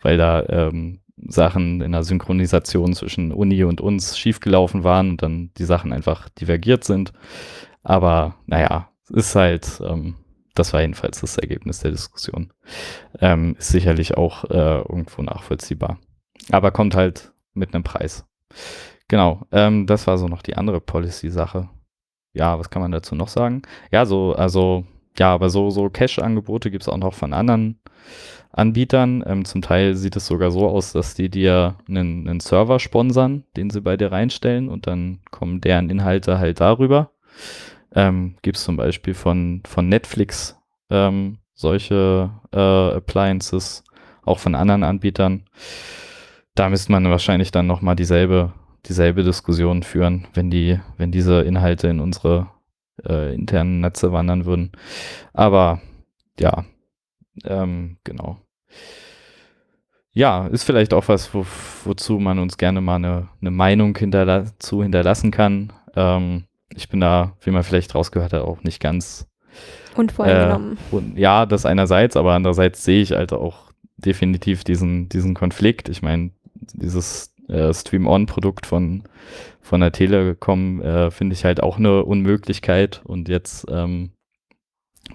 weil 0.02 0.18
da 0.18 0.44
ähm, 0.50 1.00
Sachen 1.28 1.82
in 1.82 1.92
der 1.92 2.04
Synchronisation 2.04 2.94
zwischen 2.94 3.32
Uni 3.32 3.64
und 3.64 3.82
uns 3.82 4.18
schiefgelaufen 4.18 4.84
waren 4.84 5.12
und 5.12 5.22
dann 5.22 5.52
die 5.58 5.66
Sachen 5.66 5.92
einfach 5.92 6.30
divergiert 6.30 6.84
sind. 6.84 7.12
Aber 7.84 8.36
naja, 8.46 8.90
ist 9.10 9.36
halt, 9.36 9.82
ähm, 9.86 10.16
das 10.56 10.74
war 10.74 10.82
jedenfalls 10.82 11.22
das 11.22 11.38
Ergebnis 11.38 11.80
der 11.80 11.92
Diskussion. 11.92 12.54
Ähm, 13.20 13.56
ist 13.60 13.70
sicherlich 13.70 14.18
auch 14.18 14.46
äh, 14.46 14.80
irgendwo 14.80 15.22
nachvollziehbar. 15.22 16.00
Aber 16.52 16.72
kommt 16.72 16.96
halt 16.96 17.34
mit 17.54 17.74
einem 17.74 17.84
Preis. 17.84 18.29
Genau, 19.08 19.42
ähm, 19.52 19.88
das 19.88 20.08
war 20.08 20.18
so 20.18 20.28
noch 20.28 20.42
die 20.42 20.56
andere 20.56 20.80
Policy-Sache. 20.80 21.70
Ja, 22.34 22.60
was 22.60 22.70
kann 22.70 22.82
man 22.82 22.92
dazu 22.92 23.16
noch 23.16 23.28
sagen? 23.28 23.64
Ja, 23.92 24.06
so, 24.06 24.34
also, 24.34 24.86
ja, 25.18 25.34
aber 25.34 25.50
so, 25.50 25.72
so 25.72 25.90
Cache-Angebote 25.90 26.70
gibt 26.70 26.84
es 26.84 26.90
auch 26.90 26.98
noch 26.98 27.14
von 27.14 27.34
anderen 27.34 27.80
Anbietern. 28.52 29.24
Ähm, 29.26 29.46
zum 29.46 29.62
Teil 29.62 29.96
sieht 29.96 30.16
es 30.16 30.28
sogar 30.28 30.52
so 30.52 30.68
aus, 30.68 30.92
dass 30.94 31.16
die 31.16 31.30
dir 31.30 31.76
einen, 31.88 32.28
einen 32.28 32.40
Server 32.40 32.80
sponsern, 32.80 33.46
den 33.58 33.70
sie 33.70 33.82
bei 33.82 33.98
dir 33.98 34.12
reinstellen 34.12 34.70
und 34.70 34.88
dann 34.88 35.20
kommen 35.32 35.60
deren 35.60 35.90
Inhalte 35.90 36.40
halt 36.40 36.60
darüber. 36.60 37.12
Ähm, 37.96 38.36
gibt 38.44 38.58
es 38.58 38.64
zum 38.64 38.78
Beispiel 38.78 39.16
von, 39.16 39.64
von 39.66 39.90
Netflix 39.90 40.56
ähm, 40.92 41.40
solche 41.56 42.30
äh, 42.52 42.58
Appliances, 42.60 43.84
auch 44.24 44.40
von 44.40 44.54
anderen 44.54 44.84
Anbietern 44.84 45.46
da 46.60 46.68
müsste 46.68 46.92
man 46.92 47.10
wahrscheinlich 47.10 47.52
dann 47.52 47.68
nochmal 47.68 47.96
dieselbe, 47.96 48.52
dieselbe 48.86 49.24
Diskussion 49.24 49.82
führen, 49.82 50.28
wenn 50.34 50.52
die, 50.52 50.78
wenn 50.98 51.10
diese 51.10 51.42
Inhalte 51.42 51.88
in 51.88 52.02
unsere 52.02 52.48
äh, 53.08 53.34
internen 53.34 53.80
Netze 53.80 54.12
wandern 54.12 54.46
würden. 54.46 54.74
Aber 55.32 55.82
ja, 56.38 56.66
ähm, 57.46 57.96
genau. 58.04 58.42
Ja, 60.12 60.48
ist 60.48 60.66
vielleicht 60.66 60.94
auch 60.94 61.08
was, 61.08 61.34
wo, 61.34 61.46
wozu 61.86 62.20
man 62.20 62.40
uns 62.40 62.58
gerne 62.58 62.82
mal 62.82 62.96
eine, 62.96 63.30
eine 63.40 63.52
Meinung 63.52 63.98
hinterla 63.98 64.44
zu 64.60 64.84
hinterlassen 64.84 65.32
kann. 65.32 65.72
Ähm, 65.96 66.44
ich 66.76 66.90
bin 66.90 67.00
da, 67.00 67.38
wie 67.42 67.52
man 67.52 67.64
vielleicht 67.64 67.96
rausgehört 67.96 68.34
hat, 68.34 68.42
auch 68.42 68.64
nicht 68.64 68.82
ganz 68.82 69.30
Unvoreingenommen. 69.96 70.74
äh, 70.74 70.96
und, 70.96 71.18
ja, 71.18 71.46
das 71.46 71.66
einerseits, 71.66 72.18
aber 72.18 72.34
andererseits 72.34 72.84
sehe 72.84 73.02
ich 73.02 73.12
halt 73.14 73.32
auch 73.32 73.72
definitiv 73.96 74.64
diesen, 74.64 75.10
diesen 75.10 75.34
Konflikt. 75.36 75.90
Ich 75.90 76.02
meine, 76.02 76.32
dieses 76.54 77.34
äh, 77.48 77.74
Stream-On-Produkt 77.74 78.66
von, 78.66 79.04
von 79.62 79.82
der 79.82 79.92
Telekom 79.92 80.82
äh, 80.82 81.12
finde 81.12 81.34
ich 81.34 81.46
halt 81.46 81.62
auch 81.62 81.78
eine 81.78 82.04
Unmöglichkeit. 82.04 83.02
Und 83.04 83.28
jetzt 83.28 83.66
ähm, 83.70 84.12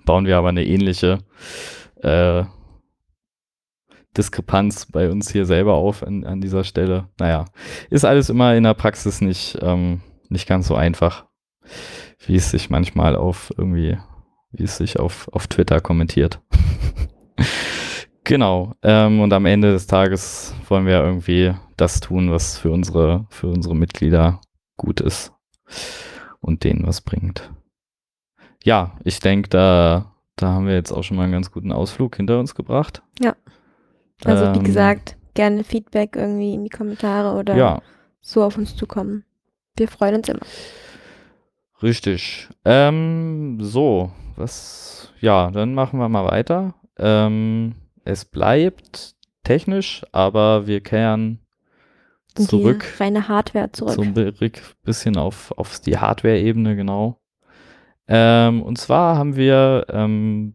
bauen 0.05 0.27
wir 0.27 0.37
aber 0.37 0.49
eine 0.49 0.65
ähnliche 0.65 1.19
äh, 2.03 2.45
Diskrepanz 4.17 4.87
bei 4.87 5.11
uns 5.11 5.31
hier 5.31 5.45
selber 5.45 5.75
auf 5.75 6.03
an, 6.03 6.25
an 6.25 6.41
dieser 6.41 6.65
Stelle. 6.65 7.09
Naja, 7.19 7.47
ist 7.91 8.05
alles 8.05 8.31
immer 8.31 8.55
in 8.55 8.65
der 8.65 8.75
Praxis 8.75 9.21
nicht, 9.21 9.59
ähm, 9.61 10.03
nicht 10.29 10.47
ganz 10.47 10.69
so 10.69 10.75
einfach, 10.77 11.27
wie 12.27 12.37
es 12.37 12.51
sich 12.51 12.71
manchmal 12.71 13.17
auf 13.17 13.53
irgendwie, 13.57 13.99
wie 14.53 14.65
es 14.65 14.77
sich 14.77 14.99
auf, 15.01 15.29
auf 15.33 15.47
Twitter 15.47 15.81
kommentiert. 15.81 16.41
Genau. 18.25 18.73
Ähm, 18.83 19.21
und 19.21 19.33
am 19.33 19.47
Ende 19.47 19.73
des 19.73 19.87
Tages 19.87 20.55
wollen 20.69 20.87
wir 20.87 21.03
irgendwie 21.03 21.55
das 21.77 22.01
tun, 22.01 22.31
was 22.31 22.57
für 22.59 22.71
unsere, 22.71 23.27
für 23.31 23.49
unsere 23.49 23.77
Mitglieder 23.77 24.41
gut 24.77 25.01
ist 25.01 25.33
und 26.41 26.65
denen 26.65 26.87
was 26.87 27.01
bringt. 27.03 27.51
Ja, 28.63 28.97
ich 29.05 29.21
denke, 29.21 29.49
da, 29.51 30.11
Da 30.37 30.49
haben 30.49 30.67
wir 30.67 30.75
jetzt 30.75 30.91
auch 30.91 31.03
schon 31.05 31.17
mal 31.17 31.25
einen 31.25 31.33
ganz 31.33 31.51
guten 31.53 31.71
Ausflug 31.71 32.17
hinter 32.17 32.39
uns 32.41 32.55
gebracht. 32.55 33.03
Also 34.25 34.45
wie 34.55 34.59
Ähm, 34.59 34.65
gesagt, 34.65 35.17
gerne 35.35 35.65
Feedback 35.65 36.17
irgendwie 36.17 36.55
in 36.55 36.65
die 36.65 36.71
Kommentare 36.71 37.37
oder 37.39 37.55
Ja, 37.57 37.83
so 38.21 38.43
auf 38.43 38.57
uns 38.57 38.75
zukommen. 38.75 39.25
Wir 39.77 39.87
freuen 39.89 40.15
uns 40.17 40.29
immer. 40.29 40.41
richtig. 41.83 42.49
Ähm, 42.65 43.59
so, 43.61 44.13
was, 44.37 45.13
ja, 45.21 45.51
dann 45.51 45.75
machen 45.75 45.99
wir 46.01 46.09
mal 46.09 46.25
weiter. 46.25 46.75
Ähm, 46.99 47.75
es 48.05 48.25
bleibt 48.25 49.15
technisch, 49.43 50.05
aber 50.13 50.67
wir 50.67 50.81
kehren 50.81 51.41
zurück 52.35 52.85
die 52.97 53.03
reine 53.03 53.29
Hardware 53.29 53.71
zurück. 53.73 53.95
so 53.95 54.03
ein 54.03 54.15
bi- 54.15 54.53
bisschen 54.83 55.17
auf, 55.17 55.53
auf 55.57 55.79
die 55.81 55.99
Hardware-Ebene, 55.99 56.77
genau. 56.77 57.21
Ähm, 58.09 58.63
und 58.63 58.77
zwar 58.79 59.17
haben 59.17 59.37
wir 59.37 59.87
ähm, 59.89 60.55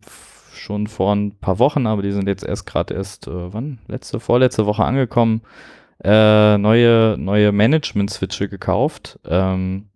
schon 0.54 0.88
vor 0.88 1.16
ein 1.16 1.40
paar 1.40 1.58
Wochen, 1.60 1.88
aber 1.88 2.02
die 2.02 2.12
sind 2.12 2.28
jetzt 2.28 2.44
erst 2.44 2.66
gerade 2.66 2.94
erst, 2.94 3.28
äh, 3.28 3.54
wann? 3.54 3.80
Letzte, 3.88 4.20
vorletzte 4.20 4.66
Woche 4.66 4.84
angekommen, 4.84 5.42
äh, 6.04 6.58
neue, 6.58 7.16
neue 7.18 7.52
Management-Switche 7.52 8.50
gekauft. 8.50 9.20
Ähm, 9.26 9.90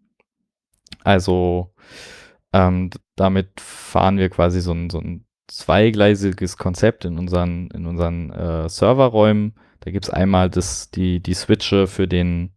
also 1.04 1.74
ähm, 2.54 2.90
damit 3.16 3.60
fahren 3.60 4.18
wir 4.18 4.30
quasi 4.30 4.62
so 4.62 4.72
ein, 4.72 4.90
so 4.90 5.00
ein 5.00 5.26
zweigleisiges 5.54 6.58
Konzept 6.58 7.06
in 7.06 7.18
unseren, 7.18 7.70
in 7.72 7.86
unseren 7.86 8.32
äh, 8.32 8.70
Serverräumen. 8.70 9.54
Da 9.82 9.92
gibt 9.92 10.06
es 10.06 10.12
einmal 10.12 10.50
das, 10.50 10.90
die, 10.92 11.20
die 11.20 11.34
Switche 11.34 11.88
für 11.88 12.08
den 12.08 12.52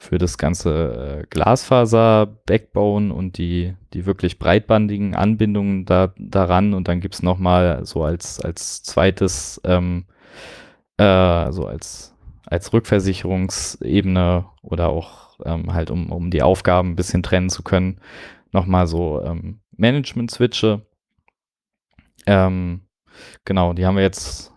für 0.00 0.18
das 0.18 0.38
ganze 0.38 1.22
äh, 1.22 1.26
Glasfaser-Backbone 1.28 3.12
und 3.12 3.36
die, 3.36 3.74
die 3.92 4.06
wirklich 4.06 4.38
breitbandigen 4.38 5.16
Anbindungen 5.16 5.86
da, 5.86 6.14
daran. 6.16 6.72
Und 6.72 6.86
dann 6.86 7.00
gibt 7.00 7.14
es 7.14 7.22
nochmal 7.22 7.84
so 7.84 8.04
als, 8.04 8.40
als 8.40 8.84
zweites, 8.84 9.60
ähm, 9.64 10.04
äh, 10.98 11.50
so 11.50 11.66
als, 11.66 12.14
als 12.46 12.72
Rückversicherungsebene 12.72 14.46
oder 14.62 14.88
auch 14.88 15.40
ähm, 15.44 15.74
halt, 15.74 15.90
um, 15.90 16.12
um 16.12 16.30
die 16.30 16.42
Aufgaben 16.42 16.90
ein 16.90 16.96
bisschen 16.96 17.24
trennen 17.24 17.50
zu 17.50 17.64
können, 17.64 17.98
nochmal 18.52 18.86
so 18.86 19.20
ähm, 19.24 19.58
Management-Switche. 19.76 20.82
Ähm, 22.28 22.82
genau, 23.44 23.72
die 23.72 23.86
haben 23.86 23.96
wir 23.96 24.02
jetzt, 24.02 24.52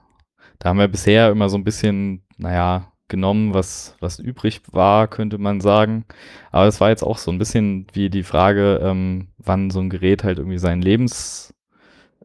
da 0.60 0.70
haben 0.70 0.80
wir 0.80 0.88
bisher 0.88 1.32
immer 1.32 1.50
so 1.50 1.58
ein 1.58 1.64
bisschen, 1.64 2.24
naja, 2.38 2.92
genommen, 3.08 3.54
was, 3.54 3.96
was 4.00 4.20
übrig 4.20 4.62
war, 4.72 5.08
könnte 5.08 5.38
man 5.38 5.62
sagen. 5.62 6.06
Aber 6.52 6.68
es 6.68 6.80
war 6.80 6.90
jetzt 6.90 7.04
auch 7.04 7.18
so 7.18 7.32
ein 7.32 7.38
bisschen 7.38 7.88
wie 7.94 8.10
die 8.10 8.24
Frage, 8.24 8.80
ähm, 8.84 9.28
wann 9.38 9.70
so 9.70 9.80
ein 9.80 9.90
Gerät 9.90 10.24
halt 10.24 10.38
irgendwie 10.38 10.58
sein 10.58 10.82
Lebens, 10.82 11.54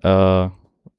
äh, 0.02 0.48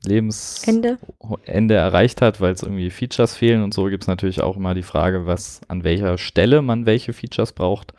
Lebensende 0.05 0.99
Ende. 1.45 1.73
erreicht 1.73 2.21
hat, 2.21 2.39
weil 2.39 2.53
es 2.53 2.63
irgendwie 2.63 2.89
Features 2.91 3.35
fehlen 3.35 3.63
und 3.63 3.73
so 3.73 3.85
gibt 3.85 4.03
es 4.03 4.07
natürlich 4.07 4.41
auch 4.41 4.55
immer 4.55 4.75
die 4.75 4.83
Frage, 4.83 5.25
was 5.25 5.61
an 5.67 5.83
welcher 5.83 6.17
Stelle 6.17 6.61
man 6.61 6.85
welche 6.85 7.13
Features 7.13 7.51
braucht. 7.51 7.93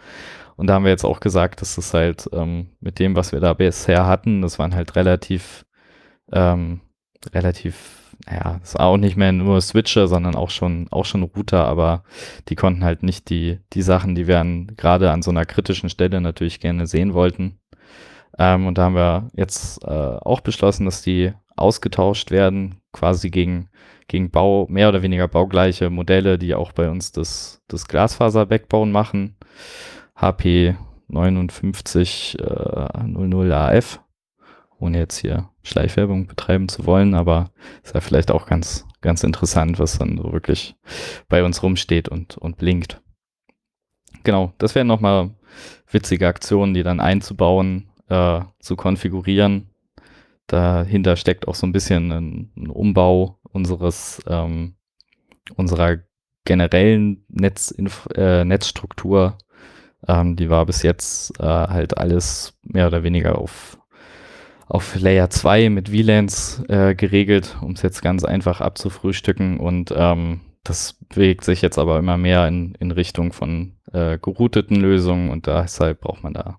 Und 0.57 0.69
da 0.69 0.75
haben 0.75 0.85
wir 0.85 0.91
jetzt 0.91 1.05
auch 1.05 1.21
gesagt, 1.21 1.61
dass 1.61 1.77
es 1.79 1.95
halt 1.95 2.29
ähm, 2.33 2.69
mit 2.81 2.99
dem, 2.99 3.17
was 3.17 3.33
wir 3.33 3.41
da 3.41 3.53
bisher 3.55 4.07
hatten, 4.07 4.43
das 4.43 4.59
waren 4.59 4.75
halt 4.75 4.97
relativ, 4.97 5.65
ähm, 6.33 6.81
relativ 7.35 7.99
naja, 8.27 8.61
es 8.63 8.75
war 8.75 8.87
auch 8.87 8.97
nicht 8.97 9.17
mehr 9.17 9.33
nur 9.33 9.61
Switcher, 9.61 10.09
sondern 10.09 10.35
auch 10.35 10.51
schon, 10.51 10.89
auch 10.91 11.05
schon 11.05 11.23
Router, 11.23 11.67
aber 11.67 12.03
die 12.49 12.57
konnten 12.57 12.85
halt 12.85 13.03
nicht 13.03 13.31
die, 13.31 13.61
die 13.73 13.83
Sachen, 13.83 14.15
die 14.15 14.27
wir 14.27 14.45
gerade 14.77 15.11
an 15.11 15.23
so 15.23 15.31
einer 15.31 15.45
kritischen 15.45 15.89
Stelle 15.89 16.21
natürlich 16.21 16.61
gerne 16.61 16.87
sehen 16.87 17.15
wollten. 17.15 17.59
Ähm, 18.39 18.67
und 18.67 18.79
da 18.79 18.85
haben 18.85 18.97
wir 18.97 19.29
jetzt 19.35 19.83
äh, 19.85 19.89
auch 19.89 20.41
beschlossen, 20.41 20.85
dass 20.85 21.03
die 21.03 21.33
ausgetauscht 21.57 22.31
werden, 22.31 22.81
quasi 22.93 23.31
gegen, 23.31 23.69
gegen 24.09 24.31
Bau, 24.31 24.67
mehr 24.69 24.89
oder 24.89 25.03
weniger 25.03 25.29
baugleiche 25.29 25.91
Modelle, 25.91 26.39
die 26.39 26.55
auch 26.55 26.73
bei 26.73 26.91
uns 26.91 27.13
das, 27.13 27.63
das 27.69 27.89
Glasfaser-Backbone 27.89 28.93
machen. 28.93 29.37
HP 30.15 30.77
59 31.09 32.39
äh, 32.41 33.03
00 33.05 33.53
AF 33.53 34.01
ohne 34.79 34.99
jetzt 34.99 35.19
hier 35.19 35.51
Schleichwerbung 35.63 36.27
betreiben 36.27 36.69
zu 36.69 36.87
wollen, 36.87 37.15
aber 37.15 37.51
ist 37.83 37.95
ja 37.95 38.01
vielleicht 38.01 38.31
auch 38.31 38.47
ganz, 38.47 38.87
ganz 39.01 39.25
interessant, 39.25 39.79
was 39.79 39.99
dann 39.99 40.19
so 40.19 40.33
wirklich 40.33 40.77
bei 41.29 41.45
uns 41.45 41.63
rumsteht 41.63 42.09
und, 42.09 42.39
und 42.39 42.57
blinkt. 42.57 43.01
Genau, 44.25 44.53
das 44.59 44.75
wären 44.75 44.87
nochmal 44.87 45.31
witzige 45.91 46.27
Aktionen, 46.27 46.75
die 46.75 46.83
dann 46.83 47.01
einzubauen, 47.01 47.91
äh, 48.09 48.41
zu 48.61 48.77
konfigurieren. 48.77 49.71
Dahinter 50.47 51.17
steckt 51.17 51.47
auch 51.47 51.55
so 51.55 51.67
ein 51.67 51.73
bisschen 51.73 52.11
ein, 52.11 52.53
ein 52.57 52.71
Umbau 52.71 53.39
unseres, 53.43 54.23
ähm, 54.27 54.77
unserer 55.57 55.99
generellen 56.45 57.25
Netz, 57.29 57.75
äh, 58.15 58.45
Netzstruktur. 58.45 59.37
Ähm, 60.07 60.37
die 60.37 60.49
war 60.49 60.65
bis 60.65 60.83
jetzt 60.83 61.39
äh, 61.41 61.45
halt 61.45 61.99
alles 61.99 62.59
mehr 62.63 62.87
oder 62.87 63.03
weniger 63.03 63.39
auf 63.39 63.78
auf 64.69 64.99
Layer 65.01 65.31
2 65.31 65.71
mit 65.71 65.89
VLANs 65.89 66.63
äh, 66.69 66.95
geregelt, 66.95 67.57
um 67.61 67.73
es 67.73 67.83
jetzt 67.83 68.03
ganz 68.03 68.25
einfach 68.25 68.61
abzufrühstücken. 68.61 69.59
Und 69.59 69.93
ähm, 69.97 70.41
das 70.63 70.95
bewegt 71.09 71.45
sich 71.45 71.63
jetzt 71.63 71.79
aber 71.79 71.99
immer 71.99 72.19
mehr 72.19 72.47
in, 72.47 72.75
in 72.79 72.91
Richtung 72.91 73.33
von 73.33 73.77
äh, 73.93 74.19
gerouteten 74.19 74.77
Lösungen 74.77 75.31
und 75.31 75.47
deshalb 75.47 76.03
braucht 76.03 76.23
man 76.23 76.35
da 76.35 76.59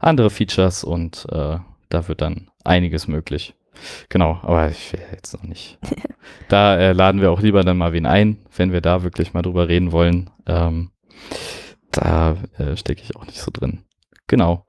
andere 0.00 0.30
Features 0.30 0.82
und 0.82 1.26
äh, 1.30 1.58
da 1.88 2.08
wird 2.08 2.20
dann 2.20 2.50
einiges 2.64 3.06
möglich. 3.06 3.54
Genau, 4.08 4.40
aber 4.42 4.70
ich 4.70 4.92
will 4.92 5.00
jetzt 5.12 5.34
noch 5.34 5.44
nicht. 5.44 5.78
da 6.48 6.76
äh, 6.76 6.92
laden 6.92 7.20
wir 7.20 7.30
auch 7.30 7.40
lieber 7.40 7.62
dann 7.62 7.78
mal 7.78 7.92
wen 7.92 8.06
ein, 8.06 8.38
wenn 8.56 8.72
wir 8.72 8.80
da 8.80 9.02
wirklich 9.02 9.34
mal 9.34 9.42
drüber 9.42 9.68
reden 9.68 9.92
wollen. 9.92 10.30
Ähm, 10.46 10.90
da 11.90 12.36
äh, 12.58 12.76
stecke 12.76 13.02
ich 13.02 13.14
auch 13.14 13.26
nicht 13.26 13.40
so 13.40 13.50
drin. 13.52 13.84
Genau. 14.26 14.66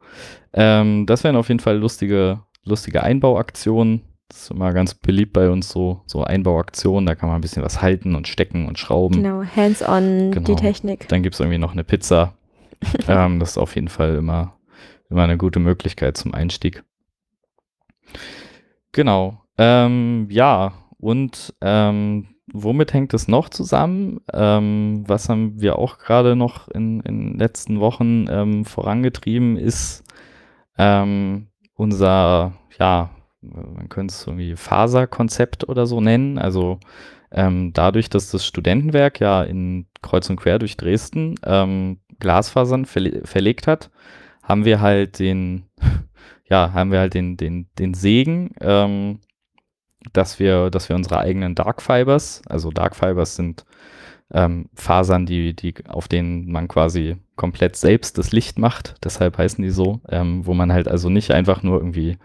Ähm, 0.54 1.06
das 1.06 1.24
wären 1.24 1.36
auf 1.36 1.48
jeden 1.48 1.60
Fall 1.60 1.78
lustige 1.78 2.42
lustige 2.66 3.04
Einbauaktionen. 3.04 4.02
Das 4.28 4.44
ist 4.44 4.52
immer 4.52 4.74
ganz 4.74 4.96
beliebt 4.96 5.34
bei 5.34 5.50
uns, 5.50 5.70
so, 5.70 6.02
so 6.08 6.24
Einbauaktionen. 6.24 7.06
Da 7.06 7.14
kann 7.16 7.30
man 7.30 7.38
ein 7.38 7.42
bisschen 7.42 7.64
was 7.64 7.82
halten 7.82 8.16
und 8.16 8.28
stecken 8.28 8.68
und 8.68 8.80
schrauben. 8.80 9.18
Genau, 9.22 9.44
hands-on 9.44 10.32
Genau. 10.32 10.46
die 10.48 10.56
Technik. 10.56 11.08
Dann 11.08 11.22
gibt 11.22 11.36
es 11.36 11.40
irgendwie 11.40 11.60
noch 11.60 11.74
eine 11.74 11.84
Pizza. 11.84 12.34
ähm, 13.08 13.40
das 13.40 13.52
ist 13.52 13.58
auf 13.58 13.76
jeden 13.76 13.88
Fall 13.88 14.16
immer, 14.16 14.58
immer 15.10 15.24
eine 15.24 15.38
gute 15.38 15.60
Möglichkeit 15.60 16.18
zum 16.18 16.34
Einstieg. 16.34 16.84
Genau. 18.92 19.42
Ähm, 19.58 20.28
ja, 20.32 20.74
und 20.98 21.54
ähm, 21.62 22.36
womit 22.52 22.94
hängt 22.94 23.14
es 23.14 23.28
noch 23.28 23.50
zusammen? 23.50 24.22
Ähm, 24.34 25.04
was 25.08 25.30
haben 25.30 25.62
wir 25.62 25.78
auch 25.78 25.98
gerade 25.98 26.36
noch 26.36 26.68
in 26.70 27.00
den 27.02 27.38
letzten 27.38 27.80
Wochen 27.80 28.26
ähm, 28.30 28.66
vorangetrieben, 28.66 29.58
ist 29.58 30.04
ähm, 30.78 31.48
unser, 31.76 32.54
ja, 32.80 33.10
man 33.42 33.90
könnte 33.90 34.14
es 34.14 34.26
irgendwie 34.26 34.56
Faserkonzept 34.56 35.68
oder 35.70 35.86
so 35.86 36.02
nennen. 36.02 36.38
Also 36.38 36.80
ähm, 37.32 37.74
dadurch, 37.74 38.10
dass 38.10 38.32
das 38.32 38.46
Studentenwerk 38.46 39.20
ja 39.20 39.44
in 39.44 39.88
Kreuz 40.02 40.30
und 40.30 40.38
Quer 40.38 40.60
durch 40.60 40.78
Dresden 40.78 41.36
ähm, 41.44 42.00
Glasfasern 42.20 42.86
verle 42.86 43.22
verlegt 43.26 43.68
hat, 43.68 43.92
haben 44.44 44.66
wir 44.66 44.80
halt 44.82 45.20
den, 45.20 45.66
ja, 46.50 46.72
haben 46.74 46.92
wir 46.92 47.00
halt 47.00 47.14
den, 47.14 47.38
den, 47.38 47.68
den 47.78 47.94
Segen, 47.94 48.52
ähm, 48.62 49.20
dass 50.14 50.40
wir, 50.40 50.70
dass 50.70 50.88
wir 50.90 50.96
unsere 50.96 51.20
eigenen 51.20 51.56
Dark 51.56 51.82
Fibers, 51.82 52.42
also 52.48 52.72
Dark 52.72 52.96
Fibers 52.96 53.36
sind 53.36 53.66
ähm, 54.34 54.70
Fasern, 54.74 55.26
die, 55.26 55.56
die, 55.56 55.76
auf 55.88 56.08
denen 56.08 56.52
man 56.52 56.68
quasi 56.68 57.18
komplett 57.36 57.76
selbst 57.76 58.18
das 58.18 58.32
Licht 58.32 58.58
macht, 58.58 58.96
deshalb 59.04 59.38
heißen 59.38 59.64
die 59.64 59.70
so, 59.70 60.02
ähm, 60.10 60.46
wo 60.46 60.54
man 60.54 60.74
halt 60.74 60.88
also 60.88 61.10
nicht 61.10 61.32
einfach 61.32 61.64
nur 61.64 61.78
irgendwie 61.78 62.18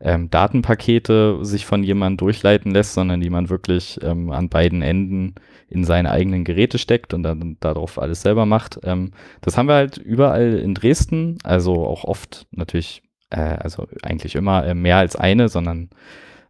ähm, 0.00 0.30
Datenpakete 0.30 1.44
sich 1.44 1.66
von 1.66 1.82
jemandem 1.82 2.18
durchleiten 2.18 2.72
lässt, 2.72 2.94
sondern 2.94 3.20
die 3.20 3.30
man 3.30 3.50
wirklich 3.50 3.98
ähm, 4.02 4.30
an 4.30 4.48
beiden 4.48 4.80
Enden 4.82 5.34
in 5.68 5.84
seine 5.84 6.10
eigenen 6.10 6.44
Geräte 6.44 6.78
steckt 6.78 7.14
und 7.14 7.22
dann 7.22 7.56
darauf 7.60 7.98
alles 7.98 8.22
selber 8.22 8.46
macht. 8.46 8.80
Ähm, 8.82 9.12
das 9.40 9.58
haben 9.58 9.68
wir 9.68 9.74
halt 9.74 9.98
überall 9.98 10.54
in 10.54 10.74
Dresden, 10.74 11.38
also 11.42 11.86
auch 11.86 12.04
oft 12.04 12.46
natürlich, 12.50 13.02
äh, 13.30 13.40
also 13.40 13.86
eigentlich 14.02 14.36
immer 14.36 14.64
äh, 14.66 14.74
mehr 14.74 14.96
als 14.96 15.16
eine, 15.16 15.48
sondern 15.48 15.90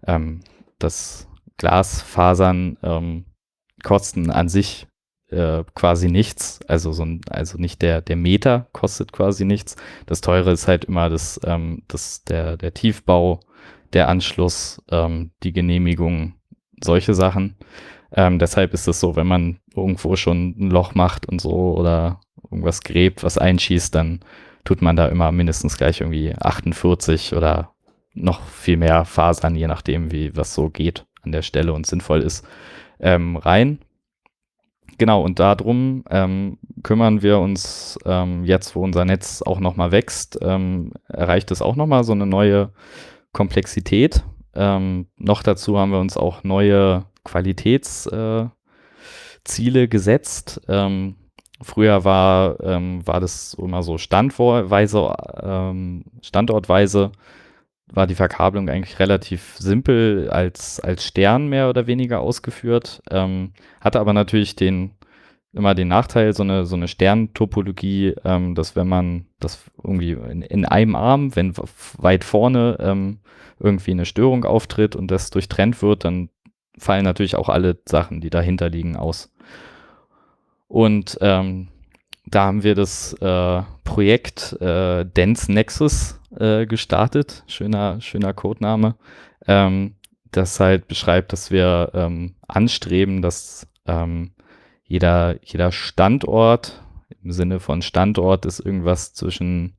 ähm, 0.07 0.41
das 0.79 1.29
Glasfasern 1.59 2.79
ähm, 2.83 3.25
kosten 3.83 4.31
an 4.31 4.49
sich 4.49 4.87
äh, 5.31 5.65
quasi 5.75 6.09
nichts. 6.09 6.61
Also 6.69 6.93
so 6.93 7.05
ein, 7.05 7.21
also 7.31 7.59
nicht 7.59 7.83
der, 7.83 8.01
der 8.01 8.17
Meter 8.17 8.69
kostet 8.73 9.13
quasi 9.13 9.45
nichts. 9.45 9.77
Das 10.07 10.21
teure 10.21 10.53
ist 10.53 10.69
halt 10.69 10.85
immer 10.85 11.09
das, 11.09 11.41
ähm, 11.45 11.83
das, 11.89 12.25
der, 12.25 12.57
der 12.57 12.75
Tiefbau, 12.75 13.41
der 13.93 14.09
Anschluss, 14.09 14.83
ähm, 14.91 15.31
die 15.43 15.53
Genehmigung, 15.53 16.35
solche 16.83 17.15
Sachen. 17.15 17.57
Ähm, 18.13 18.39
deshalb 18.39 18.75
ist 18.75 18.89
es 18.89 19.01
so, 19.01 19.17
wenn 19.17 19.27
man 19.27 19.61
irgendwo 19.75 20.17
schon 20.17 20.55
ein 20.59 20.71
Loch 20.71 20.95
macht 20.95 21.29
und 21.29 21.41
so 21.41 21.77
oder 21.77 22.21
irgendwas 22.51 22.83
gräbt, 22.83 23.23
was 23.23 23.39
einschießt, 23.39 23.95
dann 23.95 24.21
tut 24.65 24.83
man 24.83 24.97
da 24.97 25.07
immer 25.07 25.33
mindestens 25.33 25.77
gleich 25.77 26.01
irgendwie 26.01 26.35
48 26.35 27.35
oder 27.35 27.73
noch 28.15 28.45
viel 28.47 28.77
mehr 28.77 29.05
Fasern, 29.05 29.55
je 29.55 29.69
nachdem, 29.69 30.11
wie 30.11 30.37
was 30.37 30.55
so 30.55 30.69
geht 30.71 31.07
an 31.23 31.33
der 31.33 31.43
Stelle 31.43 31.73
und 31.73 31.87
sinnvoll 31.87 32.21
ist, 32.23 32.47
ähm, 32.99 33.37
rein. 33.37 33.79
Genau, 35.01 35.23
und 35.23 35.39
darum 35.39 36.05
ähm, 36.11 36.59
kümmern 36.83 37.23
wir 37.23 37.39
uns 37.39 37.99
ähm, 38.05 38.45
jetzt, 38.45 38.77
wo 38.77 38.85
unser 38.85 39.07
Netz 39.07 39.41
auch 39.41 39.59
nochmal 39.59 39.93
wächst, 39.93 40.39
ähm, 40.43 40.93
erreicht 41.09 41.51
es 41.51 41.63
auch 41.63 41.75
nochmal 41.75 42.05
so 42.05 42.13
eine 42.13 42.27
neue 42.27 42.75
Komplexität. 43.33 44.23
Ähm, 44.55 45.07
noch 45.17 45.43
dazu 45.43 45.79
haben 45.79 45.93
wir 45.93 46.01
uns 46.01 46.19
auch 46.19 46.45
neue 46.45 47.07
Qualitätsziele 47.25 48.51
äh, 49.49 49.89
gesetzt. 49.89 50.61
Ähm, 50.69 51.17
früher 51.63 52.05
war, 52.05 52.61
ähm, 52.63 53.01
war 53.07 53.21
das 53.21 53.55
immer 53.55 53.83
so 53.83 53.97
standortweise, 53.97 55.15
standortweise 56.21 57.13
war 57.93 58.07
die 58.07 58.15
Verkabelung 58.15 58.69
eigentlich 58.69 58.99
relativ 58.99 59.57
simpel 59.59 60.31
als, 60.31 60.81
als 60.81 61.05
Stern 61.05 61.49
mehr 61.49 61.69
oder 61.69 61.87
weniger 61.87 62.21
ausgeführt, 62.21 63.03
ähm, 63.11 63.53
hatte 63.81 64.01
aber 64.01 64.13
natürlich 64.13 64.57
den, 64.57 64.93
immer 65.53 65.75
den 65.75 65.89
Nachteil, 65.89 66.33
so 66.33 66.43
eine, 66.43 66.65
so 66.65 66.77
eine 66.77 66.89
Sterntopologie, 66.89 68.15
ähm, 68.25 68.55
dass 68.55 68.77
wenn 68.77 68.89
man 68.89 69.27
das 69.41 69.65
irgendwie 69.83 70.13
in, 70.13 70.43
in 70.43 70.65
einem 70.65 70.95
Arm, 70.95 71.35
wenn 71.35 71.55
weit 71.99 72.25
vorne 72.25 72.77
ähm, 72.81 73.19
irgendwie 73.59 73.91
eine 73.91 74.07
Störung 74.07 74.45
auftritt 74.45 74.97
und 74.97 75.11
das 75.11 75.31
durchtrennt 75.31 75.83
wird, 75.83 76.05
dann 76.05 76.31
fallen 76.79 77.05
natürlich 77.05 77.37
auch 77.37 77.49
alle 77.49 77.79
Sachen, 77.87 78.21
die 78.21 78.31
dahinter 78.31 78.71
liegen, 78.71 78.97
aus. 78.97 79.33
Und 80.69 81.19
ähm, 81.21 81.69
da 82.31 82.45
haben 82.45 82.63
wir 82.63 82.75
das 82.75 83.13
äh, 83.15 83.63
Projekt 83.85 84.53
äh, 84.61 85.05
Dense 85.05 85.53
Nexus 85.53 86.21
äh, 86.39 86.67
gestartet. 86.67 87.43
Schöner, 87.47 88.01
schöner 88.01 88.33
Codename. 88.33 88.97
Ähm, 89.47 89.97
das 90.31 90.61
halt 90.61 90.87
beschreibt, 90.87 91.33
dass 91.33 91.51
wir 91.51 91.91
ähm, 91.95 92.37
anstreben, 92.47 93.21
dass 93.21 93.67
ähm, 93.87 94.33
jeder, 94.85 95.39
jeder 95.43 95.73
Standort, 95.73 96.83
im 97.23 97.33
Sinne 97.33 97.61
von 97.61 97.83
Standort 97.83 98.47
ist 98.47 98.61
irgendwas 98.61 99.13
zwischen 99.13 99.77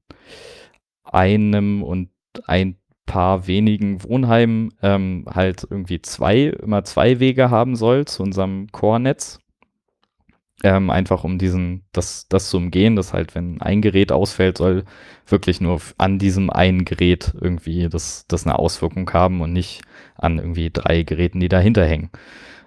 einem 1.04 1.84
und 1.84 2.10
ein 2.46 2.78
paar 3.06 3.48
wenigen 3.48 4.04
Wohnheimen 4.04 4.74
ähm, 4.82 5.26
halt 5.30 5.68
irgendwie 5.70 6.02
zwei, 6.02 6.44
immer 6.44 6.84
zwei 6.84 7.20
Wege 7.20 7.50
haben 7.50 7.76
soll 7.76 8.06
zu 8.06 8.24
unserem 8.24 8.72
Core-Netz. 8.72 9.41
Ähm, 10.64 10.92
einfach 10.92 11.24
um 11.24 11.40
diesen, 11.40 11.84
das, 11.92 12.28
das 12.30 12.50
zu 12.50 12.58
umgehen, 12.58 12.96
dass 12.96 13.14
halt, 13.14 13.34
wenn 13.34 13.62
ein 13.62 13.82
Gerät 13.82 14.12
ausfällt, 14.12 14.60
soll 14.60 14.84
wirklich 15.26 15.60
nur 15.60 15.82
an 15.98 16.20
diesem 16.20 16.52
einen 16.52 16.86
Gerät 16.86 17.34
irgendwie 17.40 17.90
das, 17.90 18.26
das 18.28 18.46
eine 18.46 18.60
Auswirkung 18.60 19.12
haben 19.12 19.42
und 19.42 19.54
nicht 19.54 19.82
an 20.16 20.38
irgendwie 20.38 20.70
drei 20.70 21.02
Geräten, 21.02 21.40
die 21.40 21.50
dahinter 21.50 21.86
hängen. 21.86 22.12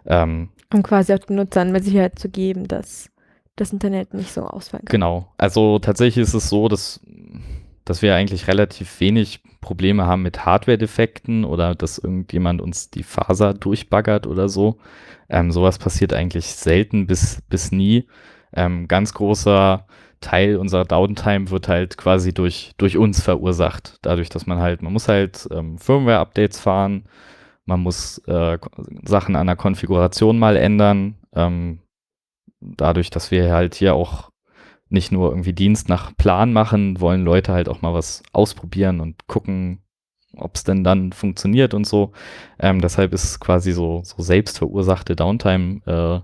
Ähm, 0.06 0.48
um 0.72 0.82
quasi 0.82 1.14
auch 1.14 1.18
den 1.18 1.36
Nutzern 1.36 1.70
mehr 1.70 1.82
Sicherheit 1.82 2.18
zu 2.18 2.28
geben, 2.28 2.66
dass 2.66 3.10
das 3.56 3.72
Internet 3.72 4.12
nicht 4.14 4.32
so 4.32 4.42
ausfallen 4.42 4.84
kann. 4.84 4.92
Genau. 4.92 5.32
Also 5.38 5.78
tatsächlich 5.78 6.24
ist 6.24 6.34
es 6.34 6.48
so, 6.48 6.68
dass, 6.68 7.00
dass 7.84 8.02
wir 8.02 8.14
eigentlich 8.14 8.48
relativ 8.48 9.00
wenig 9.00 9.40
Probleme 9.60 10.06
haben 10.06 10.22
mit 10.22 10.44
Hardware-Defekten 10.44 11.44
oder 11.44 11.74
dass 11.74 11.98
irgendjemand 11.98 12.60
uns 12.60 12.90
die 12.90 13.02
Faser 13.02 13.54
durchbaggert 13.54 14.26
oder 14.26 14.48
so. 14.48 14.78
Ähm, 15.28 15.50
sowas 15.50 15.78
passiert 15.78 16.12
eigentlich 16.12 16.46
selten 16.46 17.06
bis, 17.06 17.42
bis 17.48 17.72
nie. 17.72 18.06
Ähm, 18.52 18.88
ganz 18.88 19.14
großer 19.14 19.86
Teil 20.20 20.56
unserer 20.56 20.84
Downtime 20.84 21.50
wird 21.50 21.68
halt 21.68 21.96
quasi 21.96 22.32
durch, 22.32 22.72
durch 22.78 22.96
uns 22.96 23.22
verursacht. 23.22 23.98
Dadurch, 24.02 24.28
dass 24.28 24.46
man 24.46 24.58
halt, 24.58 24.82
man 24.82 24.92
muss 24.92 25.08
halt 25.08 25.46
ähm, 25.50 25.78
Firmware-Updates 25.78 26.60
fahren, 26.60 27.04
man 27.66 27.80
muss 27.80 28.18
äh, 28.26 28.58
Sachen 29.04 29.36
an 29.36 29.46
der 29.46 29.56
Konfiguration 29.56 30.38
mal 30.38 30.56
ändern. 30.56 31.16
Ähm, 31.34 31.80
dadurch, 32.60 33.10
dass 33.10 33.30
wir 33.30 33.52
halt 33.52 33.74
hier 33.74 33.94
auch 33.94 34.30
nicht 34.88 35.12
nur 35.12 35.30
irgendwie 35.30 35.52
Dienst 35.52 35.88
nach 35.88 36.16
Plan 36.16 36.52
machen, 36.52 37.00
wollen 37.00 37.24
Leute 37.24 37.52
halt 37.52 37.68
auch 37.68 37.82
mal 37.82 37.94
was 37.94 38.22
ausprobieren 38.32 39.00
und 39.00 39.26
gucken, 39.26 39.82
ob 40.36 40.56
es 40.56 40.64
denn 40.64 40.84
dann 40.84 41.12
funktioniert 41.12 41.74
und 41.74 41.86
so. 41.86 42.12
Ähm, 42.58 42.80
deshalb 42.80 43.12
ist 43.12 43.40
quasi 43.40 43.72
so, 43.72 44.02
so 44.04 44.22
selbst 44.22 44.58
verursachte 44.58 45.16
Downtime 45.16 45.80
äh, 45.86 46.20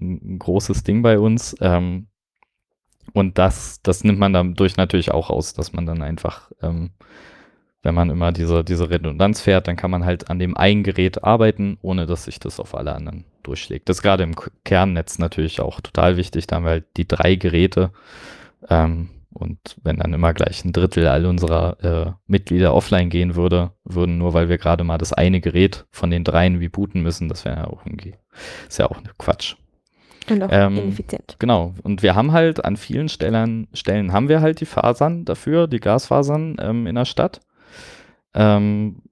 ein 0.00 0.38
großes 0.38 0.84
Ding 0.84 1.02
bei 1.02 1.18
uns. 1.18 1.56
Ähm, 1.60 2.08
und 3.14 3.38
das, 3.38 3.80
das 3.82 4.04
nimmt 4.04 4.18
man 4.18 4.32
dadurch 4.32 4.76
natürlich 4.76 5.10
auch 5.12 5.30
aus, 5.30 5.54
dass 5.54 5.72
man 5.72 5.86
dann 5.86 6.02
einfach, 6.02 6.52
ähm, 6.62 6.90
wenn 7.82 7.94
man 7.94 8.10
immer 8.10 8.32
diese, 8.32 8.64
diese 8.64 8.90
Redundanz 8.90 9.40
fährt, 9.40 9.68
dann 9.68 9.76
kann 9.76 9.90
man 9.90 10.04
halt 10.04 10.30
an 10.30 10.38
dem 10.38 10.56
einen 10.56 10.82
Gerät 10.82 11.22
arbeiten, 11.24 11.78
ohne 11.80 12.06
dass 12.06 12.24
sich 12.24 12.40
das 12.40 12.58
auf 12.58 12.74
alle 12.74 12.94
anderen 12.94 13.24
durchschlägt. 13.42 13.88
Das 13.88 13.98
ist 13.98 14.02
gerade 14.02 14.24
im 14.24 14.34
Kernnetz 14.64 15.18
natürlich 15.18 15.60
auch 15.60 15.80
total 15.80 16.16
wichtig. 16.16 16.46
Da 16.46 16.56
haben 16.56 16.64
wir 16.64 16.70
halt 16.70 16.86
die 16.96 17.06
drei 17.06 17.36
Geräte. 17.36 17.92
Ähm, 18.68 19.10
und 19.32 19.76
wenn 19.82 19.98
dann 19.98 20.12
immer 20.12 20.34
gleich 20.34 20.64
ein 20.64 20.72
Drittel 20.72 21.06
all 21.06 21.26
unserer 21.26 21.76
äh, 21.84 22.12
Mitglieder 22.26 22.74
offline 22.74 23.10
gehen 23.10 23.36
würde, 23.36 23.70
würden 23.84 24.18
nur 24.18 24.34
weil 24.34 24.48
wir 24.48 24.58
gerade 24.58 24.82
mal 24.82 24.98
das 24.98 25.12
eine 25.12 25.40
Gerät 25.40 25.86
von 25.90 26.10
den 26.10 26.24
dreien 26.24 26.56
rebooten 26.56 27.02
müssen, 27.02 27.28
das 27.28 27.44
wäre 27.44 27.56
ja 27.56 27.66
auch 27.68 27.86
irgendwie, 27.86 28.14
ist 28.68 28.78
ja 28.78 28.86
auch 28.86 29.00
Quatsch. 29.18 29.54
Und 30.28 30.42
auch 30.42 30.48
ähm, 30.50 30.76
ineffizient. 30.76 31.36
Genau. 31.38 31.74
Und 31.82 32.02
wir 32.02 32.14
haben 32.14 32.32
halt 32.32 32.64
an 32.64 32.76
vielen 32.76 33.08
Stellen, 33.08 33.68
Stellen 33.72 34.12
haben 34.12 34.28
wir 34.28 34.40
halt 34.40 34.60
die 34.60 34.66
Fasern 34.66 35.24
dafür, 35.24 35.68
die 35.68 35.80
Gasfasern 35.80 36.56
ähm, 36.60 36.86
in 36.86 36.96
der 36.96 37.04
Stadt. 37.04 37.40
Ähm, 38.34 39.02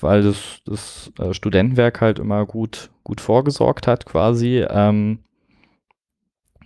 weil 0.00 0.22
das, 0.22 0.60
das 0.64 1.12
äh, 1.18 1.32
Studentenwerk 1.32 2.00
halt 2.00 2.18
immer 2.18 2.44
gut, 2.46 2.90
gut 3.02 3.20
vorgesorgt 3.20 3.86
hat, 3.86 4.06
quasi. 4.06 4.64
Ähm, 4.68 5.20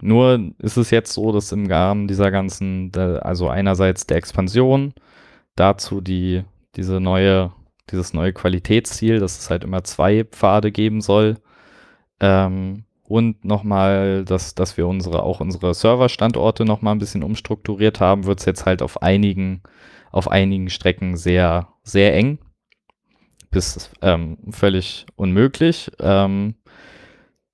nur 0.01 0.53
ist 0.59 0.77
es 0.77 0.91
jetzt 0.91 1.13
so, 1.13 1.33
dass 1.33 1.53
im 1.53 1.71
Rahmen 1.71 2.09
dieser 2.09 2.31
ganzen, 2.31 2.91
also 2.97 3.49
einerseits 3.49 4.07
der 4.07 4.17
Expansion, 4.17 4.95
dazu 5.57 6.01
die, 6.01 6.45
diese 6.77 7.01
neue, 7.01 7.53
dieses 7.91 8.15
neue 8.15 8.33
Qualitätsziel, 8.33 9.21
dass 9.21 9.39
es 9.39 9.51
halt 9.51 9.65
immer 9.65 9.85
zwei 9.85 10.25
Pfade 10.25 10.73
geben 10.73 11.01
soll. 11.01 11.37
Ähm, 12.21 12.85
und 13.05 13.45
nochmal, 13.45 14.25
dass, 14.25 14.55
dass 14.55 14.77
wir 14.77 14.87
unsere, 14.87 15.25
auch 15.25 15.41
unsere 15.41 15.75
Serverstandorte 15.75 16.65
nochmal 16.65 16.95
ein 16.95 17.01
bisschen 17.01 17.25
umstrukturiert 17.25 18.01
haben, 18.01 18.25
wird 18.25 18.39
es 18.39 18.47
jetzt 18.47 18.67
halt 18.67 18.83
auf 18.83 19.03
einigen, 19.03 19.63
auf 20.11 20.31
einigen 20.31 20.71
Strecken 20.71 21.17
sehr, 21.17 21.69
sehr 21.83 22.15
eng. 22.15 22.39
Bis 23.51 23.91
ähm, 24.03 24.39
völlig 24.51 25.07
unmöglich. 25.17 25.91
Ähm, 25.99 26.55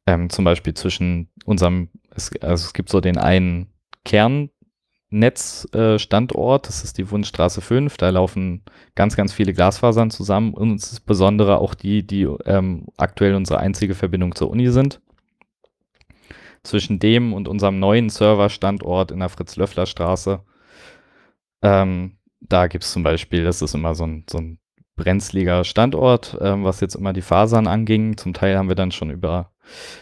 ähm, 0.06 0.30
zum 0.30 0.44
Beispiel 0.44 0.74
zwischen 0.74 1.30
unserem 1.44 1.88
es, 2.16 2.30
also 2.40 2.66
es 2.66 2.72
gibt 2.72 2.88
so 2.88 3.00
den 3.00 3.18
einen 3.18 3.68
Kernnetzstandort, 4.04 6.64
äh, 6.64 6.68
das 6.68 6.84
ist 6.84 6.98
die 6.98 7.10
Wundstraße 7.10 7.60
5, 7.60 7.96
da 7.96 8.10
laufen 8.10 8.62
ganz, 8.94 9.16
ganz 9.16 9.32
viele 9.32 9.52
Glasfasern 9.52 10.10
zusammen 10.10 10.54
und 10.54 10.70
insbesondere 10.70 11.58
auch 11.58 11.74
die, 11.74 12.06
die 12.06 12.22
ähm, 12.44 12.86
aktuell 12.96 13.34
unsere 13.34 13.60
einzige 13.60 13.94
Verbindung 13.94 14.34
zur 14.34 14.50
Uni 14.50 14.70
sind. 14.70 15.00
Zwischen 16.62 16.98
dem 16.98 17.32
und 17.32 17.46
unserem 17.46 17.78
neuen 17.78 18.08
Serverstandort 18.08 19.12
in 19.12 19.20
der 19.20 19.28
Fritz-Löffler-Straße, 19.28 20.40
ähm, 21.62 22.15
da 22.40 22.66
gibt 22.66 22.84
es 22.84 22.92
zum 22.92 23.02
Beispiel, 23.02 23.44
das 23.44 23.62
ist 23.62 23.74
immer 23.74 23.94
so 23.94 24.04
ein, 24.04 24.24
so 24.28 24.38
ein 24.38 24.58
brenzliger 24.96 25.64
Standort, 25.64 26.36
ähm, 26.40 26.64
was 26.64 26.80
jetzt 26.80 26.94
immer 26.94 27.12
die 27.12 27.22
Fasern 27.22 27.66
anging. 27.66 28.16
Zum 28.16 28.32
Teil 28.32 28.56
haben 28.56 28.68
wir 28.68 28.76
dann 28.76 28.92
schon 28.92 29.10
über 29.10 29.52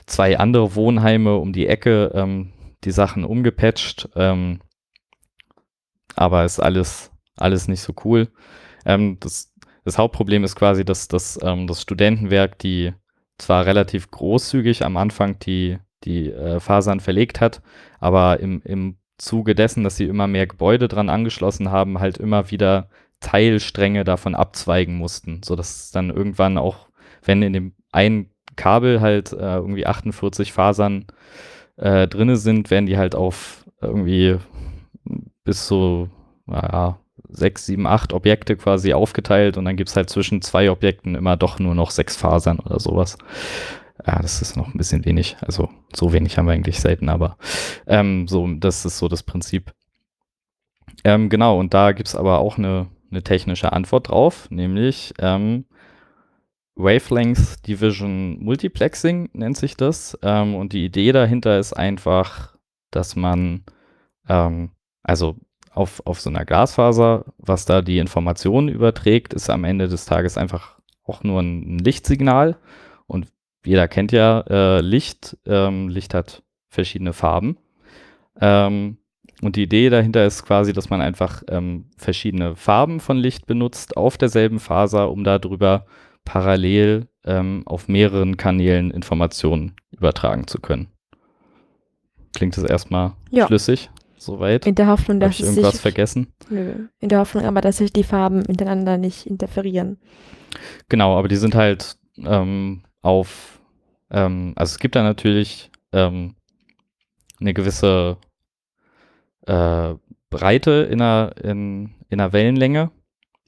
zwei 0.07 0.39
andere 0.39 0.75
Wohnheime 0.75 1.37
um 1.37 1.53
die 1.53 1.67
Ecke 1.67 2.13
ähm, 2.15 2.53
die 2.85 2.93
Sachen 2.93 3.25
umgepatcht. 3.25 4.09
Ähm, 4.15 4.61
aber 6.15 6.45
ist 6.45 6.61
alles, 6.61 7.11
alles 7.37 7.67
nicht 7.67 7.81
so 7.81 7.93
cool. 8.05 8.29
Ähm, 8.87 9.19
das, 9.21 9.53
das, 9.85 9.99
Hauptproblem 9.99 10.45
ist 10.45 10.55
quasi, 10.55 10.85
dass, 10.85 11.09
dass 11.09 11.39
ähm, 11.43 11.67
das 11.67 11.83
Studentenwerk, 11.83 12.59
die 12.59 12.93
zwar 13.39 13.67
relativ 13.67 14.11
großzügig 14.11 14.85
am 14.85 14.97
Anfang 14.97 15.39
die, 15.41 15.79
die 16.05 16.31
äh, 16.31 16.61
Fasern 16.61 17.01
verlegt 17.01 17.41
hat, 17.41 17.63
aber 17.99 18.39
im, 18.39 18.63
im 18.63 18.99
Zuge 19.25 19.55
dessen, 19.55 19.85
dass 19.85 19.97
sie 19.97 20.05
immer 20.05 20.27
mehr 20.27 20.47
Gebäude 20.47 20.89
dran 20.89 21.09
angeschlossen 21.09 21.71
haben, 21.71 22.01
halt 22.01 22.19
immer 22.19 22.51
wieder 22.51 22.89
Teilstränge 23.21 24.05
davon 24.05 24.35
abzweigen 24.35 24.97
mussten, 24.97 25.43
sodass 25.43 25.91
dann 25.91 26.11
irgendwann 26.11 26.59
auch, 26.59 26.89
wenn 27.23 27.43
in 27.43 27.53
dem 27.53 27.73
einen 27.91 28.31
Kabel 28.57 29.01
halt 29.01 29.33
äh, 29.33 29.57
irgendwie 29.57 29.87
48 29.87 30.53
Fasern 30.53 31.07
äh, 31.77 32.07
drinne 32.07 32.37
sind, 32.37 32.71
werden 32.71 32.87
die 32.87 32.99
halt 32.99 33.15
auf 33.15 33.65
irgendwie 33.81 34.37
bis 35.45 35.67
zu 35.67 36.09
naja, 36.47 36.99
sechs, 37.29 37.67
sieben, 37.67 37.87
acht 37.87 38.13
Objekte 38.13 38.57
quasi 38.57 38.93
aufgeteilt 38.93 39.57
und 39.57 39.65
dann 39.65 39.77
gibt 39.77 39.91
es 39.91 39.97
halt 39.97 40.11
zwischen 40.11 40.43
zwei 40.43 40.71
Objekten 40.71 41.15
immer 41.15 41.37
doch 41.37 41.59
nur 41.59 41.75
noch 41.75 41.91
sechs 41.91 42.17
Fasern 42.17 42.61
oder 42.61 42.79
sowas. 42.79 43.19
Ja, 44.07 44.21
das 44.21 44.43
ist 44.43 44.57
noch 44.57 44.75
ein 44.75 44.79
bisschen 44.79 45.05
wenig. 45.05 45.37
Also 45.41 45.69
so 45.95 46.13
wenig 46.13 46.37
haben 46.37 46.47
wir 46.47 46.53
eigentlich 46.53 46.81
selten, 46.81 47.09
aber 47.09 47.37
ähm, 47.87 48.27
so, 48.27 48.47
das 48.55 48.85
ist 48.85 48.99
so 48.99 49.09
das 49.09 49.23
Prinzip. 49.23 49.73
Ähm, 51.05 51.29
genau, 51.29 51.59
und 51.59 51.75
da 51.75 51.93
gibt 51.93 52.09
es 52.09 52.17
aber 52.17 52.39
auch 52.39 52.59
eine, 52.59 52.89
eine 53.11 53.23
technische 53.23 53.73
Antwort 53.73 54.09
drauf, 54.09 54.51
nämlich 54.51 55.15
ähm, 55.19 55.67
Wavelength 56.77 57.67
Division 57.67 58.43
Multiplexing 58.43 59.31
nennt 59.33 59.57
sich 59.57 59.77
das. 59.77 60.19
Ähm, 60.23 60.55
und 60.55 60.73
die 60.73 60.85
Idee 60.85 61.13
dahinter 61.13 61.59
ist 61.59 61.73
einfach, 61.73 62.57
dass 62.91 63.17
man, 63.17 63.65
ähm, 64.29 64.71
also 65.03 65.37
auf, 65.71 66.03
auf 66.05 66.21
so 66.21 66.31
einer 66.31 66.45
Glasfaser, 66.45 67.25
was 67.39 67.65
da 67.65 67.83
die 67.83 67.99
Informationen 67.99 68.69
überträgt, 68.69 69.35
ist 69.35 69.51
am 69.51 69.65
Ende 69.65 69.89
des 69.89 70.05
Tages 70.05 70.37
einfach 70.37 70.79
auch 71.05 71.23
nur 71.23 71.41
ein 71.41 71.79
Lichtsignal. 71.79 72.57
Und 73.07 73.29
jeder 73.65 73.89
kennt 73.89 74.13
ja 74.13 74.41
äh, 74.49 74.81
Licht. 74.81 75.37
Ähm, 75.47 75.89
Licht 75.89 76.15
hat 76.15 76.43
verschiedene 76.69 77.13
Farben. 77.13 77.57
Ähm, 78.41 78.99
und 79.43 79.57
die 79.57 79.63
Idee 79.65 79.91
dahinter 79.91 80.25
ist 80.25 80.45
quasi, 80.45 80.73
dass 80.73 80.91
man 80.91 81.01
einfach 81.01 81.43
ähm, 81.49 81.87
verschiedene 81.97 82.57
Farben 82.57 83.01
von 83.01 83.19
Licht 83.19 83.47
benutzt 83.47 83.97
auf 83.97 84.17
derselben 84.17 84.59
Faser, 84.59 85.11
um 85.11 85.25
darüber 85.25 85.87
parallel 86.25 87.09
ähm, 87.25 87.63
auf 87.67 87.89
mehreren 87.89 88.37
Kanälen 88.37 88.91
Informationen 88.91 89.75
übertragen 89.91 90.47
zu 90.47 90.61
können. 90.61 90.89
Klingt 92.35 92.57
das 92.57 92.65
erstmal 92.65 93.13
ja. 93.31 93.47
schlüssig? 93.47 93.91
Soweit? 94.17 94.67
In 94.67 94.75
der 94.75 94.87
Hoffnung, 94.87 95.21
dass 95.21 95.35
Hab 95.35 95.41
ich 95.41 95.45
irgendwas 95.45 95.73
sich, 95.73 95.81
vergessen? 95.83 96.33
Nö. 96.49 96.89
In 97.01 97.11
der 97.11 97.19
Hoffnung 97.19 97.45
aber, 97.45 97.61
dass 97.61 97.77
sich 97.77 97.93
die 97.93 98.05
Farben 98.05 98.43
miteinander 98.49 98.97
nicht 98.97 99.27
interferieren. 99.27 99.99
Genau, 100.89 101.19
aber 101.19 101.29
die 101.29 101.37
sind 101.37 101.55
halt 101.55 101.97
ähm, 102.17 102.83
auf, 103.05 103.61
ähm, 104.11 104.55
also 104.57 104.73
es 104.73 104.79
gibt 104.79 104.97
da 104.97 105.03
natürlich 105.03 105.71
ähm, 105.93 106.35
eine 107.39 107.55
gewisse 107.55 108.17
äh, 109.47 109.95
Breite 110.31 110.89
in 110.91 111.01
einer, 111.01 111.35
in, 111.43 111.95
in 112.09 112.21
einer 112.21 112.33
Wellenlänge. 112.33 112.91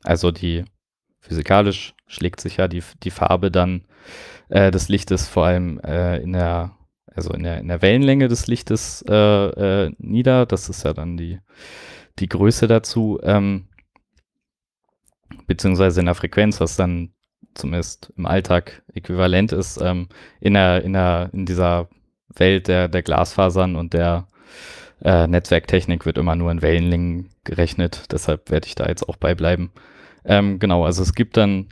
Also 0.02 0.30
die 0.30 0.64
physikalisch 1.20 1.94
schlägt 2.06 2.40
sich 2.40 2.58
ja 2.58 2.68
die, 2.68 2.82
die 3.02 3.10
Farbe 3.10 3.50
dann 3.50 3.86
äh, 4.48 4.70
des 4.70 4.88
Lichtes 4.88 5.26
vor 5.26 5.46
allem 5.46 5.80
äh, 5.80 6.18
in 6.18 6.32
der 6.32 6.76
also 7.14 7.32
in 7.32 7.44
der, 7.44 7.60
in 7.60 7.68
der 7.68 7.80
Wellenlänge 7.80 8.28
des 8.28 8.46
Lichtes 8.46 9.02
äh, 9.08 9.14
äh, 9.14 9.92
nieder. 9.96 10.44
Das 10.44 10.68
ist 10.68 10.84
ja 10.84 10.92
dann 10.92 11.16
die, 11.16 11.40
die 12.18 12.28
Größe 12.28 12.66
dazu. 12.66 13.18
Ähm, 13.22 13.68
beziehungsweise 15.46 16.00
in 16.00 16.06
der 16.06 16.14
Frequenz, 16.14 16.60
was 16.60 16.76
dann 16.76 17.14
zumindest 17.56 18.12
im 18.16 18.26
Alltag 18.26 18.82
äquivalent 18.94 19.52
ist, 19.52 19.80
ähm, 19.80 20.08
in, 20.40 20.54
der, 20.54 20.82
in, 20.82 20.92
der, 20.92 21.30
in 21.32 21.46
dieser 21.46 21.88
Welt 22.34 22.68
der, 22.68 22.88
der 22.88 23.02
Glasfasern 23.02 23.76
und 23.76 23.92
der 23.92 24.28
äh, 25.02 25.26
Netzwerktechnik 25.26 26.06
wird 26.06 26.18
immer 26.18 26.36
nur 26.36 26.50
in 26.50 26.62
Wellenlängen 26.62 27.30
gerechnet. 27.44 28.04
Deshalb 28.12 28.50
werde 28.50 28.66
ich 28.66 28.74
da 28.74 28.86
jetzt 28.86 29.08
auch 29.08 29.16
beibleiben. 29.16 29.70
Ähm, 30.24 30.58
genau, 30.58 30.84
also 30.84 31.02
es 31.02 31.14
gibt 31.14 31.36
dann 31.36 31.68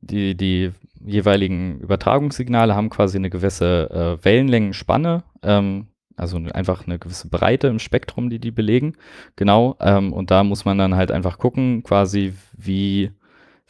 die, 0.00 0.36
die 0.36 0.72
jeweiligen 1.04 1.80
Übertragungssignale 1.80 2.74
haben 2.74 2.90
quasi 2.90 3.18
eine 3.18 3.30
gewisse 3.30 4.18
äh, 4.20 4.24
Wellenlängenspanne, 4.24 5.24
ähm, 5.42 5.88
also 6.16 6.36
einfach 6.52 6.86
eine 6.86 6.98
gewisse 6.98 7.28
Breite 7.28 7.68
im 7.68 7.78
Spektrum, 7.78 8.28
die 8.28 8.40
die 8.40 8.50
belegen. 8.50 8.94
Genau, 9.36 9.76
ähm, 9.80 10.12
und 10.12 10.30
da 10.30 10.42
muss 10.42 10.64
man 10.64 10.78
dann 10.78 10.96
halt 10.96 11.12
einfach 11.12 11.38
gucken, 11.38 11.82
quasi 11.84 12.34
wie, 12.56 13.12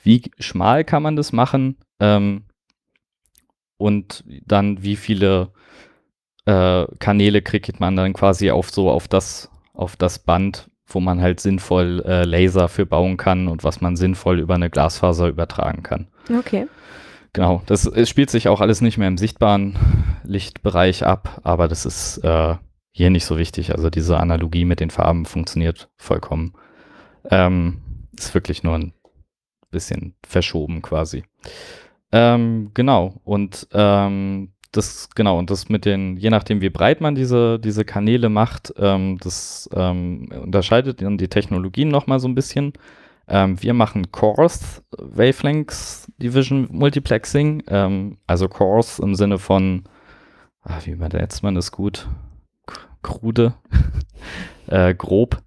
wie 0.03 0.22
schmal 0.38 0.84
kann 0.84 1.03
man 1.03 1.16
das 1.16 1.32
machen 1.32 1.76
ähm, 2.01 2.44
und 3.76 4.24
dann 4.44 4.82
wie 4.82 4.96
viele 4.96 5.53
äh, 6.46 6.86
Kanäle 6.99 7.42
kriegt 7.42 7.78
man 7.80 7.96
dann 7.96 8.12
quasi 8.12 8.51
auf 8.51 8.70
so 8.70 8.90
auf 8.90 9.09
das, 9.09 9.51
auf 9.74 9.96
das 9.96 10.18
Band, 10.18 10.70
wo 10.86 11.01
man 11.01 11.20
halt 11.20 11.40
sinnvoll 11.40 12.03
äh, 12.07 12.24
Laser 12.24 12.68
für 12.68 12.86
bauen 12.86 13.16
kann 13.16 13.49
und 13.49 13.64
was 13.64 13.80
man 13.80 13.96
sinnvoll 13.96 14.40
über 14.40 14.55
eine 14.55 14.70
Glasfaser 14.70 15.28
übertragen 15.28 15.82
kann. 15.82 16.09
Okay. 16.38 16.66
Genau, 17.34 17.62
das 17.66 17.84
es 17.86 18.09
spielt 18.09 18.30
sich 18.30 18.49
auch 18.49 18.61
alles 18.61 18.80
nicht 18.80 18.96
mehr 18.96 19.09
im 19.09 19.18
sichtbaren 19.18 19.76
Lichtbereich 20.24 21.05
ab, 21.05 21.40
aber 21.44 21.68
das 21.68 21.84
ist 21.84 22.18
äh, 22.24 22.57
hier 22.92 23.11
nicht 23.11 23.26
so 23.26 23.38
wichtig. 23.38 23.74
Also 23.74 23.90
diese 23.90 24.18
Analogie 24.18 24.64
mit 24.64 24.80
den 24.80 24.90
Farben 24.90 25.26
funktioniert 25.26 25.88
vollkommen. 25.99 26.55
Ähm, 27.30 27.82
ist 28.16 28.34
wirklich 28.34 28.62
nur 28.62 28.74
ein 28.74 28.92
bisschen 29.70 30.14
verschoben 30.26 30.82
quasi. 30.82 31.24
Ähm, 32.12 32.70
genau, 32.74 33.20
und 33.24 33.68
ähm, 33.72 34.52
das, 34.72 35.08
genau, 35.14 35.38
und 35.38 35.50
das 35.50 35.68
mit 35.68 35.84
den, 35.84 36.16
je 36.16 36.30
nachdem, 36.30 36.60
wie 36.60 36.70
breit 36.70 37.00
man 37.00 37.14
diese, 37.14 37.58
diese 37.58 37.84
Kanäle 37.84 38.28
macht, 38.28 38.72
ähm, 38.78 39.18
das 39.18 39.68
ähm, 39.74 40.28
unterscheidet 40.42 41.02
dann 41.02 41.18
die 41.18 41.28
Technologien 41.28 41.88
nochmal 41.88 42.20
so 42.20 42.28
ein 42.28 42.34
bisschen. 42.34 42.72
Ähm, 43.28 43.62
wir 43.62 43.74
machen 43.74 44.10
Coarse 44.10 44.82
Wavelengths 44.96 46.10
Division 46.18 46.68
Multiplexing, 46.70 47.62
ähm, 47.68 48.18
also 48.26 48.48
Coarse 48.48 49.02
im 49.02 49.14
Sinne 49.14 49.38
von, 49.38 49.84
ach, 50.62 50.86
wie 50.86 50.92
übersetzt 50.92 51.42
man 51.42 51.54
das 51.54 51.72
gut? 51.72 52.08
Krude, 53.02 53.54
äh, 54.66 54.94
grob. 54.94 55.42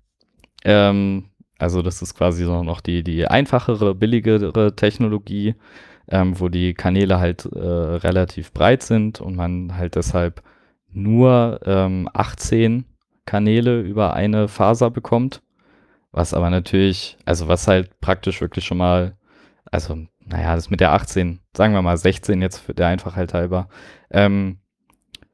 Ähm, 0.64 1.31
also 1.62 1.82
das 1.82 2.02
ist 2.02 2.16
quasi 2.16 2.44
so 2.46 2.64
noch 2.64 2.82
die, 2.82 3.04
die 3.04 3.28
einfachere, 3.28 3.96
billigere 3.96 4.76
Technologie 4.76 5.56
ähm, 6.12 6.40
wo 6.40 6.50
die 6.50 6.74
Kanäle 6.74 7.20
halt 7.20 7.46
äh, 7.46 7.60
relativ 7.60 8.52
breit 8.52 8.84
sind 8.84 9.22
und 9.22 9.36
man 9.36 9.76
halt 9.78 9.96
deshalb 9.96 10.44
nur 10.92 11.62
ähm, 11.66 12.10
18 12.14 12.86
Kanäle 13.26 13.82
über 13.82 14.14
eine 14.14 14.48
Faser 14.48 14.92
bekommt. 14.92 15.42
Was 16.12 16.34
aber 16.34 16.50
natürlich, 16.50 17.18
also 17.26 17.48
was 17.48 17.68
halt 17.68 18.02
praktisch 18.02 18.42
wirklich 18.42 18.66
schon 18.66 18.78
mal, 18.78 19.16
also 19.72 19.98
naja, 20.26 20.56
das 20.56 20.70
mit 20.70 20.82
der 20.82 20.92
18, 20.92 21.40
sagen 21.56 21.74
wir 21.74 21.82
mal 21.82 21.96
16 21.96 22.42
jetzt 22.42 22.58
für 22.58 22.74
der 22.74 22.88
Einfachheit 22.88 23.34
halber, 23.34 23.70
ähm, 24.10 24.58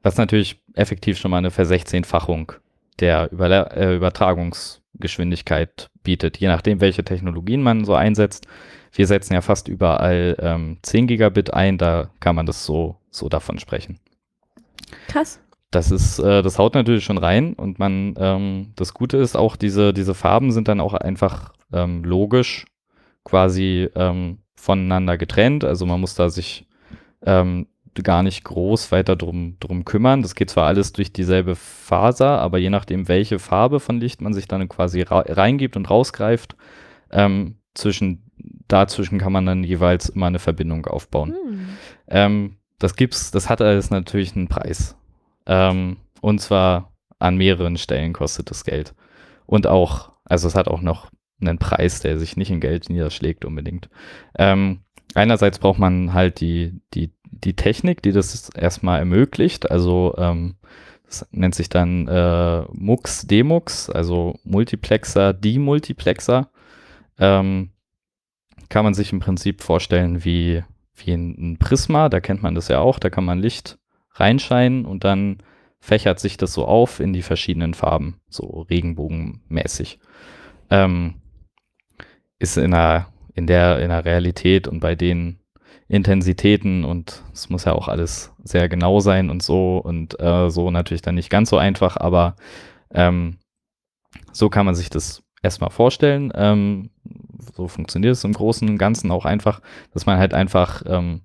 was 0.02 0.16
natürlich 0.16 0.62
effektiv 0.74 1.18
schon 1.18 1.32
mal 1.32 1.38
eine 1.38 1.50
Versechzehnfachung 1.50 2.52
der 3.00 3.32
Über 3.32 3.76
äh, 3.76 3.96
Übertragungsgeschwindigkeit 3.96 5.90
bietet, 6.08 6.38
je 6.38 6.48
nachdem, 6.48 6.80
welche 6.80 7.04
Technologien 7.04 7.62
man 7.62 7.84
so 7.84 7.94
einsetzt. 7.94 8.46
Wir 8.94 9.06
setzen 9.06 9.34
ja 9.34 9.42
fast 9.42 9.68
überall 9.68 10.36
ähm, 10.40 10.78
10 10.80 11.06
Gigabit 11.06 11.52
ein, 11.52 11.76
da 11.76 12.08
kann 12.18 12.34
man 12.34 12.46
das 12.46 12.64
so, 12.64 12.96
so 13.10 13.28
davon 13.28 13.58
sprechen. 13.58 13.98
Krass. 15.08 15.38
Das 15.70 15.90
ist, 15.90 16.18
äh, 16.18 16.40
das 16.40 16.58
haut 16.58 16.74
natürlich 16.74 17.04
schon 17.04 17.18
rein 17.18 17.52
und 17.52 17.78
man, 17.78 18.14
ähm, 18.16 18.72
das 18.74 18.94
Gute 18.94 19.18
ist 19.18 19.36
auch, 19.36 19.54
diese, 19.54 19.92
diese 19.92 20.14
Farben 20.14 20.50
sind 20.50 20.66
dann 20.68 20.80
auch 20.80 20.94
einfach 20.94 21.52
ähm, 21.74 22.04
logisch 22.04 22.64
quasi 23.22 23.90
ähm, 23.94 24.38
voneinander 24.56 25.18
getrennt. 25.18 25.62
Also 25.62 25.84
man 25.84 26.00
muss 26.00 26.14
da 26.14 26.30
sich 26.30 26.66
ähm, 27.26 27.66
gar 28.02 28.22
nicht 28.22 28.44
groß 28.44 28.92
weiter 28.92 29.16
drum, 29.16 29.56
drum 29.60 29.84
kümmern. 29.84 30.22
Das 30.22 30.34
geht 30.34 30.50
zwar 30.50 30.66
alles 30.66 30.92
durch 30.92 31.12
dieselbe 31.12 31.56
Faser, 31.56 32.38
aber 32.40 32.58
je 32.58 32.70
nachdem, 32.70 33.08
welche 33.08 33.38
Farbe 33.38 33.80
von 33.80 33.98
Licht 34.00 34.20
man 34.20 34.34
sich 34.34 34.48
dann 34.48 34.68
quasi 34.68 35.02
reingibt 35.02 35.76
und 35.76 35.90
rausgreift, 35.90 36.56
ähm, 37.10 37.56
zwischen 37.74 38.28
dazwischen 38.68 39.18
kann 39.18 39.32
man 39.32 39.46
dann 39.46 39.64
jeweils 39.64 40.08
immer 40.08 40.26
eine 40.26 40.38
Verbindung 40.38 40.86
aufbauen. 40.86 41.34
Hm. 41.34 41.68
Ähm, 42.08 42.56
das 42.78 42.96
gibt's, 42.96 43.30
das 43.30 43.48
hat 43.48 43.60
alles 43.60 43.90
natürlich 43.90 44.36
einen 44.36 44.48
Preis. 44.48 44.96
Ähm, 45.46 45.96
und 46.20 46.40
zwar 46.40 46.92
an 47.18 47.36
mehreren 47.36 47.76
Stellen 47.76 48.12
kostet 48.12 48.50
das 48.50 48.64
Geld. 48.64 48.94
Und 49.46 49.66
auch, 49.66 50.12
also 50.24 50.46
es 50.46 50.54
hat 50.54 50.68
auch 50.68 50.82
noch 50.82 51.10
einen 51.40 51.58
Preis, 51.58 52.00
der 52.00 52.18
sich 52.18 52.36
nicht 52.36 52.50
in 52.50 52.60
Geld 52.60 52.90
niederschlägt 52.90 53.44
unbedingt. 53.44 53.88
Ähm, 54.36 54.80
einerseits 55.14 55.58
braucht 55.58 55.78
man 55.78 56.12
halt 56.12 56.40
die, 56.40 56.80
die, 56.94 57.12
die 57.30 57.54
Technik, 57.54 58.02
die 58.02 58.12
das 58.12 58.50
erstmal 58.50 58.98
ermöglicht. 58.98 59.70
Also 59.70 60.14
ähm, 60.18 60.56
das 61.06 61.26
nennt 61.30 61.54
sich 61.54 61.68
dann 61.68 62.06
äh, 62.06 62.62
MUX, 62.72 63.26
Demux, 63.26 63.88
also 63.88 64.38
Multiplexer, 64.44 65.32
Demultiplexer. 65.32 66.50
Ähm, 67.18 67.70
kann 68.68 68.84
man 68.84 68.94
sich 68.94 69.12
im 69.12 69.20
Prinzip 69.20 69.62
vorstellen 69.62 70.24
wie, 70.24 70.62
wie 70.96 71.12
ein, 71.12 71.56
Prisma, 71.58 72.08
da 72.10 72.20
kennt 72.20 72.42
man 72.42 72.54
das 72.54 72.68
ja 72.68 72.80
auch, 72.80 72.98
da 72.98 73.08
kann 73.08 73.24
man 73.24 73.38
Licht 73.38 73.78
reinscheinen 74.12 74.84
und 74.84 75.04
dann 75.04 75.38
fächert 75.80 76.20
sich 76.20 76.36
das 76.36 76.52
so 76.52 76.66
auf 76.66 77.00
in 77.00 77.12
die 77.12 77.22
verschiedenen 77.22 77.72
Farben, 77.72 78.20
so 78.28 78.66
regenbogenmäßig. 78.68 80.00
Ähm, 80.70 81.14
ist 82.38 82.58
in 82.58 82.72
der, 82.72 83.08
in 83.34 83.46
der, 83.46 83.78
in 83.78 83.88
der 83.88 84.04
Realität 84.04 84.68
und 84.68 84.80
bei 84.80 84.94
den 84.94 85.38
Intensitäten 85.88 86.84
und 86.84 87.22
es 87.32 87.48
muss 87.48 87.64
ja 87.64 87.72
auch 87.72 87.88
alles 87.88 88.32
sehr 88.44 88.68
genau 88.68 89.00
sein 89.00 89.30
und 89.30 89.42
so 89.42 89.78
und 89.78 90.20
äh, 90.20 90.50
so 90.50 90.70
natürlich 90.70 91.02
dann 91.02 91.14
nicht 91.14 91.30
ganz 91.30 91.48
so 91.48 91.56
einfach, 91.56 91.96
aber 91.96 92.36
ähm, 92.92 93.38
so 94.32 94.50
kann 94.50 94.66
man 94.66 94.74
sich 94.74 94.90
das 94.90 95.22
erstmal 95.42 95.70
vorstellen. 95.70 96.30
Ähm, 96.34 96.90
so 97.54 97.68
funktioniert 97.68 98.12
es 98.12 98.24
im 98.24 98.34
Großen 98.34 98.68
und 98.68 98.78
Ganzen 98.78 99.10
auch 99.10 99.24
einfach, 99.24 99.60
dass 99.92 100.04
man 100.04 100.18
halt 100.18 100.34
einfach 100.34 100.82
ähm, 100.86 101.22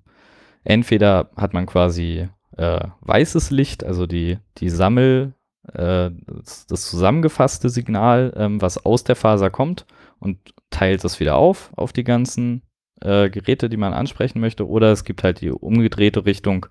entweder 0.64 1.30
hat 1.36 1.52
man 1.52 1.66
quasi 1.66 2.28
äh, 2.56 2.80
weißes 3.00 3.50
Licht, 3.50 3.84
also 3.84 4.06
die, 4.06 4.38
die 4.58 4.70
Sammel, 4.70 5.34
äh, 5.72 6.10
das, 6.26 6.66
das, 6.66 6.88
zusammengefasste 6.88 7.68
Signal, 7.68 8.32
ähm, 8.36 8.62
was 8.62 8.84
aus 8.84 9.04
der 9.04 9.16
Faser 9.16 9.50
kommt 9.50 9.86
und 10.18 10.38
teilt 10.70 11.04
das 11.04 11.20
wieder 11.20 11.36
auf, 11.36 11.70
auf 11.76 11.92
die 11.92 12.04
ganzen 12.04 12.62
äh, 13.04 13.30
Geräte, 13.30 13.68
die 13.68 13.76
man 13.76 13.92
ansprechen 13.92 14.40
möchte. 14.40 14.68
Oder 14.68 14.92
es 14.92 15.04
gibt 15.04 15.22
halt 15.22 15.40
die 15.40 15.50
umgedrehte 15.50 16.24
Richtung, 16.24 16.66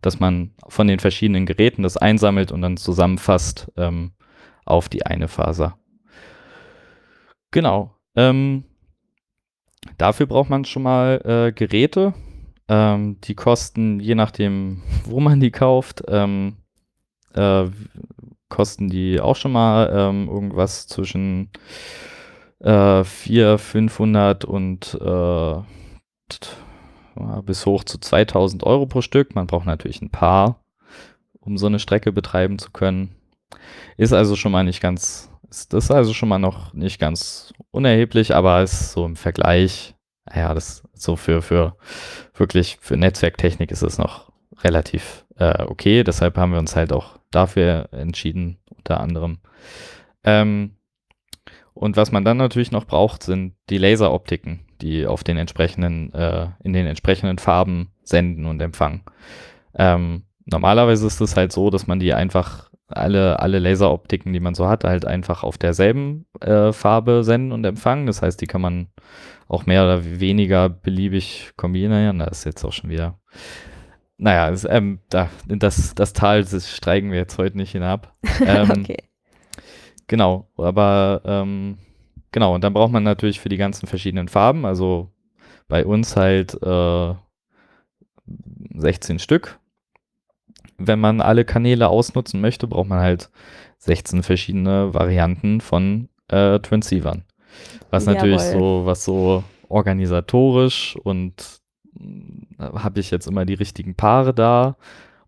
dass 0.00 0.20
man 0.20 0.52
von 0.68 0.88
den 0.88 0.98
verschiedenen 0.98 1.46
Geräten 1.46 1.82
das 1.82 1.96
einsammelt 1.96 2.52
und 2.52 2.62
dann 2.62 2.76
zusammenfasst 2.76 3.70
ähm, 3.76 4.12
auf 4.64 4.88
die 4.88 5.06
eine 5.06 5.28
Faser. 5.28 5.78
Genau. 7.50 7.94
Ähm, 8.16 8.64
dafür 9.98 10.26
braucht 10.26 10.50
man 10.50 10.64
schon 10.64 10.82
mal 10.82 11.20
äh, 11.24 11.52
Geräte. 11.52 12.14
Ähm, 12.68 13.20
die 13.22 13.34
kosten, 13.34 14.00
je 14.00 14.14
nachdem, 14.14 14.82
wo 15.04 15.20
man 15.20 15.40
die 15.40 15.50
kauft, 15.50 16.02
ähm, 16.08 16.56
äh, 17.34 17.66
kosten 18.48 18.88
die 18.88 19.20
auch 19.20 19.36
schon 19.36 19.52
mal 19.52 19.90
ähm, 19.92 20.28
irgendwas 20.28 20.86
zwischen 20.86 21.50
äh, 22.62 23.04
400, 23.04 23.60
500 23.60 24.44
und 24.44 24.98
äh, 25.00 25.54
bis 27.42 27.66
hoch 27.66 27.84
zu 27.84 27.98
2000 27.98 28.64
Euro 28.64 28.86
pro 28.86 29.02
Stück. 29.02 29.34
Man 29.34 29.46
braucht 29.46 29.66
natürlich 29.66 30.00
ein 30.00 30.10
paar, 30.10 30.64
um 31.40 31.58
so 31.58 31.66
eine 31.66 31.78
Strecke 31.78 32.12
betreiben 32.12 32.58
zu 32.58 32.70
können. 32.70 33.14
Ist 33.96 34.12
also 34.12 34.36
schon 34.36 34.52
mal 34.52 34.64
nicht 34.64 34.80
ganz, 34.80 35.30
ist 35.50 35.72
das 35.72 35.90
also 35.90 36.14
schon 36.14 36.28
mal 36.28 36.38
noch 36.38 36.72
nicht 36.72 36.98
ganz 36.98 37.52
unerheblich, 37.70 38.34
aber 38.34 38.62
ist 38.62 38.92
so 38.92 39.04
im 39.04 39.16
Vergleich, 39.16 39.94
ja, 40.34 40.54
das 40.54 40.82
so 40.94 41.16
für, 41.16 41.42
für 41.42 41.76
wirklich 42.34 42.78
für 42.80 42.96
Netzwerktechnik 42.96 43.70
ist 43.70 43.82
es 43.82 43.98
noch 43.98 44.32
relativ 44.62 45.26
äh, 45.36 45.64
okay. 45.64 46.04
Deshalb 46.04 46.38
haben 46.38 46.52
wir 46.52 46.58
uns 46.58 46.76
halt 46.76 46.92
auch 46.92 47.18
dafür 47.30 47.88
entschieden, 47.92 48.58
unter 48.76 49.00
anderem. 49.00 49.38
Ähm, 50.24 50.76
und 51.74 51.96
was 51.96 52.12
man 52.12 52.24
dann 52.24 52.36
natürlich 52.36 52.70
noch 52.70 52.84
braucht, 52.84 53.22
sind 53.22 53.54
die 53.70 53.78
Laseroptiken, 53.78 54.60
die 54.80 55.06
auf 55.06 55.24
den 55.24 55.36
entsprechenden, 55.36 56.12
äh, 56.12 56.48
in 56.62 56.72
den 56.72 56.86
entsprechenden 56.86 57.38
Farben 57.38 57.92
senden 58.04 58.46
und 58.46 58.60
empfangen. 58.60 59.02
Ähm, 59.74 60.24
normalerweise 60.44 61.06
ist 61.06 61.20
es 61.20 61.36
halt 61.36 61.52
so, 61.52 61.70
dass 61.70 61.86
man 61.86 61.98
die 61.98 62.12
einfach 62.12 62.70
alle, 62.88 63.40
alle 63.40 63.58
Laseroptiken, 63.58 64.32
die 64.32 64.40
man 64.40 64.54
so 64.54 64.68
hat, 64.68 64.84
halt 64.84 65.06
einfach 65.06 65.42
auf 65.42 65.56
derselben 65.56 66.26
äh, 66.40 66.72
Farbe 66.72 67.24
senden 67.24 67.52
und 67.52 67.64
empfangen. 67.64 68.06
Das 68.06 68.22
heißt, 68.22 68.40
die 68.40 68.46
kann 68.46 68.60
man 68.60 68.88
auch 69.48 69.66
mehr 69.66 69.84
oder 69.84 70.20
weniger 70.20 70.68
beliebig 70.68 71.52
kombinieren. 71.56 72.18
Da 72.18 72.26
ist 72.26 72.44
jetzt 72.44 72.64
auch 72.64 72.72
schon 72.72 72.90
wieder. 72.90 73.18
Naja, 74.18 74.50
es, 74.50 74.64
ähm, 74.64 75.00
da, 75.08 75.30
das, 75.46 75.94
das 75.94 76.12
Tal 76.12 76.44
das 76.44 76.70
steigen 76.70 77.10
wir 77.10 77.18
jetzt 77.18 77.38
heute 77.38 77.56
nicht 77.56 77.72
hinab. 77.72 78.14
Ähm, 78.44 78.70
okay. 78.70 78.96
Genau, 80.06 80.48
aber 80.56 81.22
ähm, 81.24 81.78
genau, 82.30 82.54
und 82.54 82.64
dann 82.64 82.74
braucht 82.74 82.92
man 82.92 83.02
natürlich 83.02 83.40
für 83.40 83.48
die 83.48 83.56
ganzen 83.56 83.86
verschiedenen 83.86 84.28
Farben, 84.28 84.66
also 84.66 85.10
bei 85.68 85.86
uns 85.86 86.16
halt 86.16 86.54
äh, 86.62 87.14
16 88.74 89.18
Stück. 89.18 89.58
Wenn 90.78 90.98
man 90.98 91.20
alle 91.20 91.44
Kanäle 91.44 91.88
ausnutzen 91.88 92.40
möchte, 92.40 92.66
braucht 92.66 92.88
man 92.88 93.00
halt 93.00 93.30
16 93.78 94.22
verschiedene 94.22 94.92
Varianten 94.94 95.60
von 95.60 96.08
äh, 96.28 96.58
Transceivern. 96.58 97.24
Was 97.90 98.06
Jawohl. 98.06 98.14
natürlich 98.14 98.42
so, 98.42 98.82
was 98.84 99.04
so 99.04 99.44
organisatorisch 99.68 100.96
und 101.02 101.60
äh, 101.98 102.62
habe 102.62 103.00
ich 103.00 103.10
jetzt 103.10 103.26
immer 103.26 103.44
die 103.44 103.54
richtigen 103.54 103.94
Paare 103.94 104.34
da 104.34 104.76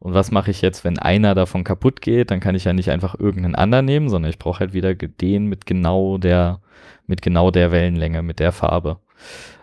und 0.05 0.12
was 0.12 0.30
mache 0.30 0.50
ich 0.50 0.61
jetzt, 0.61 0.84
wenn 0.84 0.98
einer 0.98 1.34
davon 1.34 1.64
kaputt 1.64 2.02
geht? 2.02 2.30
Dann 2.30 2.38
kann 2.38 2.55
ich 2.55 2.64
ja 2.64 2.74
nicht 2.74 2.90
einfach 2.90 3.18
irgendeinen 3.18 3.55
anderen 3.55 3.86
nehmen, 3.86 4.11
sondern 4.11 4.28
ich 4.28 4.38
brauche 4.38 4.61
halt 4.61 4.74
wieder 4.74 4.94
den 4.94 5.46
mit 5.46 5.64
genau 5.64 6.18
der, 6.18 6.61
mit 7.07 7.22
genau 7.22 7.50
der 7.50 7.72
Wellenlänge, 7.72 8.20
mit 8.20 8.38
der 8.38 8.52
Farbe. 8.52 8.98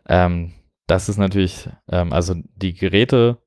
Ähm, 0.10 0.54
das 0.88 1.10
ist 1.10 1.20
natürlich, 1.20 1.70
ähm, 1.92 2.12
also 2.12 2.34
die 2.56 2.74
Geräte, 2.74 3.38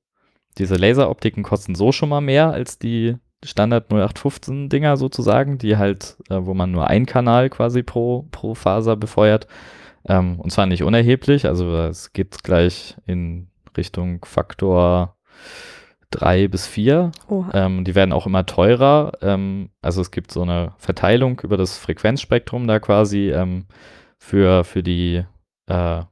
diese 0.56 0.76
Laseroptiken 0.76 1.42
kosten 1.42 1.74
so 1.74 1.90
schon 1.90 2.10
mal 2.10 2.20
mehr 2.20 2.52
als 2.52 2.78
die 2.78 3.16
Standard 3.44 3.90
0815 3.90 4.68
Dinger 4.68 4.96
sozusagen, 4.96 5.58
die 5.58 5.76
halt, 5.76 6.16
äh, 6.30 6.38
wo 6.42 6.54
man 6.54 6.70
nur 6.70 6.86
einen 6.86 7.06
Kanal 7.06 7.50
quasi 7.50 7.82
pro, 7.82 8.28
pro 8.30 8.54
Faser 8.54 8.94
befeuert. 8.94 9.48
Ähm, 10.06 10.38
und 10.38 10.52
zwar 10.52 10.66
nicht 10.66 10.84
unerheblich, 10.84 11.46
also 11.46 11.76
es 11.76 12.12
geht 12.12 12.44
gleich 12.44 12.96
in 13.04 13.48
Richtung 13.76 14.24
Faktor 14.24 15.16
drei 16.10 16.48
bis 16.48 16.66
vier. 16.66 17.12
Ähm, 17.52 17.84
die 17.84 17.94
werden 17.94 18.12
auch 18.12 18.26
immer 18.26 18.46
teurer. 18.46 19.12
Ähm, 19.22 19.70
also 19.82 20.00
es 20.00 20.10
gibt 20.10 20.32
so 20.32 20.42
eine 20.42 20.72
Verteilung 20.78 21.40
über 21.42 21.56
das 21.56 21.78
Frequenzspektrum 21.78 22.66
da 22.66 22.78
quasi 22.78 23.30
ähm, 23.30 23.66
für, 24.18 24.64
für 24.64 24.82
die, 24.82 25.24
äh, 25.66 26.02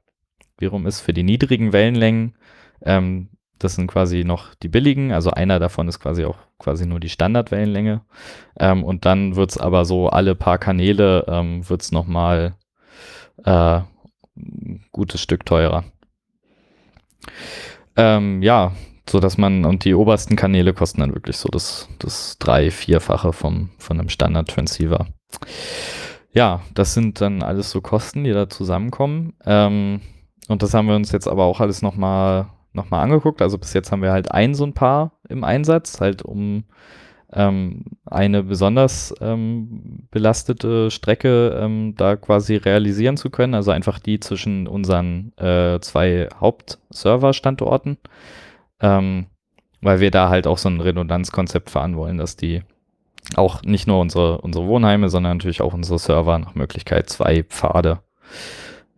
wie 0.59 0.67
rum 0.67 0.87
ist, 0.87 1.01
für 1.01 1.13
die 1.13 1.23
niedrigen 1.23 1.73
Wellenlängen. 1.73 2.37
Ähm, 2.83 3.29
das 3.59 3.77
sind 3.77 3.87
quasi 3.87 4.25
noch 4.25 4.55
die 4.57 4.69
billigen. 4.69 5.13
Also 5.13 5.31
einer 5.31 5.59
davon 5.59 5.89
ist 5.89 6.01
quasi 6.01 6.25
auch 6.25 6.39
quasi 6.59 6.87
nur 6.87 7.01
die 7.01 7.09
Standardwellenlänge. 7.09 8.03
Ähm, 8.59 8.85
und 8.85 9.05
dann 9.05 9.37
wird 9.37 9.51
es 9.51 9.59
aber 9.59 9.85
so 9.85 10.09
alle 10.09 10.35
paar 10.35 10.59
Kanäle 10.59 11.25
ähm, 11.29 11.69
wird 11.69 11.83
es 11.83 11.93
nochmal 11.93 12.55
äh, 13.45 13.81
ein 14.37 14.85
gutes 14.93 15.21
Stück 15.21 15.47
teurer. 15.47 15.85
Ähm, 17.97 18.43
ja, 18.43 18.73
so 19.09 19.21
dass 19.21 19.39
man, 19.39 19.65
und 19.65 19.85
die 19.85 19.95
obersten 19.95 20.37
Kanäle 20.37 20.75
kosten 20.75 21.01
dann 21.01 21.15
wirklich 21.15 21.37
so 21.37 21.49
das, 21.49 21.89
das 21.99 22.39
drei-, 22.39 22.71
vierfache 22.71 23.33
vom, 23.33 23.71
von 23.79 23.99
einem 23.99 24.09
Standard-Transceiver. 24.09 25.07
Ja, 26.33 26.63
das 26.75 26.95
sind 26.95 27.21
dann 27.21 27.43
alles 27.43 27.71
so 27.71 27.81
Kosten, 27.81 28.25
die 28.25 28.33
da 28.33 28.49
zusammenkommen. 28.49 29.35
Ähm, 29.45 30.01
und 30.49 30.63
das 30.63 30.75
haben 30.75 30.89
wir 30.89 30.97
uns 30.97 31.13
jetzt 31.13 31.29
aber 31.29 31.45
auch 31.45 31.61
alles 31.61 31.83
nochmal 31.83 32.49
noch 32.73 32.91
mal 32.91 33.03
angeguckt. 33.03 33.43
Also 33.43 33.59
bis 33.59 33.75
jetzt 33.75 33.93
haben 33.93 34.03
wir 34.03 34.13
halt 34.13 34.31
ein 34.33 34.55
so 34.55 34.65
ein 34.65 34.73
Paar 34.73 35.13
im 35.29 35.45
Einsatz, 35.45 36.01
halt 36.01 36.23
um 36.23 36.65
ähm, 37.33 37.85
eine 38.07 38.43
besonders 38.43 39.15
ähm, 39.21 40.07
belastete 40.11 40.91
Strecke 40.91 41.59
ähm, 41.61 41.95
da 41.97 42.17
quasi 42.17 42.57
realisieren 42.57 43.17
zu 43.17 43.31
können. 43.31 43.55
Also 43.55 43.71
einfach 43.71 43.99
die 43.99 44.21
zwischen 44.21 44.67
unseren 44.67 45.33
äh, 45.37 45.81
zwei 45.81 46.29
Hauptserver-Standorten 46.39 47.99
ähm, 48.83 49.27
weil 49.81 50.01
wir 50.01 50.11
da 50.11 50.29
halt 50.29 50.47
auch 50.47 50.59
so 50.59 50.69
ein 50.69 50.81
Redundanzkonzept 50.81 51.71
fahren 51.71 51.97
wollen, 51.97 52.19
dass 52.19 52.37
die 52.37 52.63
auch 53.37 53.63
nicht 53.63 53.87
nur 53.87 54.01
unsere, 54.01 54.39
unsere 54.39 54.67
Wohnheime, 54.67 55.09
sondern 55.09 55.39
natürlich 55.39 55.63
auch 55.63 55.75
unsere 55.75 55.99
Server 55.99 56.39
nach 56.39 56.55
Möglichkeit 56.55 57.09
zwei 57.09 57.45
Pfade 57.45 58.01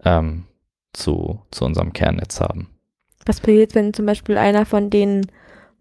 ähm, 0.05 0.45
zu, 0.93 1.43
zu 1.51 1.64
unserem 1.64 1.93
Kernnetz 1.93 2.41
haben. 2.41 2.70
Was 3.26 3.41
passiert, 3.41 3.74
wenn 3.74 3.95
zum 3.95 4.07
Beispiel 4.07 4.37
einer 4.37 4.66
von 4.66 4.91
den 4.91 5.26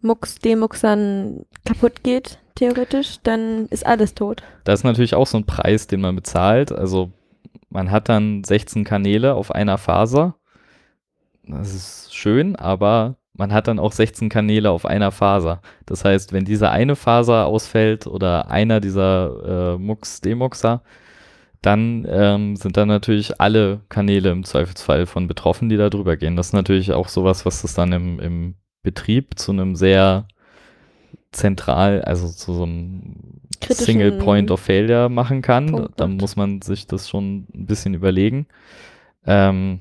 Mux, 0.01 0.35
Demuxern 0.35 1.45
kaputt 1.65 2.03
geht, 2.03 2.39
theoretisch, 2.55 3.19
dann 3.23 3.67
ist 3.67 3.85
alles 3.85 4.13
tot. 4.13 4.43
Das 4.63 4.81
ist 4.81 4.83
natürlich 4.83 5.15
auch 5.15 5.27
so 5.27 5.37
ein 5.37 5.45
Preis, 5.45 5.87
den 5.87 6.01
man 6.01 6.15
bezahlt. 6.15 6.71
Also 6.71 7.11
man 7.69 7.91
hat 7.91 8.09
dann 8.09 8.43
16 8.43 8.83
Kanäle 8.83 9.33
auf 9.33 9.51
einer 9.51 9.77
Faser. 9.77 10.35
Das 11.45 11.73
ist 11.73 12.15
schön, 12.15 12.55
aber 12.55 13.15
man 13.33 13.51
hat 13.51 13.67
dann 13.67 13.79
auch 13.79 13.91
16 13.91 14.29
Kanäle 14.29 14.69
auf 14.69 14.85
einer 14.85 15.11
Faser. 15.11 15.61
Das 15.85 16.05
heißt, 16.05 16.33
wenn 16.33 16.45
diese 16.45 16.69
eine 16.69 16.95
Faser 16.95 17.47
ausfällt 17.47 18.05
oder 18.07 18.49
einer 18.49 18.79
dieser 18.79 19.73
äh, 19.73 19.77
Mux, 19.77 20.21
Demuxer, 20.21 20.83
dann 21.61 22.05
ähm, 22.09 22.55
sind 22.55 22.77
dann 22.77 22.89
natürlich 22.89 23.39
alle 23.39 23.81
Kanäle 23.89 24.31
im 24.31 24.43
Zweifelsfall 24.43 25.05
von 25.05 25.27
betroffen, 25.27 25.69
die 25.69 25.77
da 25.77 25.89
drüber 25.89 26.17
gehen. 26.17 26.35
Das 26.35 26.47
ist 26.47 26.53
natürlich 26.53 26.91
auch 26.91 27.07
sowas, 27.07 27.45
was 27.45 27.61
das 27.61 27.73
dann 27.73 27.91
im, 27.93 28.19
im 28.19 28.55
Betrieb 28.83 29.39
zu 29.39 29.53
einem 29.53 29.75
sehr 29.75 30.27
zentral, 31.31 32.01
also 32.03 32.27
zu 32.27 32.53
so 32.53 32.63
einem 32.63 33.39
Single 33.61 34.11
Point 34.19 34.51
of 34.51 34.59
Failure 34.59 35.09
machen 35.09 35.41
kann. 35.41 35.67
Punkt, 35.67 35.99
da 35.99 36.05
muss 36.05 36.35
man 36.35 36.61
sich 36.61 36.85
das 36.85 37.09
schon 37.09 37.47
ein 37.55 37.65
bisschen 37.65 37.93
überlegen. 37.93 38.45
Ähm, 39.25 39.79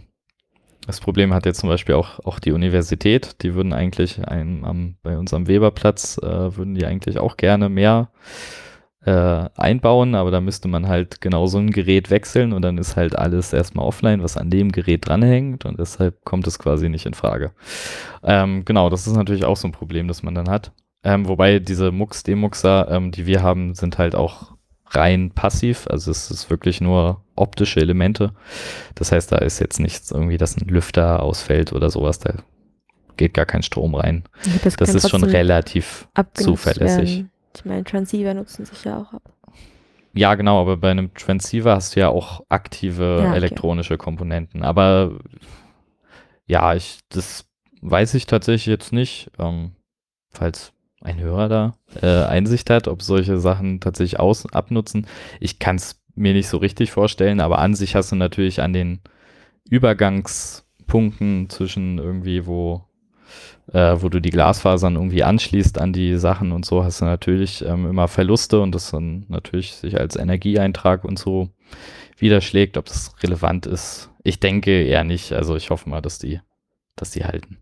das 0.87 1.01
Problem 1.01 1.33
hat 1.33 1.47
jetzt 1.47 1.61
zum 1.61 1.69
Beispiel 1.69 1.95
auch, 1.95 2.19
auch 2.21 2.39
die 2.39 2.53
Universität. 2.53 3.43
Die 3.43 3.55
würden 3.55 3.73
eigentlich 3.73 4.27
ein, 4.27 4.65
am, 4.65 4.97
bei 5.03 5.17
uns 5.17 5.33
am 5.33 5.47
Weberplatz, 5.47 6.19
äh, 6.19 6.57
würden 6.57 6.75
die 6.75 6.87
eigentlich 6.87 7.19
auch 7.19 7.37
gerne 7.37 7.69
mehr 7.69 8.11
äh, 9.05 9.49
einbauen, 9.57 10.15
aber 10.15 10.31
da 10.31 10.41
müsste 10.41 10.69
man 10.69 10.89
halt 10.89 11.21
genau 11.21 11.47
so 11.47 11.59
ein 11.59 11.71
Gerät 11.71 12.11
wechseln 12.11 12.53
und 12.53 12.63
dann 12.63 12.79
ist 12.79 12.97
halt 12.97 13.17
alles 13.17 13.53
erstmal 13.53 13.87
offline, 13.87 14.23
was 14.23 14.37
an 14.37 14.51
dem 14.51 14.71
Gerät 14.71 15.09
dranhängt 15.09 15.65
und 15.65 15.79
deshalb 15.79 16.25
kommt 16.25 16.47
es 16.47 16.59
quasi 16.59 16.89
nicht 16.89 17.07
in 17.07 17.15
Frage. 17.15 17.53
Ähm, 18.23 18.65
genau, 18.65 18.91
das 18.91 19.07
ist 19.07 19.17
natürlich 19.17 19.45
auch 19.45 19.57
so 19.57 19.69
ein 19.69 19.73
Problem, 19.73 20.07
das 20.09 20.23
man 20.23 20.35
dann 20.35 20.49
hat. 20.49 20.73
Ähm, 21.05 21.27
wobei 21.27 21.59
diese 21.59 21.91
Mux-Demuxer, 21.91 22.89
ähm, 22.91 23.11
die 23.11 23.27
wir 23.27 23.43
haben, 23.43 23.75
sind 23.75 23.99
halt 23.99 24.15
auch 24.15 24.53
rein 24.95 25.31
passiv. 25.31 25.87
Also 25.89 26.11
es 26.11 26.31
ist 26.31 26.51
wirklich 26.51 26.81
nur 26.81 27.23
optische 27.35 27.81
Elemente. 27.81 28.33
Das 28.95 29.13
heißt, 29.13 29.33
da 29.33 29.39
ist 29.39 29.59
jetzt 29.59 29.81
nichts 29.81 30.11
irgendwie, 30.11 30.37
dass 30.37 30.57
ein 30.57 30.69
Lüfter 30.69 31.23
ausfällt 31.23 31.73
oder 31.73 31.91
sowas. 31.91 32.19
Da 32.19 32.35
geht 33.17 33.35
gar 33.35 33.47
kein 33.47 33.63
Strom 33.63 33.95
rein. 33.95 34.25
Das, 34.65 34.77
das 34.77 34.95
ist 34.95 35.11
schon 35.11 35.25
relativ 35.25 36.09
zuverlässig. 36.35 37.17
Werden. 37.17 37.31
Ich 37.55 37.65
meine, 37.65 37.85
Transceiver 37.85 38.35
nutzen 38.35 38.65
sich 38.65 38.85
ja 38.85 38.99
auch 38.99 39.13
ab. 39.13 39.23
Ja, 40.15 40.35
genau, 40.35 40.61
aber 40.61 40.77
bei 40.77 40.91
einem 40.91 41.13
Transceiver 41.15 41.75
hast 41.75 41.97
du 41.97 42.01
ja 42.01 42.09
auch 42.09 42.45
aktive 42.49 43.21
Ja, 43.21 43.29
okay. 43.29 43.37
elektronische 43.37 43.97
Komponenten. 43.97 44.63
Aber 44.63 45.19
ja, 46.47 46.75
ich, 46.75 47.01
das 47.09 47.47
weiß 47.81 48.15
ich 48.15 48.27
tatsächlich 48.27 48.67
jetzt 48.67 48.93
nicht. 48.93 49.31
Ähm, 49.39 49.73
falls 50.31 50.73
ein 51.03 51.19
Hörer 51.19 51.49
da 51.49 51.75
äh, 52.01 52.25
Einsicht 52.25 52.71
hat, 52.71 52.89
ob 52.89 53.03
solche 53.03 53.39
Sachen 53.39 53.81
tatsächlich 53.81 54.21
aus 54.21 54.53
abnutzen. 54.53 55.07
Ich 55.41 55.59
kann 55.59 55.77
es 55.77 56.01
mir 56.15 56.33
nicht 56.35 56.49
so 56.49 56.59
richtig 56.59 56.93
vorstellen, 56.93 57.41
aber 57.41 57.59
an 57.59 57.75
sich 57.75 57.95
hast 57.95 58.13
du 58.13 58.17
natürlich 58.17 58.61
an 58.61 58.73
den 58.73 59.01
Übergangspunkten 59.69 61.49
zwischen 61.49 61.99
irgendwie, 61.99 62.47
wo, 62.47 62.85
äh, 63.73 63.97
wo 63.99 64.09
du 64.09 64.21
die 64.21 64.31
Glasfasern 64.31 64.97
irgendwie 64.97 65.25
anschließt 65.25 65.79
an 65.79 65.93
die 65.93 66.17
Sachen 66.19 66.53
und 66.53 66.65
so, 66.65 66.85
hast 66.85 67.01
du 67.01 67.07
natürlich 67.07 67.65
ähm, 67.65 67.87
immer 67.87 68.09
Verluste 68.09 68.61
und 68.61 68.75
das 68.75 68.91
dann 68.91 69.25
natürlich 69.29 69.75
sich 69.75 69.99
als 69.99 70.17
Energieeintrag 70.17 71.05
und 71.05 71.19
so 71.19 71.49
widerschlägt. 72.19 72.77
Ob 72.77 72.87
das 72.87 73.15
relevant 73.23 73.67
ist, 73.67 74.11
ich 74.23 74.41
denke 74.41 74.85
eher 74.85 75.05
nicht. 75.05 75.33
Also 75.33 75.57
ich 75.57 75.71
hoffe 75.71 75.89
mal, 75.89 76.03
dass 76.03 76.19
die, 76.19 76.41
dass 76.97 77.11
die 77.11 77.25
halten. 77.25 77.59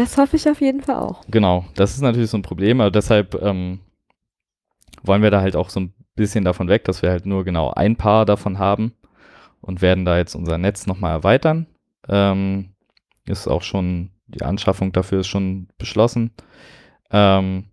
Das 0.00 0.16
hoffe 0.16 0.36
ich 0.36 0.48
auf 0.48 0.62
jeden 0.62 0.80
Fall 0.80 0.96
auch. 0.96 1.20
Genau, 1.28 1.66
das 1.74 1.92
ist 1.92 2.00
natürlich 2.00 2.30
so 2.30 2.38
ein 2.38 2.42
Problem, 2.42 2.80
aber 2.80 2.90
deshalb 2.90 3.34
ähm, 3.34 3.80
wollen 5.02 5.22
wir 5.22 5.30
da 5.30 5.42
halt 5.42 5.56
auch 5.56 5.68
so 5.68 5.78
ein 5.78 5.92
bisschen 6.16 6.42
davon 6.42 6.68
weg, 6.68 6.84
dass 6.84 7.02
wir 7.02 7.10
halt 7.10 7.26
nur 7.26 7.44
genau 7.44 7.70
ein 7.72 7.96
Paar 7.96 8.24
davon 8.24 8.58
haben 8.58 8.94
und 9.60 9.82
werden 9.82 10.06
da 10.06 10.16
jetzt 10.16 10.34
unser 10.34 10.56
Netz 10.56 10.86
nochmal 10.86 11.12
erweitern. 11.12 11.66
Ähm, 12.08 12.70
ist 13.26 13.46
auch 13.46 13.60
schon, 13.60 14.12
die 14.26 14.40
Anschaffung 14.40 14.90
dafür 14.92 15.20
ist 15.20 15.28
schon 15.28 15.68
beschlossen. 15.76 16.30
Ähm, 17.10 17.66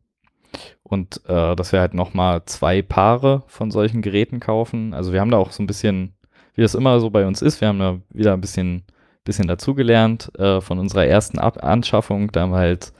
und 0.83 1.21
äh, 1.29 1.55
dass 1.55 1.71
wir 1.71 1.79
halt 1.79 1.93
nochmal 1.93 2.43
zwei 2.43 2.81
Paare 2.81 3.43
von 3.47 3.71
solchen 3.71 4.01
Geräten 4.01 4.41
kaufen. 4.41 4.93
Also 4.93 5.13
wir 5.13 5.21
haben 5.21 5.31
da 5.31 5.37
auch 5.37 5.53
so 5.53 5.63
ein 5.63 5.67
bisschen, 5.67 6.13
wie 6.55 6.61
das 6.61 6.75
immer 6.75 6.99
so 6.99 7.09
bei 7.09 7.25
uns 7.25 7.41
ist, 7.41 7.61
wir 7.61 7.69
haben 7.69 7.79
da 7.79 8.01
wieder 8.09 8.33
ein 8.33 8.41
bisschen 8.41 8.83
bisschen 9.27 9.47
dazugelernt 9.47 10.31
äh, 10.39 10.61
von 10.61 10.79
unserer 10.79 11.05
ersten 11.05 11.37
Ab 11.37 11.63
Anschaffung. 11.63 12.31
Da 12.31 12.41
haben 12.41 12.51
wir 12.51 12.57
halt, 12.57 12.93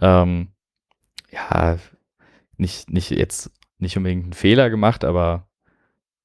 ähm, 0.00 0.48
ja, 1.30 1.78
nicht, 2.56 2.90
nicht 2.90 3.10
jetzt 3.10 3.50
nicht 3.78 3.96
unbedingt 3.96 4.24
einen 4.24 4.32
Fehler 4.32 4.70
gemacht, 4.70 5.04
aber 5.04 5.46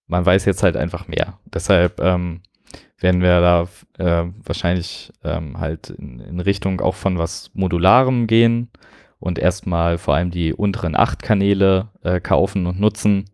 man 0.07 0.25
weiß 0.25 0.45
jetzt 0.45 0.63
halt 0.63 0.75
einfach 0.75 1.07
mehr. 1.07 1.39
Deshalb 1.45 1.99
ähm, 1.99 2.41
werden 2.97 3.21
wir 3.21 3.39
da 3.41 3.67
äh, 3.97 4.31
wahrscheinlich 4.43 5.11
ähm, 5.23 5.59
halt 5.59 5.91
in, 5.91 6.19
in, 6.19 6.39
Richtung 6.39 6.81
auch 6.81 6.95
von 6.95 7.17
was 7.17 7.51
Modularem 7.53 8.27
gehen 8.27 8.71
und 9.19 9.37
erstmal 9.37 9.97
vor 9.97 10.15
allem 10.15 10.31
die 10.31 10.53
unteren 10.53 10.95
acht 10.95 11.21
Kanäle 11.21 11.89
äh, 12.01 12.19
kaufen 12.19 12.65
und 12.65 12.79
nutzen, 12.79 13.25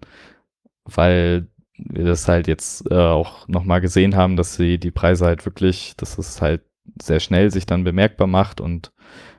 weil 0.86 1.47
wir 1.90 2.06
das 2.06 2.28
halt 2.28 2.48
jetzt 2.48 2.90
äh, 2.92 2.96
auch 2.96 3.48
nochmal 3.48 3.82
gesehen 3.82 4.16
haben, 4.16 4.36
dass 4.36 4.56
sie 4.56 4.78
die 4.78 4.92
Preise 4.92 5.26
halt 5.26 5.46
wirklich, 5.46 5.94
dass 5.98 6.18
es 6.18 6.42
halt 6.42 6.62
sehr 7.02 7.20
schnell 7.20 7.52
sich 7.52 7.66
dann 7.66 7.84
bemerkbar 7.84 8.28
macht 8.28 8.62
und 8.62 8.92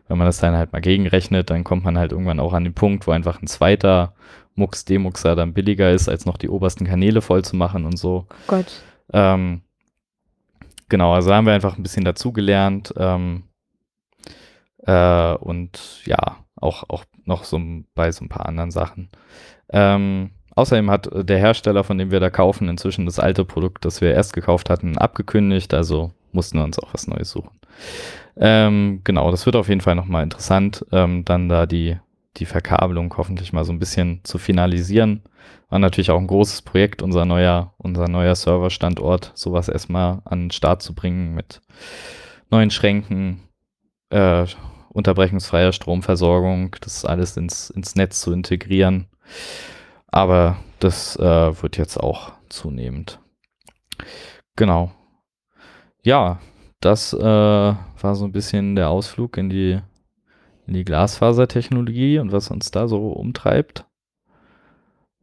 wenn 0.08 0.18
man 0.18 0.26
das 0.26 0.38
dann 0.38 0.56
halt 0.56 0.72
mal 0.72 0.80
gegenrechnet, 0.80 1.50
dann 1.50 1.62
kommt 1.62 1.84
man 1.84 1.96
halt 1.96 2.10
irgendwann 2.10 2.40
auch 2.40 2.52
an 2.52 2.64
den 2.64 2.74
Punkt, 2.74 3.06
wo 3.06 3.12
einfach 3.12 3.40
ein 3.40 3.46
zweiter 3.46 4.14
Mux 4.56 4.84
Demuxer 4.84 5.36
dann 5.36 5.54
billiger 5.54 5.92
ist, 5.92 6.08
als 6.08 6.26
noch 6.26 6.36
die 6.36 6.48
obersten 6.48 6.84
Kanäle 6.84 7.22
voll 7.22 7.44
zu 7.44 7.54
machen 7.54 7.84
und 7.84 7.96
so. 7.96 8.26
Oh 8.28 8.34
Gott. 8.48 8.82
Ähm, 9.12 9.62
genau, 10.88 11.14
also 11.14 11.32
haben 11.32 11.46
wir 11.46 11.52
einfach 11.52 11.76
ein 11.76 11.84
bisschen 11.84 12.04
dazugelernt 12.04 12.92
ähm, 12.96 13.44
äh, 14.78 15.34
und 15.34 16.02
ja, 16.04 16.44
auch, 16.56 16.88
auch 16.88 17.04
noch 17.24 17.44
so 17.44 17.60
bei 17.94 18.10
so 18.10 18.24
ein 18.24 18.28
paar 18.28 18.46
anderen 18.46 18.72
Sachen. 18.72 19.10
Ähm, 19.72 20.32
Außerdem 20.54 20.90
hat 20.90 21.08
der 21.12 21.38
Hersteller, 21.38 21.84
von 21.84 21.98
dem 21.98 22.10
wir 22.10 22.20
da 22.20 22.30
kaufen, 22.30 22.68
inzwischen 22.68 23.06
das 23.06 23.18
alte 23.18 23.44
Produkt, 23.44 23.84
das 23.84 24.00
wir 24.00 24.12
erst 24.12 24.32
gekauft 24.32 24.70
hatten, 24.70 24.98
abgekündigt. 24.98 25.72
Also 25.74 26.12
mussten 26.32 26.58
wir 26.58 26.64
uns 26.64 26.78
auch 26.78 26.92
was 26.92 27.06
Neues 27.06 27.30
suchen. 27.30 27.50
Ähm, 28.36 29.00
genau, 29.04 29.30
das 29.30 29.46
wird 29.46 29.56
auf 29.56 29.68
jeden 29.68 29.80
Fall 29.80 29.94
nochmal 29.94 30.22
interessant, 30.22 30.84
ähm, 30.92 31.24
dann 31.24 31.48
da 31.48 31.66
die, 31.66 31.96
die 32.36 32.46
Verkabelung 32.46 33.12
hoffentlich 33.16 33.52
mal 33.52 33.64
so 33.64 33.72
ein 33.72 33.78
bisschen 33.78 34.20
zu 34.22 34.38
finalisieren. 34.38 35.22
War 35.68 35.78
natürlich 35.78 36.10
auch 36.10 36.18
ein 36.18 36.26
großes 36.26 36.62
Projekt, 36.62 37.02
unser 37.02 37.24
neuer, 37.24 37.74
unser 37.78 38.08
neuer 38.08 38.34
Serverstandort, 38.34 39.32
sowas 39.34 39.68
erstmal 39.68 40.20
an 40.24 40.44
den 40.44 40.50
Start 40.50 40.82
zu 40.82 40.94
bringen 40.94 41.34
mit 41.34 41.60
neuen 42.50 42.70
Schränken, 42.70 43.42
äh, 44.10 44.46
unterbrechungsfreier 44.88 45.72
Stromversorgung, 45.72 46.76
das 46.80 47.04
alles 47.04 47.36
ins, 47.36 47.70
ins 47.70 47.94
Netz 47.94 48.20
zu 48.20 48.32
integrieren. 48.32 49.06
Aber 50.10 50.56
das 50.78 51.16
äh, 51.16 51.62
wird 51.62 51.76
jetzt 51.76 51.98
auch 51.98 52.32
zunehmend. 52.48 53.20
Genau. 54.56 54.90
Ja, 56.02 56.40
das 56.80 57.12
äh, 57.12 57.20
war 57.20 58.14
so 58.14 58.24
ein 58.24 58.32
bisschen 58.32 58.74
der 58.74 58.88
Ausflug 58.88 59.36
in 59.36 59.50
die, 59.50 59.80
in 60.66 60.74
die 60.74 60.84
Glasfasertechnologie 60.84 62.18
und 62.18 62.32
was 62.32 62.50
uns 62.50 62.70
da 62.70 62.88
so 62.88 63.10
umtreibt. 63.12 63.84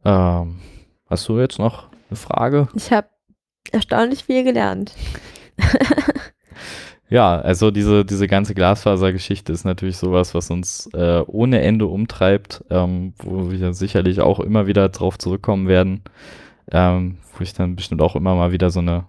Ähm, 0.04 0.60
hast 1.06 1.28
du 1.28 1.38
jetzt 1.38 1.58
noch 1.58 1.88
eine 2.08 2.16
Frage? 2.16 2.68
Ich 2.74 2.92
habe 2.92 3.08
erstaunlich 3.72 4.24
viel 4.24 4.44
gelernt. 4.44 4.94
Ja, 7.10 7.40
also 7.40 7.70
diese, 7.70 8.04
diese 8.04 8.26
ganze 8.28 8.54
Glasfasergeschichte 8.54 9.50
ist 9.52 9.64
natürlich 9.64 9.96
sowas, 9.96 10.34
was 10.34 10.50
uns 10.50 10.90
äh, 10.92 11.22
ohne 11.26 11.62
Ende 11.62 11.86
umtreibt, 11.86 12.64
ähm, 12.68 13.14
wo 13.18 13.50
wir 13.50 13.72
sicherlich 13.72 14.20
auch 14.20 14.40
immer 14.40 14.66
wieder 14.66 14.90
drauf 14.90 15.16
zurückkommen 15.16 15.68
werden, 15.68 16.02
ähm, 16.70 17.16
wo 17.34 17.42
ich 17.42 17.54
dann 17.54 17.76
bestimmt 17.76 18.02
auch 18.02 18.14
immer 18.14 18.34
mal 18.34 18.52
wieder 18.52 18.68
so 18.68 18.80
eine, 18.80 19.06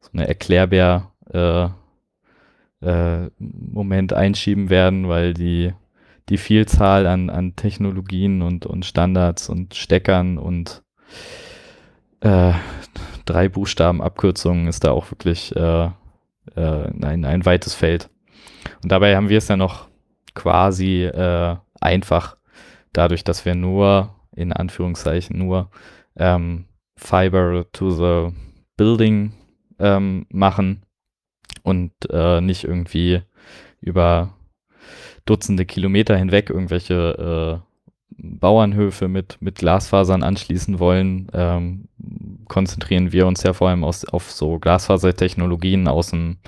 so 0.00 0.08
eine 0.14 0.26
Erklärbär 0.26 1.12
äh, 1.30 1.68
äh, 2.80 3.30
Moment 3.38 4.14
einschieben 4.14 4.70
werden, 4.70 5.08
weil 5.08 5.34
die, 5.34 5.74
die 6.30 6.38
Vielzahl 6.38 7.06
an, 7.06 7.28
an 7.28 7.56
Technologien 7.56 8.40
und, 8.40 8.64
und 8.64 8.86
Standards 8.86 9.50
und 9.50 9.74
Steckern 9.74 10.38
und 10.38 10.82
äh, 12.20 12.52
drei 13.26 13.50
Buchstaben 13.50 14.00
Abkürzungen 14.00 14.66
ist 14.66 14.84
da 14.84 14.92
auch 14.92 15.10
wirklich 15.10 15.54
äh, 16.54 16.88
ein, 17.04 17.24
ein 17.24 17.44
weites 17.44 17.74
Feld. 17.74 18.10
Und 18.82 18.92
dabei 18.92 19.16
haben 19.16 19.28
wir 19.28 19.38
es 19.38 19.48
ja 19.48 19.56
noch 19.56 19.88
quasi 20.34 21.04
äh, 21.04 21.56
einfach, 21.80 22.36
dadurch, 22.92 23.24
dass 23.24 23.44
wir 23.44 23.54
nur, 23.54 24.14
in 24.34 24.52
Anführungszeichen, 24.52 25.38
nur 25.38 25.70
ähm, 26.16 26.66
Fiber 26.96 27.66
to 27.72 27.90
the 27.90 28.34
Building 28.76 29.32
ähm, 29.78 30.26
machen 30.30 30.82
und 31.62 31.92
äh, 32.10 32.40
nicht 32.40 32.64
irgendwie 32.64 33.22
über 33.80 34.34
Dutzende 35.24 35.64
Kilometer 35.64 36.16
hinweg 36.16 36.50
irgendwelche 36.50 37.62
äh, 37.62 37.74
Bauernhöfe 38.16 39.08
mit, 39.08 39.38
mit 39.40 39.56
Glasfasern 39.56 40.22
anschließen 40.22 40.78
wollen, 40.78 41.28
ähm, 41.32 41.88
konzentrieren 42.44 43.12
wir 43.12 43.26
uns 43.26 43.42
ja 43.42 43.52
vor 43.52 43.68
allem 43.68 43.84
aus, 43.84 44.04
auf 44.04 44.30
so 44.30 44.58
Glasfasertechnologien 44.58 45.88
aus 45.88 46.10
dem, 46.10 46.38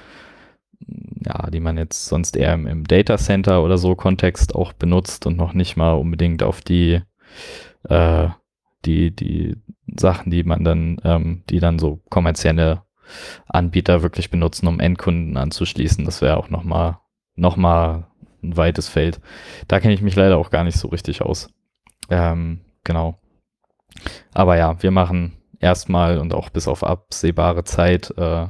ja, 1.25 1.51
die 1.51 1.61
man 1.61 1.77
jetzt 1.79 2.07
sonst 2.07 2.37
eher 2.37 2.55
im, 2.55 2.67
im 2.67 2.85
Data 2.85 3.19
Center 3.19 3.63
oder 3.63 3.79
so 3.79 3.95
Kontext 3.95 4.55
auch 4.55 4.73
benutzt 4.73 5.27
und 5.27 5.37
noch 5.37 5.55
nicht 5.55 5.77
mal 5.77 5.93
unbedingt 5.93 6.43
auf 6.43 6.61
die, 6.61 7.01
äh, 7.89 8.29
die, 8.85 9.15
die 9.15 9.57
Sachen, 9.99 10.31
die 10.31 10.45
man 10.45 10.65
dann, 10.65 11.01
ähm, 11.05 11.43
die 11.49 11.61
dann 11.61 11.79
so 11.79 12.01
kommerzielle 12.09 12.83
Anbieter 13.49 14.03
wirklich 14.03 14.31
benutzen, 14.31 14.67
um 14.67 14.81
Endkunden 14.81 15.37
anzuschließen. 15.37 16.05
Das 16.05 16.23
wäre 16.23 16.37
auch 16.37 16.51
nochmal 16.51 16.99
noch 17.37 17.57
mal 17.57 18.07
ein 18.43 18.57
weites 18.57 18.89
Feld. 18.89 19.21
Da 19.69 19.81
kenne 19.81 19.95
ich 19.95 20.03
mich 20.03 20.17
leider 20.17 20.39
auch 20.39 20.51
gar 20.51 20.65
nicht 20.65 20.79
so 20.79 20.89
richtig 20.89 21.23
aus. 21.23 21.49
Ähm, 22.11 22.61
genau. 22.85 23.19
Aber 24.33 24.57
ja, 24.57 24.83
wir 24.83 24.91
machen 24.91 25.36
erstmal 25.61 26.19
und 26.19 26.35
auch 26.35 26.51
bis 26.51 26.69
auf 26.69 26.85
absehbare 26.85 27.65
Zeit 27.65 28.13
äh, 28.17 28.47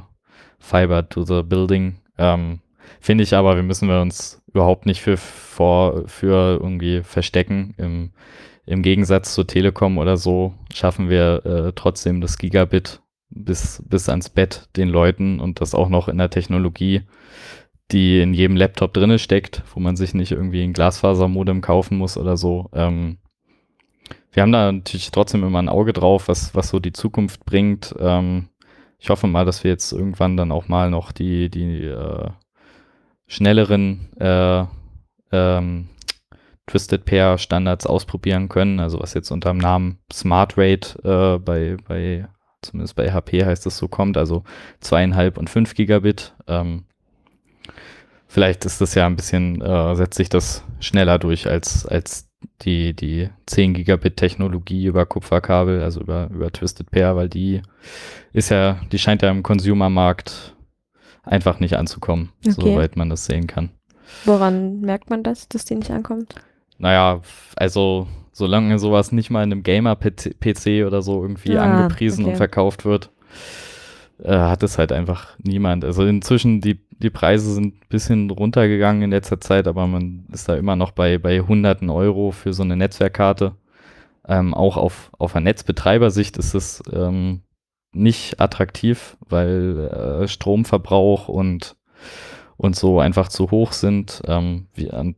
Fiber 0.59 1.07
to 1.07 1.23
the 1.23 1.43
Building. 1.43 1.97
Ähm, 2.17 2.59
Finde 2.99 3.23
ich 3.23 3.33
aber, 3.33 3.55
wir 3.55 3.63
müssen 3.63 3.89
wir 3.89 4.01
uns 4.01 4.41
überhaupt 4.47 4.85
nicht 4.85 5.01
für, 5.01 5.17
vor, 5.17 6.07
für 6.07 6.59
irgendwie 6.61 7.03
verstecken. 7.03 7.73
Im, 7.77 8.11
Im 8.65 8.81
Gegensatz 8.81 9.33
zur 9.33 9.47
Telekom 9.47 9.97
oder 9.97 10.17
so 10.17 10.53
schaffen 10.73 11.09
wir 11.09 11.45
äh, 11.45 11.73
trotzdem 11.75 12.21
das 12.21 12.37
Gigabit 12.37 13.01
bis, 13.29 13.83
bis 13.85 14.09
ans 14.09 14.29
Bett 14.29 14.69
den 14.75 14.89
Leuten 14.89 15.39
und 15.39 15.61
das 15.61 15.75
auch 15.75 15.89
noch 15.89 16.07
in 16.07 16.17
der 16.17 16.29
Technologie, 16.29 17.03
die 17.91 18.19
in 18.19 18.33
jedem 18.33 18.57
Laptop 18.57 18.93
drinne 18.93 19.19
steckt, 19.19 19.63
wo 19.73 19.79
man 19.79 19.95
sich 19.95 20.13
nicht 20.13 20.31
irgendwie 20.31 20.63
ein 20.63 20.73
Glasfasermodem 20.73 21.61
kaufen 21.61 21.97
muss 21.97 22.17
oder 22.17 22.37
so. 22.37 22.69
Ähm, 22.73 23.17
wir 24.31 24.43
haben 24.43 24.51
da 24.51 24.71
natürlich 24.71 25.11
trotzdem 25.11 25.43
immer 25.43 25.59
ein 25.59 25.69
Auge 25.69 25.93
drauf, 25.93 26.27
was, 26.27 26.53
was 26.53 26.69
so 26.69 26.79
die 26.79 26.93
Zukunft 26.93 27.45
bringt. 27.45 27.95
Ähm, 27.99 28.49
ich 28.99 29.09
hoffe 29.09 29.27
mal, 29.27 29.45
dass 29.45 29.63
wir 29.63 29.71
jetzt 29.71 29.91
irgendwann 29.91 30.37
dann 30.37 30.51
auch 30.51 30.67
mal 30.67 30.89
noch 30.89 31.11
die, 31.11 31.49
die 31.49 31.85
äh, 31.85 32.29
schnelleren 33.27 34.11
äh, 34.19 34.65
ähm, 35.31 35.89
Twisted 36.67 37.05
Pair 37.05 37.37
Standards 37.37 37.85
ausprobieren 37.85 38.49
können, 38.49 38.79
also 38.79 38.99
was 38.99 39.13
jetzt 39.13 39.31
unter 39.31 39.51
dem 39.51 39.57
Namen 39.57 39.99
Smart 40.11 40.57
Rate 40.57 40.99
äh, 41.03 41.39
bei, 41.39 41.77
bei, 41.87 42.27
zumindest 42.61 42.95
bei 42.95 43.11
HP 43.11 43.45
heißt 43.45 43.65
es 43.65 43.77
so 43.77 43.87
kommt, 43.87 44.17
also 44.17 44.43
zweieinhalb 44.81 45.37
und 45.37 45.49
fünf 45.49 45.75
Gigabit. 45.75 46.35
Ähm, 46.47 46.85
vielleicht 48.27 48.65
ist 48.65 48.81
das 48.81 48.95
ja 48.95 49.05
ein 49.05 49.15
bisschen, 49.15 49.61
äh, 49.61 49.95
setzt 49.95 50.17
sich 50.17 50.29
das 50.29 50.65
schneller 50.79 51.19
durch 51.19 51.47
als, 51.47 51.85
als 51.85 52.26
die, 52.61 52.93
die 52.93 53.29
10 53.45 53.73
Gigabit 53.73 54.17
Technologie 54.17 54.85
über 54.85 55.05
Kupferkabel, 55.05 55.81
also 55.81 56.01
über, 56.01 56.29
über 56.31 56.51
Twisted 56.51 56.89
Pair, 56.91 57.15
weil 57.15 57.29
die 57.29 57.61
ist 58.33 58.49
ja, 58.49 58.79
die 58.91 58.99
scheint 58.99 59.21
ja 59.21 59.29
im 59.29 59.43
Consumer-Markt 59.43 60.55
einfach 61.23 61.59
nicht 61.59 61.75
anzukommen, 61.75 62.31
Okay. 62.45 62.51
soweit 62.51 62.95
man 62.95 63.09
das 63.09 63.25
sehen 63.25 63.47
kann. 63.47 63.71
Woran 64.25 64.79
merkt 64.81 65.09
man 65.09 65.23
das, 65.23 65.47
dass 65.49 65.65
die 65.65 65.75
nicht 65.75 65.91
ankommt? 65.91 66.35
Naja, 66.77 67.21
also 67.55 68.07
solange 68.31 68.79
sowas 68.79 69.11
nicht 69.11 69.29
mal 69.29 69.43
in 69.43 69.51
einem 69.51 69.63
Gamer-PC 69.63 70.85
oder 70.85 71.01
so 71.01 71.21
irgendwie 71.21 71.57
Ah, 71.57 71.63
angepriesen 71.63 72.23
okay. 72.23 72.31
und 72.31 72.37
verkauft 72.37 72.85
wird, 72.85 73.11
äh, 74.23 74.31
hat 74.31 74.63
es 74.63 74.77
halt 74.77 74.91
einfach 74.91 75.37
niemand. 75.39 75.85
Also 75.85 76.05
inzwischen, 76.05 76.61
die, 76.61 76.79
die 76.91 77.09
Preise 77.09 77.53
sind 77.53 77.75
ein 77.75 77.87
bisschen 77.89 78.29
runtergegangen 78.29 79.03
in 79.03 79.11
letzter 79.11 79.39
Zeit, 79.39 79.67
aber 79.67 79.87
man 79.87 80.25
ist 80.31 80.49
da 80.49 80.55
immer 80.55 80.75
noch 80.75 80.91
bei, 80.91 81.17
bei 81.17 81.39
hunderten 81.41 81.89
Euro 81.89 82.31
für 82.31 82.53
so 82.53 82.63
eine 82.63 82.75
Netzwerkkarte. 82.75 83.55
Ähm, 84.27 84.53
auch 84.53 84.77
auf, 84.77 85.11
auf 85.17 85.35
einer 85.35 85.45
Netzbetreibersicht 85.45 86.37
ist 86.37 86.53
es 86.53 86.81
ähm, 86.91 87.41
nicht 87.93 88.39
attraktiv, 88.39 89.17
weil 89.21 89.89
äh, 90.23 90.27
Stromverbrauch 90.27 91.27
und, 91.29 91.75
und 92.57 92.75
so 92.75 92.99
einfach 92.99 93.29
zu 93.29 93.51
hoch 93.51 93.71
sind. 93.71 94.21
Ähm, 94.27 94.67
wir, 94.73 95.13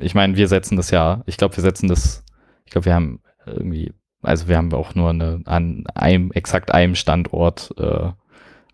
ich 0.00 0.14
meine, 0.14 0.36
wir 0.36 0.48
setzen 0.48 0.76
das 0.76 0.90
ja, 0.90 1.22
ich 1.26 1.36
glaube, 1.36 1.56
wir 1.56 1.62
setzen 1.62 1.88
das, 1.88 2.24
ich 2.64 2.72
glaube, 2.72 2.86
wir 2.86 2.94
haben 2.94 3.20
irgendwie, 3.46 3.92
also 4.22 4.48
wir 4.48 4.56
haben 4.56 4.72
auch 4.72 4.94
nur 4.94 5.10
eine, 5.10 5.42
an 5.44 5.84
einem, 5.94 6.32
exakt 6.32 6.72
einem 6.72 6.94
Standort 6.94 7.74
äh, 7.78 8.12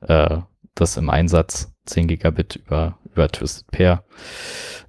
äh, 0.02 0.38
das 0.74 0.96
im 0.96 1.10
Einsatz, 1.10 1.72
10 1.86 2.08
Gigabit 2.08 2.56
über, 2.56 2.98
über 3.12 3.28
Twisted 3.28 3.70
Pair. 3.70 4.04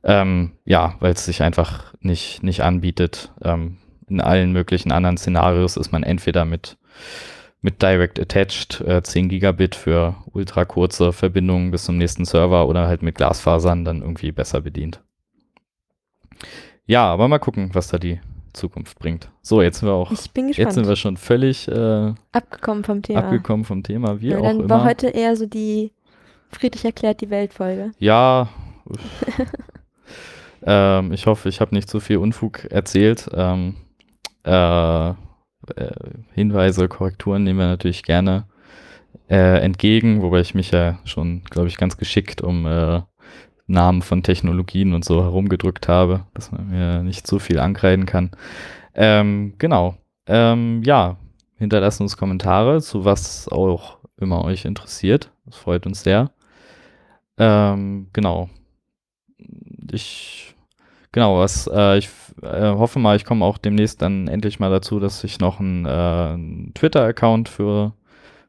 Ähm, 0.03 0.53
ja, 0.65 0.95
weil 0.99 1.13
es 1.13 1.25
sich 1.25 1.41
einfach 1.41 1.93
nicht, 1.99 2.43
nicht 2.43 2.61
anbietet. 2.61 3.31
Ähm, 3.43 3.77
in 4.07 4.21
allen 4.21 4.51
möglichen 4.51 4.91
anderen 4.91 5.17
Szenarios 5.17 5.77
ist 5.77 5.91
man 5.91 6.03
entweder 6.03 6.45
mit, 6.45 6.77
mit 7.61 7.81
Direct 7.81 8.19
Attached 8.19 8.81
äh, 8.81 9.01
10 9.01 9.29
Gigabit 9.29 9.75
für 9.75 10.15
ultra 10.33 10.65
kurze 10.65 11.13
Verbindungen 11.13 11.71
bis 11.71 11.85
zum 11.85 11.97
nächsten 11.97 12.25
Server 12.25 12.67
oder 12.67 12.87
halt 12.87 13.03
mit 13.03 13.15
Glasfasern 13.15 13.85
dann 13.85 14.01
irgendwie 14.01 14.31
besser 14.31 14.61
bedient. 14.61 15.01
Ja, 16.85 17.05
aber 17.05 17.27
mal 17.27 17.39
gucken, 17.39 17.69
was 17.73 17.87
da 17.87 17.97
die 17.97 18.19
Zukunft 18.53 18.97
bringt. 18.99 19.29
So, 19.41 19.61
jetzt 19.61 19.79
sind 19.79 19.89
wir 19.89 19.93
auch, 19.93 20.11
Ich 20.11 20.31
bin 20.31 20.47
jetzt 20.47 20.57
gespannt. 20.57 20.73
sind 20.75 20.87
wir 20.87 20.95
schon 20.95 21.17
völlig 21.17 21.67
äh, 21.67 22.13
Abgekommen 22.31 22.83
vom 22.83 23.01
Thema. 23.01 23.23
abgekommen 23.23 23.65
vom 23.65 23.83
Thema, 23.83 24.21
wie 24.21 24.29
Ja, 24.29 24.39
auch 24.39 24.43
dann 24.43 24.59
immer. 24.61 24.69
war 24.69 24.83
heute 24.85 25.07
eher 25.07 25.35
so 25.35 25.45
die 25.45 25.91
Friedrich 26.49 26.83
erklärt 26.85 27.21
die 27.21 27.29
Welt-Folge. 27.29 27.91
Ja. 27.99 28.49
ähm, 30.63 31.11
ich 31.13 31.25
hoffe, 31.25 31.49
ich 31.49 31.61
habe 31.61 31.73
nicht 31.75 31.89
zu 31.89 31.99
viel 31.99 32.17
Unfug 32.17 32.65
erzählt. 32.71 33.29
Ähm, 33.33 33.75
äh, 34.43 35.09
äh, 35.09 35.13
Hinweise, 36.33 36.87
Korrekturen 36.87 37.43
nehmen 37.43 37.59
wir 37.59 37.67
natürlich 37.67 38.03
gerne 38.03 38.45
äh, 39.29 39.59
entgegen, 39.61 40.21
wobei 40.21 40.41
ich 40.41 40.53
mich 40.55 40.71
ja 40.71 40.99
schon, 41.05 41.43
glaube 41.49 41.67
ich, 41.67 41.77
ganz 41.77 41.97
geschickt 41.97 42.41
um 42.41 42.65
äh, 42.65 43.01
Namen 43.71 44.01
von 44.01 44.23
Technologien 44.23 44.93
und 44.93 45.05
so 45.05 45.21
herumgedrückt 45.23 45.87
habe, 45.87 46.25
dass 46.33 46.51
man 46.51 46.69
mir 46.69 47.03
nicht 47.03 47.25
zu 47.25 47.39
viel 47.39 47.59
ankreiden 47.59 48.05
kann. 48.05 48.31
Ähm, 48.93 49.53
genau. 49.57 49.95
Ähm, 50.27 50.83
ja, 50.83 51.17
hinterlasst 51.57 52.01
uns 52.01 52.17
Kommentare 52.17 52.81
zu 52.81 53.05
was 53.05 53.47
auch 53.47 53.97
immer 54.17 54.43
euch 54.43 54.65
interessiert. 54.65 55.31
Das 55.45 55.57
freut 55.57 55.85
uns 55.85 56.03
sehr. 56.03 56.31
Ähm, 57.37 58.07
genau. 58.13 58.49
Ich, 59.91 60.55
genau, 61.11 61.39
was, 61.39 61.67
äh, 61.67 61.97
ich 61.97 62.09
äh, 62.41 62.69
hoffe 62.69 62.99
mal, 62.99 63.15
ich 63.15 63.25
komme 63.25 63.45
auch 63.45 63.57
demnächst 63.57 64.01
dann 64.01 64.27
endlich 64.27 64.59
mal 64.59 64.69
dazu, 64.69 64.99
dass 64.99 65.23
ich 65.23 65.39
noch 65.39 65.59
einen, 65.59 65.85
äh, 65.85 65.89
einen 65.89 66.73
Twitter-Account 66.73 67.49
für, 67.49 67.93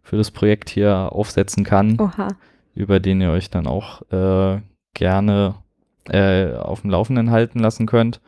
für 0.02 0.16
das 0.16 0.30
Projekt 0.30 0.70
hier 0.70 1.08
aufsetzen 1.12 1.64
kann, 1.64 1.98
Oha. 1.98 2.28
über 2.74 3.00
den 3.00 3.20
ihr 3.20 3.30
euch 3.30 3.50
dann 3.50 3.66
auch 3.66 4.02
äh, 4.12 4.60
gerne 4.94 5.56
äh, 6.08 6.54
auf 6.54 6.82
dem 6.82 6.90
Laufenden 6.90 7.30
halten 7.30 7.58
lassen 7.58 7.86
könnt. 7.86 8.20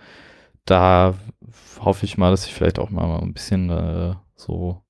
Da 0.65 1.15
hoffe 1.81 2.05
ich 2.05 2.17
mal, 2.17 2.31
dass 2.31 2.47
ich 2.47 2.55
vielleicht 2.55 2.79
auch 2.79 2.91
mal 2.91 3.21
ein 3.21 3.35
bisschen 3.35 3.71
äh, 3.71 4.15
so 4.37 4.83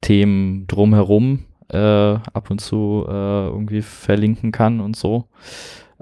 Themen 0.00 0.66
drumherum 0.66 1.44
äh, 1.68 1.78
ab 1.78 2.50
und 2.50 2.60
zu 2.60 3.04
äh, 3.08 3.46
irgendwie 3.46 3.82
verlinken 3.82 4.52
kann 4.52 4.80
und 4.80 4.96
so. 4.96 5.26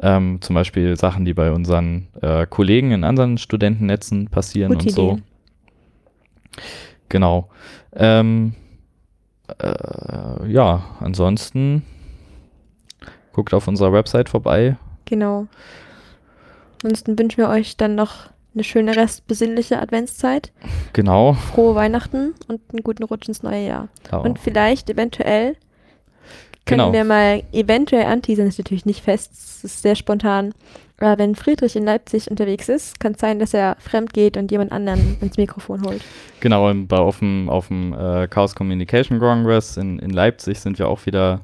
Ähm, 0.01 0.41
zum 0.41 0.55
Beispiel 0.55 0.97
Sachen, 0.97 1.25
die 1.25 1.35
bei 1.35 1.53
unseren 1.53 2.09
äh, 2.21 2.47
Kollegen 2.47 2.93
in 2.93 3.05
anderen 3.05 3.37
Studentennetzen 3.39 4.29
passieren 4.29 4.73
Gute 4.73 4.87
und 4.87 4.91
so. 4.93 5.13
Idee. 5.13 5.23
Genau. 7.09 7.49
Ähm, 7.95 8.55
äh, 9.59 10.51
ja, 10.51 10.85
ansonsten 11.01 11.83
guckt 13.33 13.55
auf 13.55 13.67
unserer 13.67 13.93
Website 13.93 14.29
vorbei. 14.29 14.77
Genau. 15.09 15.47
Ansonsten 16.83 17.19
wünschen 17.19 17.39
wir 17.39 17.49
euch 17.49 17.77
dann 17.77 17.95
noch 17.95 18.31
eine 18.55 18.65
schöne 18.65 18.97
restbesinnliche 18.97 19.81
Adventszeit, 19.81 20.53
Genau. 20.93 21.35
frohe 21.35 21.75
Weihnachten 21.75 22.35
und 22.49 22.61
einen 22.73 22.83
guten 22.83 23.05
Rutsch 23.05 23.29
ins 23.29 23.43
neue 23.43 23.67
Jahr. 23.67 23.89
Ja. 24.11 24.19
Und 24.19 24.39
vielleicht, 24.39 24.91
eventuell, 24.91 25.57
können 26.67 26.81
Genau. 26.81 26.93
wir 26.93 27.05
mal 27.05 27.43
eventuell 27.53 28.07
anteasern, 28.07 28.47
ist 28.47 28.59
natürlich 28.59 28.87
nicht 28.87 29.03
fest, 29.03 29.33
es 29.33 29.65
ist 29.65 29.83
sehr 29.83 29.97
spontan. 29.97 30.53
Aber 31.01 31.17
wenn 31.19 31.37
Friedrich 31.37 31.77
in 31.77 31.85
Leipzig 31.85 32.29
unterwegs 32.31 32.69
ist, 32.69 32.99
kann 32.99 33.13
es 33.13 33.21
sein, 33.21 33.39
dass 33.39 33.55
er 33.55 33.77
fremd 33.79 34.13
geht 34.13 34.37
und 34.37 34.51
jemand 34.51 34.73
anderen 34.73 35.17
ins 35.21 35.37
Mikrofon 35.37 35.85
holt. 35.85 36.03
Genau, 36.41 36.73
bei, 36.75 36.97
auf 36.97 37.21
dem, 37.21 37.49
auf 37.49 37.69
dem 37.69 37.93
äh, 37.93 38.27
Chaos 38.27 38.55
Communication 38.57 39.21
Congress 39.21 39.77
in, 39.77 40.01
in 40.01 40.11
Leipzig 40.11 40.59
sind 40.59 40.79
wir 40.79 40.89
auch 40.89 41.07
wieder 41.07 41.43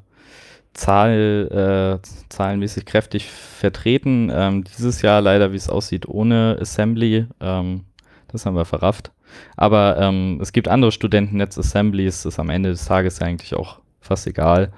Zahl, 0.74 2.00
äh, 2.02 2.06
zahlenmäßig 2.28 2.84
kräftig 2.84 3.30
vertreten. 3.30 4.30
Ähm, 4.34 4.64
dieses 4.64 5.02
Jahr 5.02 5.20
leider, 5.20 5.52
wie 5.52 5.56
es 5.56 5.68
aussieht, 5.68 6.06
ohne 6.06 6.58
Assembly. 6.60 7.26
Ähm, 7.40 7.84
das 8.28 8.44
haben 8.44 8.56
wir 8.56 8.64
verrafft. 8.64 9.12
Aber 9.56 9.96
ähm, 9.98 10.38
es 10.42 10.52
gibt 10.52 10.68
andere 10.68 10.92
Studentennetz-Assemblies, 10.92 12.22
das 12.22 12.34
ist 12.34 12.38
am 12.38 12.50
Ende 12.50 12.70
des 12.70 12.84
Tages 12.84 13.20
eigentlich 13.22 13.54
auch 13.54 13.80
fast 14.00 14.26
egal, 14.26 14.72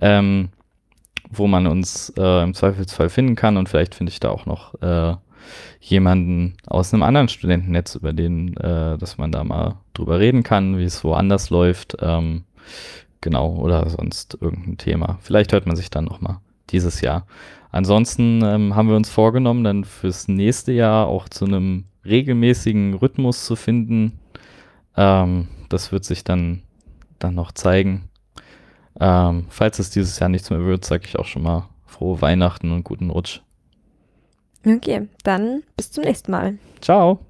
ähm, 0.00 0.48
wo 1.30 1.46
man 1.46 1.66
uns 1.66 2.12
äh, 2.16 2.42
im 2.42 2.54
Zweifelsfall 2.54 3.08
finden 3.08 3.36
kann. 3.36 3.56
Und 3.56 3.68
vielleicht 3.68 3.94
finde 3.94 4.10
ich 4.10 4.20
da 4.20 4.30
auch 4.30 4.46
noch 4.46 4.80
äh, 4.82 5.14
jemanden 5.80 6.54
aus 6.66 6.92
einem 6.92 7.02
anderen 7.02 7.28
Studentennetz, 7.28 7.94
über 7.94 8.12
den, 8.12 8.56
äh, 8.56 8.96
dass 8.98 9.18
man 9.18 9.30
da 9.30 9.44
mal 9.44 9.76
drüber 9.92 10.18
reden 10.18 10.42
kann, 10.42 10.78
wie 10.78 10.84
es 10.84 11.04
woanders 11.04 11.50
läuft. 11.50 11.96
Genau, 13.24 13.54
oder 13.54 13.88
sonst 13.88 14.36
irgendein 14.38 14.76
Thema. 14.76 15.16
Vielleicht 15.22 15.54
hört 15.54 15.64
man 15.64 15.76
sich 15.76 15.88
dann 15.88 16.04
noch 16.04 16.20
mal 16.20 16.42
dieses 16.68 17.00
Jahr. 17.00 17.26
Ansonsten 17.70 18.42
ähm, 18.44 18.76
haben 18.76 18.90
wir 18.90 18.96
uns 18.96 19.08
vorgenommen, 19.08 19.64
dann 19.64 19.84
fürs 19.84 20.28
nächste 20.28 20.72
Jahr 20.72 21.06
auch 21.06 21.30
zu 21.30 21.46
einem 21.46 21.84
regelmäßigen 22.04 22.92
Rhythmus 22.92 23.46
zu 23.46 23.56
finden. 23.56 24.20
Ähm, 24.94 25.48
das 25.70 25.90
wird 25.90 26.04
sich 26.04 26.22
dann, 26.22 26.64
dann 27.18 27.34
noch 27.34 27.52
zeigen. 27.52 28.10
Ähm, 29.00 29.46
falls 29.48 29.78
es 29.78 29.88
dieses 29.88 30.18
Jahr 30.18 30.28
nichts 30.28 30.50
mehr 30.50 30.62
wird, 30.62 30.84
sage 30.84 31.04
ich 31.06 31.18
auch 31.18 31.24
schon 31.24 31.44
mal 31.44 31.70
frohe 31.86 32.20
Weihnachten 32.20 32.72
und 32.72 32.84
guten 32.84 33.08
Rutsch. 33.08 33.40
Okay, 34.66 35.08
dann 35.22 35.62
bis 35.78 35.90
zum 35.90 36.04
nächsten 36.04 36.30
Mal. 36.30 36.58
Ciao! 36.82 37.20